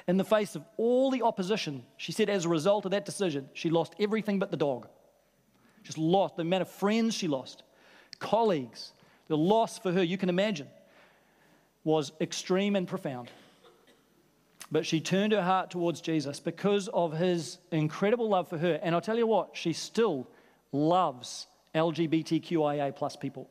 In 0.07 0.17
the 0.17 0.25
face 0.25 0.55
of 0.55 0.65
all 0.77 1.11
the 1.11 1.23
opposition, 1.23 1.83
she 1.97 2.13
said, 2.13 2.29
as 2.29 2.45
a 2.45 2.49
result 2.49 2.85
of 2.85 2.93
that 2.93 3.05
decision, 3.05 3.49
she 3.55 3.71
lost 3.71 3.95
everything 3.99 4.39
but 4.39 4.51
the 4.51 4.57
dog. 4.57 4.87
Just 5.83 5.99
lost 5.99 6.37
the 6.37 6.43
amount 6.43 6.63
of 6.63 6.69
friends 6.69 7.15
she 7.15 7.29
lost, 7.29 7.63
colleagues. 8.19 8.93
The 9.29 9.37
loss 9.37 9.79
for 9.79 9.91
her, 9.93 10.03
you 10.03 10.19
can 10.19 10.29
imagine, 10.29 10.69
was 11.83 12.13
extreme 12.21 12.77
and 12.77 12.87
profound. 12.87 13.31
But 14.71 14.85
she 14.85 15.01
turned 15.01 15.33
her 15.33 15.43
heart 15.43 15.71
towards 15.71 16.01
Jesus 16.01 16.41
because 16.41 16.89
of 16.89 17.13
his 17.13 17.59
incredible 17.71 18.29
love 18.29 18.49
for 18.49 18.59
her. 18.59 18.81
And 18.83 18.95
I'll 18.95 19.01
tell 19.01 19.19
you 19.19 19.27
what, 19.27 19.51
she 19.57 19.73
still 19.73 20.29
loves 20.73 21.47
LGBTQIA 21.75 22.95
plus 22.97 23.17
people 23.17 23.49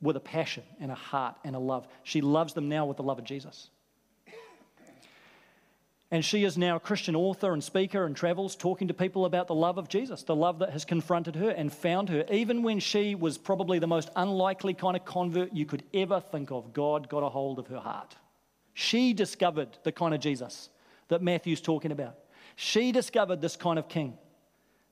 with 0.00 0.16
a 0.16 0.20
passion 0.20 0.62
and 0.80 0.92
a 0.92 0.94
heart 0.94 1.34
and 1.44 1.56
a 1.56 1.58
love. 1.58 1.88
She 2.04 2.20
loves 2.20 2.54
them 2.54 2.68
now 2.68 2.86
with 2.86 2.98
the 2.98 3.02
love 3.02 3.18
of 3.18 3.24
Jesus. 3.24 3.70
And 6.10 6.24
she 6.24 6.44
is 6.44 6.56
now 6.56 6.76
a 6.76 6.80
Christian 6.80 7.14
author 7.14 7.52
and 7.52 7.62
speaker 7.62 8.06
and 8.06 8.16
travels 8.16 8.56
talking 8.56 8.88
to 8.88 8.94
people 8.94 9.26
about 9.26 9.46
the 9.46 9.54
love 9.54 9.76
of 9.76 9.88
Jesus, 9.88 10.22
the 10.22 10.34
love 10.34 10.60
that 10.60 10.70
has 10.70 10.86
confronted 10.86 11.36
her 11.36 11.50
and 11.50 11.70
found 11.70 12.08
her. 12.08 12.24
Even 12.30 12.62
when 12.62 12.78
she 12.78 13.14
was 13.14 13.36
probably 13.36 13.78
the 13.78 13.86
most 13.86 14.08
unlikely 14.16 14.72
kind 14.72 14.96
of 14.96 15.04
convert 15.04 15.52
you 15.52 15.66
could 15.66 15.82
ever 15.92 16.20
think 16.20 16.50
of, 16.50 16.72
God 16.72 17.10
got 17.10 17.22
a 17.22 17.28
hold 17.28 17.58
of 17.58 17.66
her 17.66 17.80
heart. 17.80 18.16
She 18.80 19.12
discovered 19.12 19.76
the 19.82 19.90
kind 19.90 20.14
of 20.14 20.20
Jesus 20.20 20.68
that 21.08 21.20
Matthew's 21.20 21.60
talking 21.60 21.90
about. 21.90 22.14
She 22.54 22.92
discovered 22.92 23.40
this 23.40 23.56
kind 23.56 23.76
of 23.76 23.88
king, 23.88 24.16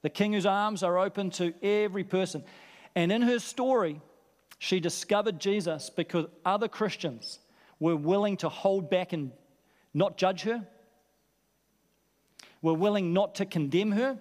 the 0.03 0.11
king 0.11 0.33
whose 0.33 0.45
arms 0.45 0.83
are 0.83 0.99
open 0.99 1.31
to 1.31 1.55
every 1.63 2.03
person. 2.03 2.43
And 2.97 3.13
in 3.13 3.23
her 3.23 3.39
story, 3.39 4.01
she 4.59 4.81
discovered 4.81 5.39
Jesus 5.39 5.89
because 5.89 6.27
other 6.45 6.67
Christians 6.67 7.39
were 7.79 7.95
willing 7.95 8.37
to 8.39 8.49
hold 8.49 8.91
back 8.91 9.13
and 9.13 9.31
not 9.95 10.19
judge 10.19 10.43
her 10.43 10.67
were 12.63 12.75
willing 12.75 13.13
not 13.13 13.37
to 13.37 13.47
condemn 13.47 13.93
her 13.93 14.19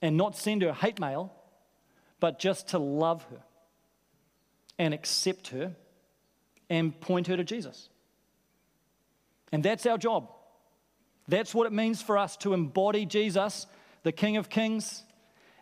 and 0.00 0.16
not 0.16 0.34
send 0.34 0.62
her 0.62 0.72
hate 0.72 0.98
mail, 0.98 1.34
but 2.18 2.38
just 2.38 2.68
to 2.68 2.78
love 2.78 3.24
her 3.24 3.42
and 4.78 4.94
accept 4.94 5.48
her 5.48 5.76
and 6.70 6.98
point 6.98 7.26
her 7.26 7.36
to 7.36 7.44
Jesus. 7.44 7.89
And 9.52 9.62
that's 9.64 9.86
our 9.86 9.98
job. 9.98 10.30
That's 11.28 11.54
what 11.54 11.66
it 11.66 11.72
means 11.72 12.02
for 12.02 12.18
us 12.18 12.36
to 12.38 12.54
embody 12.54 13.06
Jesus, 13.06 13.66
the 14.02 14.12
King 14.12 14.36
of 14.36 14.48
Kings, 14.48 15.04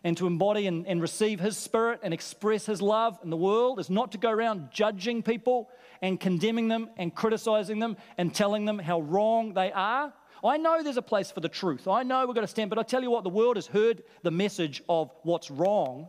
and 0.03 0.15
to 0.17 0.27
embody 0.27 0.65
and, 0.67 0.87
and, 0.87 1.01
receive 1.01 1.39
His 1.39 1.57
Spirit 1.57 1.99
and 2.03 2.13
express 2.13 2.65
His 2.65 2.81
love 2.81 3.19
in 3.23 3.29
the 3.29 3.37
world 3.37 3.79
is 3.79 3.89
not 3.89 4.13
to 4.13 4.17
go 4.17 4.29
around 4.29 4.69
judging 4.71 5.21
people 5.21 5.69
and 6.01 6.19
condemning 6.19 6.69
them 6.69 6.89
and 6.97 7.13
criticizing 7.13 7.79
them 7.79 7.97
and 8.17 8.33
telling 8.33 8.65
them 8.65 8.79
how 8.79 9.01
wrong 9.01 9.53
they 9.53 9.71
are. 9.71 10.13
I 10.43 10.57
know 10.57 10.81
there's 10.81 10.97
a 10.97 11.01
place 11.01 11.31
for 11.31 11.41
the 11.41 11.49
truth. 11.49 11.87
I 11.87 12.03
know 12.03 12.25
we've 12.25 12.35
got 12.35 12.41
to 12.41 12.47
stand, 12.47 12.69
but 12.69 12.79
I 12.79 12.83
tell 12.83 13.03
you 13.03 13.11
what, 13.11 13.23
the 13.23 13.29
world 13.29 13.57
has 13.57 13.67
heard 13.67 14.03
the 14.23 14.31
message 14.31 14.81
of 14.87 15.11
what's 15.23 15.51
wrong. 15.51 16.07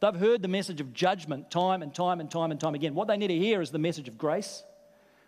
They've 0.00 0.14
heard 0.14 0.42
the 0.42 0.48
message 0.48 0.80
of 0.80 0.92
judgment 0.92 1.50
time 1.50 1.80
and 1.80 1.94
time 1.94 2.20
and 2.20 2.30
time 2.30 2.50
and 2.50 2.60
time 2.60 2.74
again. 2.74 2.94
What 2.94 3.08
they 3.08 3.16
need 3.16 3.28
to 3.28 3.38
hear 3.38 3.62
is 3.62 3.70
the 3.70 3.78
message 3.78 4.08
of 4.08 4.18
grace. 4.18 4.62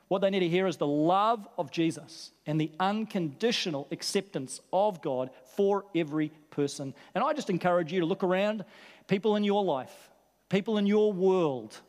What 0.08 0.20
they 0.20 0.30
need 0.30 0.40
to 0.40 0.48
hear 0.48 0.66
is 0.66 0.76
the 0.76 0.86
love 0.86 1.46
of 1.58 1.70
Jesus 1.70 2.30
and 2.46 2.60
the 2.60 2.70
unconditional 2.78 3.88
acceptance 3.90 4.60
of 4.72 5.00
God 5.02 5.30
for 5.56 5.84
every 5.94 6.30
person. 6.50 6.94
And 7.14 7.24
I 7.24 7.32
just 7.32 7.50
encourage 7.50 7.92
you 7.92 8.00
to 8.00 8.06
look 8.06 8.22
around, 8.22 8.64
people 9.08 9.36
in 9.36 9.44
your 9.44 9.64
life, 9.64 10.10
people 10.48 10.78
in 10.78 10.86
your 10.86 11.12
world, 11.12 11.80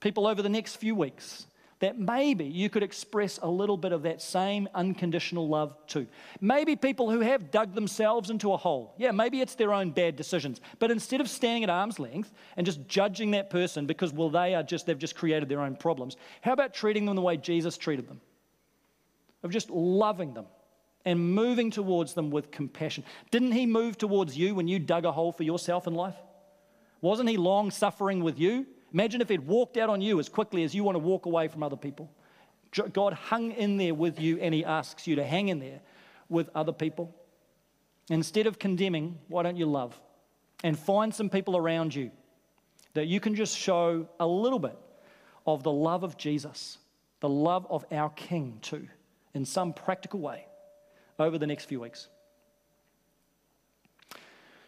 people 0.00 0.26
over 0.26 0.42
the 0.42 0.48
next 0.48 0.76
few 0.76 0.94
weeks 0.94 1.46
that 1.80 1.98
maybe 1.98 2.44
you 2.44 2.70
could 2.70 2.82
express 2.82 3.38
a 3.42 3.48
little 3.48 3.76
bit 3.76 3.92
of 3.92 4.02
that 4.02 4.22
same 4.22 4.68
unconditional 4.74 5.48
love 5.48 5.74
too. 5.86 6.06
Maybe 6.40 6.76
people 6.76 7.10
who 7.10 7.20
have 7.20 7.50
dug 7.50 7.74
themselves 7.74 8.30
into 8.30 8.52
a 8.52 8.56
hole. 8.56 8.94
Yeah, 8.98 9.10
maybe 9.10 9.40
it's 9.40 9.54
their 9.54 9.72
own 9.72 9.90
bad 9.90 10.14
decisions. 10.14 10.60
But 10.78 10.90
instead 10.90 11.20
of 11.20 11.28
standing 11.28 11.64
at 11.64 11.70
arm's 11.70 11.98
length 11.98 12.32
and 12.56 12.66
just 12.66 12.86
judging 12.86 13.32
that 13.32 13.48
person 13.48 13.86
because, 13.86 14.12
well, 14.12 14.28
they 14.28 14.54
are 14.54 14.62
just, 14.62 14.86
they've 14.86 14.98
just 14.98 15.16
created 15.16 15.48
their 15.48 15.62
own 15.62 15.74
problems, 15.74 16.16
how 16.42 16.52
about 16.52 16.74
treating 16.74 17.06
them 17.06 17.16
the 17.16 17.22
way 17.22 17.38
Jesus 17.38 17.78
treated 17.78 18.06
them? 18.06 18.20
Of 19.42 19.50
just 19.50 19.70
loving 19.70 20.34
them 20.34 20.46
and 21.06 21.34
moving 21.34 21.70
towards 21.70 22.12
them 22.12 22.30
with 22.30 22.50
compassion. 22.50 23.04
Didn't 23.30 23.52
he 23.52 23.64
move 23.64 23.96
towards 23.96 24.36
you 24.36 24.54
when 24.54 24.68
you 24.68 24.78
dug 24.78 25.06
a 25.06 25.12
hole 25.12 25.32
for 25.32 25.44
yourself 25.44 25.86
in 25.86 25.94
life? 25.94 26.16
Wasn't 27.00 27.26
he 27.26 27.38
long 27.38 27.70
suffering 27.70 28.22
with 28.22 28.38
you? 28.38 28.66
Imagine 28.92 29.20
if 29.20 29.28
he'd 29.28 29.46
walked 29.46 29.76
out 29.76 29.88
on 29.88 30.00
you 30.00 30.18
as 30.18 30.28
quickly 30.28 30.64
as 30.64 30.74
you 30.74 30.84
want 30.84 30.96
to 30.96 31.00
walk 31.00 31.26
away 31.26 31.48
from 31.48 31.62
other 31.62 31.76
people. 31.76 32.10
God 32.92 33.12
hung 33.12 33.52
in 33.52 33.76
there 33.76 33.94
with 33.94 34.20
you 34.20 34.38
and 34.38 34.54
he 34.54 34.64
asks 34.64 35.06
you 35.06 35.16
to 35.16 35.24
hang 35.24 35.48
in 35.48 35.58
there 35.58 35.80
with 36.28 36.48
other 36.54 36.72
people. 36.72 37.14
Instead 38.08 38.46
of 38.46 38.58
condemning, 38.58 39.18
why 39.28 39.42
don't 39.42 39.56
you 39.56 39.66
love? 39.66 40.00
And 40.62 40.78
find 40.78 41.14
some 41.14 41.30
people 41.30 41.56
around 41.56 41.94
you 41.94 42.10
that 42.94 43.06
you 43.06 43.20
can 43.20 43.34
just 43.34 43.56
show 43.56 44.08
a 44.18 44.26
little 44.26 44.58
bit 44.58 44.76
of 45.46 45.62
the 45.62 45.72
love 45.72 46.02
of 46.02 46.16
Jesus, 46.16 46.78
the 47.20 47.28
love 47.28 47.66
of 47.70 47.84
our 47.92 48.10
King, 48.10 48.58
too, 48.62 48.88
in 49.34 49.44
some 49.44 49.72
practical 49.72 50.20
way 50.20 50.46
over 51.18 51.38
the 51.38 51.46
next 51.46 51.66
few 51.66 51.80
weeks. 51.80 52.08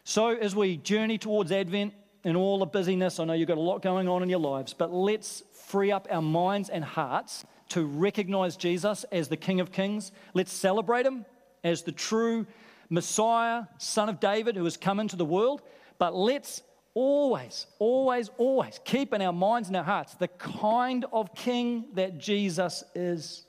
So, 0.05 0.29
as 0.29 0.55
we 0.57 0.77
journey 0.79 1.18
towards 1.18 1.53
Advent, 1.53 1.95
in 2.25 2.37
all 2.37 2.59
the 2.59 2.66
busyness, 2.66 3.18
I 3.18 3.25
know 3.25 3.33
you've 3.33 3.49
got 3.49 3.59
a 3.59 3.61
lot 3.61 3.83
going 3.83 4.09
on 4.09 4.23
in 4.23 4.29
your 4.29 4.39
lives, 4.39 4.75
but 4.75 4.93
let's 4.93 5.43
free 5.66 5.91
up 5.91 6.07
our 6.11 6.23
minds 6.23 6.68
and 6.68 6.85
hearts 6.85 7.45
to 7.70 7.85
recognize 7.85 8.57
Jesus 8.57 9.05
as 9.11 9.29
the 9.29 9.37
King 9.37 9.61
of 9.61 9.73
Kings. 9.73 10.12
Let's 10.35 10.53
celebrate 10.53 11.07
him 11.07 11.25
as 11.64 11.83
the 11.83 11.93
true 11.93 12.47
Messiah, 12.89 13.64
Son 13.79 14.09
of 14.09 14.20
David, 14.20 14.57
who 14.57 14.64
has 14.64 14.77
come 14.77 15.01
into 15.01 15.16
the 15.16 15.25
world. 15.25 15.62
But 15.99 16.14
let's 16.14 16.62
always, 16.95 17.66
always, 17.79 18.31
always 18.37 18.79
keep 18.85 19.14
in 19.14 19.23
our 19.23 19.33
minds 19.33 19.68
and 19.68 19.77
our 19.77 19.83
hearts 19.83 20.14
the 20.14 20.29
kind 20.29 21.07
of 21.12 21.35
King 21.35 21.87
that 21.95 22.18
Jesus 22.18 22.85
is. 22.95 23.45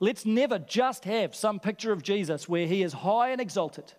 Let's 0.00 0.26
never 0.26 0.58
just 0.58 1.04
have 1.04 1.34
some 1.34 1.58
picture 1.58 1.92
of 1.92 2.02
Jesus 2.02 2.48
where 2.48 2.66
he 2.66 2.82
is 2.82 2.92
high 2.92 3.30
and 3.30 3.40
exalted 3.40 3.92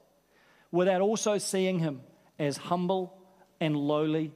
without 0.72 1.02
also 1.02 1.38
seeing 1.38 1.80
him 1.80 2.02
as 2.38 2.58
humble 2.58 3.15
and 3.60 3.76
lowly 3.76 4.32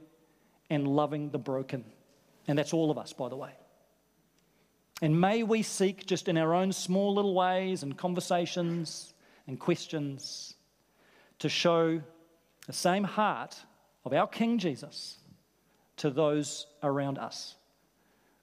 and 0.68 0.86
loving 0.86 1.30
the 1.30 1.38
broken. 1.38 1.84
And 2.48 2.58
that's 2.58 2.72
all 2.72 2.90
of 2.90 2.98
us, 2.98 3.12
by 3.12 3.28
the 3.28 3.36
way. 3.36 3.50
And 5.02 5.20
may 5.20 5.42
we 5.42 5.62
seek 5.62 6.06
just 6.06 6.28
in 6.28 6.36
our 6.36 6.54
own 6.54 6.72
small 6.72 7.14
little 7.14 7.34
ways 7.34 7.82
and 7.82 7.96
conversations 7.96 9.14
and 9.46 9.58
questions 9.58 10.54
to 11.38 11.48
show 11.48 12.00
the 12.66 12.72
same 12.72 13.04
heart 13.04 13.58
of 14.04 14.12
our 14.12 14.26
King 14.26 14.58
Jesus 14.58 15.18
to 15.96 16.10
those 16.10 16.66
around 16.82 17.18
us 17.18 17.56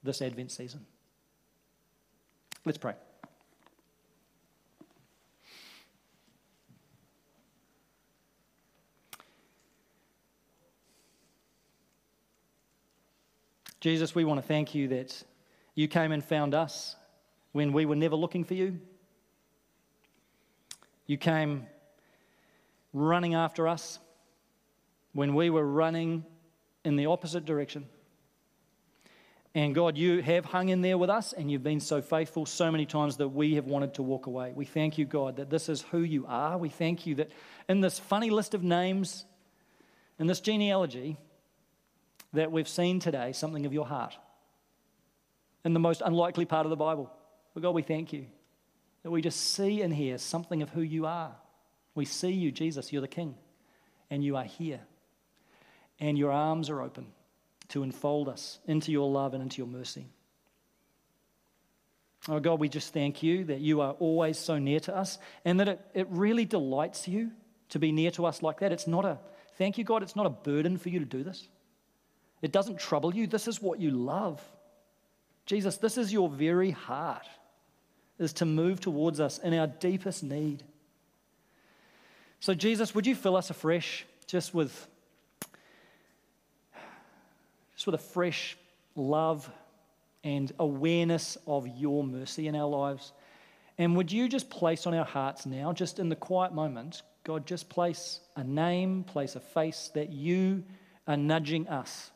this 0.02 0.20
Advent 0.20 0.50
season. 0.50 0.84
Let's 2.64 2.78
pray. 2.78 2.94
Jesus, 13.80 14.14
we 14.14 14.24
want 14.24 14.40
to 14.40 14.46
thank 14.46 14.74
you 14.74 14.88
that 14.88 15.22
you 15.74 15.86
came 15.86 16.10
and 16.10 16.24
found 16.24 16.52
us 16.54 16.96
when 17.52 17.72
we 17.72 17.86
were 17.86 17.94
never 17.94 18.16
looking 18.16 18.42
for 18.42 18.54
you. 18.54 18.80
You 21.06 21.16
came 21.16 21.66
running 22.92 23.34
after 23.34 23.68
us 23.68 24.00
when 25.12 25.34
we 25.34 25.48
were 25.48 25.64
running 25.64 26.24
in 26.84 26.96
the 26.96 27.06
opposite 27.06 27.44
direction. 27.44 27.86
And 29.54 29.74
God, 29.74 29.96
you 29.96 30.22
have 30.22 30.44
hung 30.44 30.68
in 30.68 30.82
there 30.82 30.98
with 30.98 31.08
us 31.08 31.32
and 31.32 31.50
you've 31.50 31.62
been 31.62 31.80
so 31.80 32.02
faithful 32.02 32.46
so 32.46 32.70
many 32.70 32.84
times 32.84 33.16
that 33.16 33.28
we 33.28 33.54
have 33.54 33.66
wanted 33.66 33.94
to 33.94 34.02
walk 34.02 34.26
away. 34.26 34.52
We 34.54 34.64
thank 34.64 34.98
you, 34.98 35.04
God, 35.04 35.36
that 35.36 35.50
this 35.50 35.68
is 35.68 35.82
who 35.82 36.00
you 36.00 36.26
are. 36.26 36.58
We 36.58 36.68
thank 36.68 37.06
you 37.06 37.14
that 37.16 37.30
in 37.68 37.80
this 37.80 37.98
funny 37.98 38.30
list 38.30 38.54
of 38.54 38.62
names, 38.62 39.24
in 40.18 40.26
this 40.26 40.40
genealogy, 40.40 41.16
that 42.32 42.52
we've 42.52 42.68
seen 42.68 43.00
today 43.00 43.32
something 43.32 43.66
of 43.66 43.72
your 43.72 43.86
heart 43.86 44.16
in 45.64 45.72
the 45.72 45.80
most 45.80 46.02
unlikely 46.04 46.44
part 46.44 46.66
of 46.66 46.70
the 46.70 46.76
Bible. 46.76 47.10
But 47.54 47.62
God, 47.62 47.74
we 47.74 47.82
thank 47.82 48.12
you 48.12 48.26
that 49.02 49.10
we 49.10 49.22
just 49.22 49.54
see 49.54 49.82
and 49.82 49.92
hear 49.92 50.18
something 50.18 50.62
of 50.62 50.70
who 50.70 50.82
you 50.82 51.06
are. 51.06 51.34
We 51.94 52.04
see 52.04 52.30
you, 52.30 52.52
Jesus, 52.52 52.92
you're 52.92 53.02
the 53.02 53.08
King, 53.08 53.34
and 54.10 54.22
you 54.22 54.36
are 54.36 54.44
here. 54.44 54.80
And 55.98 56.16
your 56.16 56.30
arms 56.30 56.70
are 56.70 56.80
open 56.80 57.06
to 57.68 57.82
enfold 57.82 58.28
us 58.28 58.58
into 58.66 58.92
your 58.92 59.10
love 59.10 59.34
and 59.34 59.42
into 59.42 59.58
your 59.58 59.66
mercy. 59.66 60.06
Oh 62.28 62.40
God, 62.40 62.60
we 62.60 62.68
just 62.68 62.92
thank 62.92 63.22
you 63.22 63.44
that 63.44 63.60
you 63.60 63.80
are 63.80 63.92
always 63.92 64.38
so 64.38 64.58
near 64.58 64.80
to 64.80 64.96
us 64.96 65.18
and 65.44 65.60
that 65.60 65.68
it, 65.68 65.80
it 65.94 66.06
really 66.10 66.44
delights 66.44 67.08
you 67.08 67.30
to 67.70 67.78
be 67.78 67.92
near 67.92 68.10
to 68.12 68.26
us 68.26 68.42
like 68.42 68.60
that. 68.60 68.72
It's 68.72 68.86
not 68.86 69.04
a, 69.04 69.18
thank 69.56 69.78
you, 69.78 69.84
God, 69.84 70.02
it's 70.02 70.16
not 70.16 70.26
a 70.26 70.30
burden 70.30 70.76
for 70.78 70.88
you 70.88 70.98
to 70.98 71.04
do 71.04 71.22
this. 71.22 71.48
It 72.42 72.52
doesn't 72.52 72.78
trouble 72.78 73.14
you. 73.14 73.26
This 73.26 73.48
is 73.48 73.60
what 73.60 73.80
you 73.80 73.90
love. 73.90 74.42
Jesus, 75.46 75.78
this 75.78 75.96
is 75.98 76.12
your 76.12 76.28
very 76.28 76.70
heart, 76.70 77.26
is 78.18 78.32
to 78.34 78.44
move 78.44 78.80
towards 78.80 79.18
us 79.18 79.38
in 79.38 79.54
our 79.54 79.66
deepest 79.66 80.22
need. 80.22 80.62
So, 82.40 82.54
Jesus, 82.54 82.94
would 82.94 83.06
you 83.06 83.14
fill 83.14 83.36
us 83.36 83.50
afresh 83.50 84.06
just 84.26 84.54
with, 84.54 84.86
just 87.74 87.86
with 87.86 87.94
a 87.94 87.98
fresh 87.98 88.56
love 88.94 89.50
and 90.22 90.52
awareness 90.58 91.38
of 91.46 91.66
your 91.66 92.04
mercy 92.04 92.46
in 92.46 92.54
our 92.54 92.68
lives? 92.68 93.12
And 93.78 93.96
would 93.96 94.12
you 94.12 94.28
just 94.28 94.50
place 94.50 94.86
on 94.86 94.94
our 94.94 95.04
hearts 95.04 95.46
now, 95.46 95.72
just 95.72 95.98
in 95.98 96.08
the 96.08 96.16
quiet 96.16 96.52
moment, 96.52 97.02
God, 97.24 97.46
just 97.46 97.68
place 97.68 98.20
a 98.36 98.44
name, 98.44 99.04
place 99.04 99.34
a 99.34 99.40
face 99.40 99.90
that 99.94 100.10
you 100.10 100.62
are 101.06 101.16
nudging 101.16 101.68
us 101.68 102.10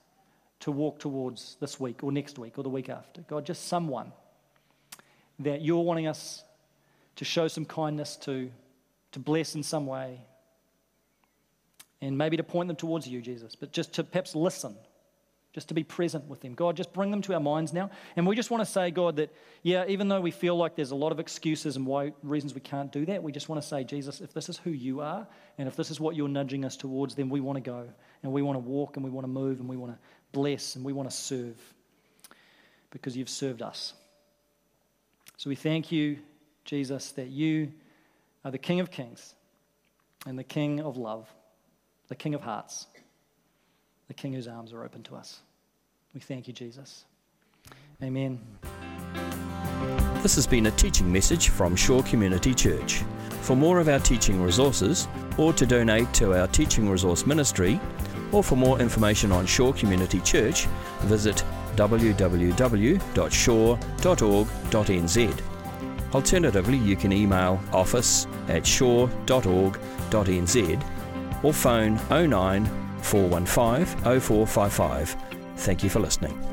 to 0.62 0.70
walk 0.70 1.00
towards 1.00 1.56
this 1.60 1.80
week 1.80 2.04
or 2.04 2.12
next 2.12 2.38
week 2.38 2.56
or 2.56 2.62
the 2.62 2.68
week 2.68 2.88
after. 2.88 3.20
God, 3.22 3.44
just 3.44 3.66
someone 3.66 4.12
that 5.40 5.60
you're 5.60 5.82
wanting 5.82 6.06
us 6.06 6.44
to 7.16 7.24
show 7.24 7.48
some 7.48 7.64
kindness 7.64 8.16
to, 8.16 8.48
to 9.10 9.18
bless 9.18 9.56
in 9.56 9.64
some 9.64 9.86
way, 9.86 10.20
and 12.00 12.16
maybe 12.16 12.36
to 12.36 12.44
point 12.44 12.68
them 12.68 12.76
towards 12.76 13.08
you, 13.08 13.20
Jesus, 13.20 13.56
but 13.56 13.72
just 13.72 13.92
to 13.94 14.04
perhaps 14.04 14.36
listen 14.36 14.76
just 15.52 15.68
to 15.68 15.74
be 15.74 15.84
present 15.84 16.24
with 16.28 16.40
them. 16.40 16.54
God, 16.54 16.76
just 16.76 16.92
bring 16.92 17.10
them 17.10 17.20
to 17.22 17.34
our 17.34 17.40
minds 17.40 17.72
now. 17.72 17.90
And 18.16 18.26
we 18.26 18.34
just 18.34 18.50
want 18.50 18.62
to 18.62 18.70
say, 18.70 18.90
God, 18.90 19.16
that, 19.16 19.30
yeah, 19.62 19.84
even 19.86 20.08
though 20.08 20.20
we 20.20 20.30
feel 20.30 20.56
like 20.56 20.76
there's 20.76 20.92
a 20.92 20.96
lot 20.96 21.12
of 21.12 21.20
excuses 21.20 21.76
and 21.76 21.86
why 21.86 22.12
reasons 22.22 22.54
we 22.54 22.62
can't 22.62 22.90
do 22.90 23.04
that, 23.06 23.22
we 23.22 23.32
just 23.32 23.50
want 23.50 23.60
to 23.60 23.68
say, 23.68 23.84
Jesus, 23.84 24.22
if 24.22 24.32
this 24.32 24.48
is 24.48 24.56
who 24.56 24.70
you 24.70 25.00
are, 25.00 25.26
and 25.58 25.68
if 25.68 25.76
this 25.76 25.90
is 25.90 26.00
what 26.00 26.16
you're 26.16 26.28
nudging 26.28 26.64
us 26.64 26.76
towards, 26.76 27.14
then 27.14 27.28
we 27.28 27.40
want 27.40 27.56
to 27.56 27.60
go. 27.62 27.86
And 28.22 28.32
we 28.32 28.40
want 28.40 28.56
to 28.56 28.60
walk, 28.60 28.96
and 28.96 29.04
we 29.04 29.10
want 29.10 29.24
to 29.24 29.30
move, 29.30 29.60
and 29.60 29.68
we 29.68 29.76
want 29.76 29.92
to 29.92 29.98
bless, 30.32 30.76
and 30.76 30.84
we 30.84 30.94
want 30.94 31.10
to 31.10 31.14
serve 31.14 31.56
because 32.90 33.16
you've 33.16 33.28
served 33.28 33.60
us. 33.60 33.92
So 35.36 35.50
we 35.50 35.56
thank 35.56 35.92
you, 35.92 36.18
Jesus, 36.64 37.12
that 37.12 37.28
you 37.28 37.72
are 38.44 38.50
the 38.50 38.58
King 38.58 38.80
of 38.80 38.90
Kings 38.90 39.34
and 40.26 40.38
the 40.38 40.44
King 40.44 40.80
of 40.80 40.96
love, 40.96 41.28
the 42.08 42.14
King 42.14 42.34
of 42.34 42.40
hearts 42.40 42.86
the 44.12 44.20
King 44.20 44.34
whose 44.34 44.46
arms 44.46 44.74
are 44.74 44.84
open 44.84 45.02
to 45.04 45.16
us. 45.16 45.40
We 46.12 46.20
thank 46.20 46.46
you, 46.46 46.52
Jesus. 46.52 47.06
Amen. 48.02 48.38
This 50.20 50.34
has 50.34 50.46
been 50.46 50.66
a 50.66 50.70
teaching 50.72 51.10
message 51.10 51.48
from 51.48 51.74
Shore 51.74 52.02
Community 52.02 52.52
Church. 52.52 53.04
For 53.40 53.56
more 53.56 53.80
of 53.80 53.88
our 53.88 54.00
teaching 54.00 54.42
resources, 54.42 55.08
or 55.38 55.54
to 55.54 55.64
donate 55.64 56.12
to 56.14 56.38
our 56.38 56.46
teaching 56.48 56.90
resource 56.90 57.24
ministry, 57.24 57.80
or 58.32 58.44
for 58.44 58.56
more 58.56 58.78
information 58.80 59.32
on 59.32 59.46
Shore 59.46 59.72
Community 59.72 60.20
Church, 60.20 60.66
visit 61.04 61.42
www.shore.org.nz. 61.76 62.92
Alternatively, 66.14 66.76
you 66.76 66.96
can 66.96 67.12
email 67.14 67.58
office 67.72 68.26
at 68.48 68.66
shore.org.nz 68.66 69.24
or 71.42 71.52
phone 71.52 71.98
09 72.10 72.81
415 73.02 74.20
0455. 74.20 75.16
Thank 75.56 75.82
you 75.82 75.90
for 75.90 76.00
listening. 76.00 76.51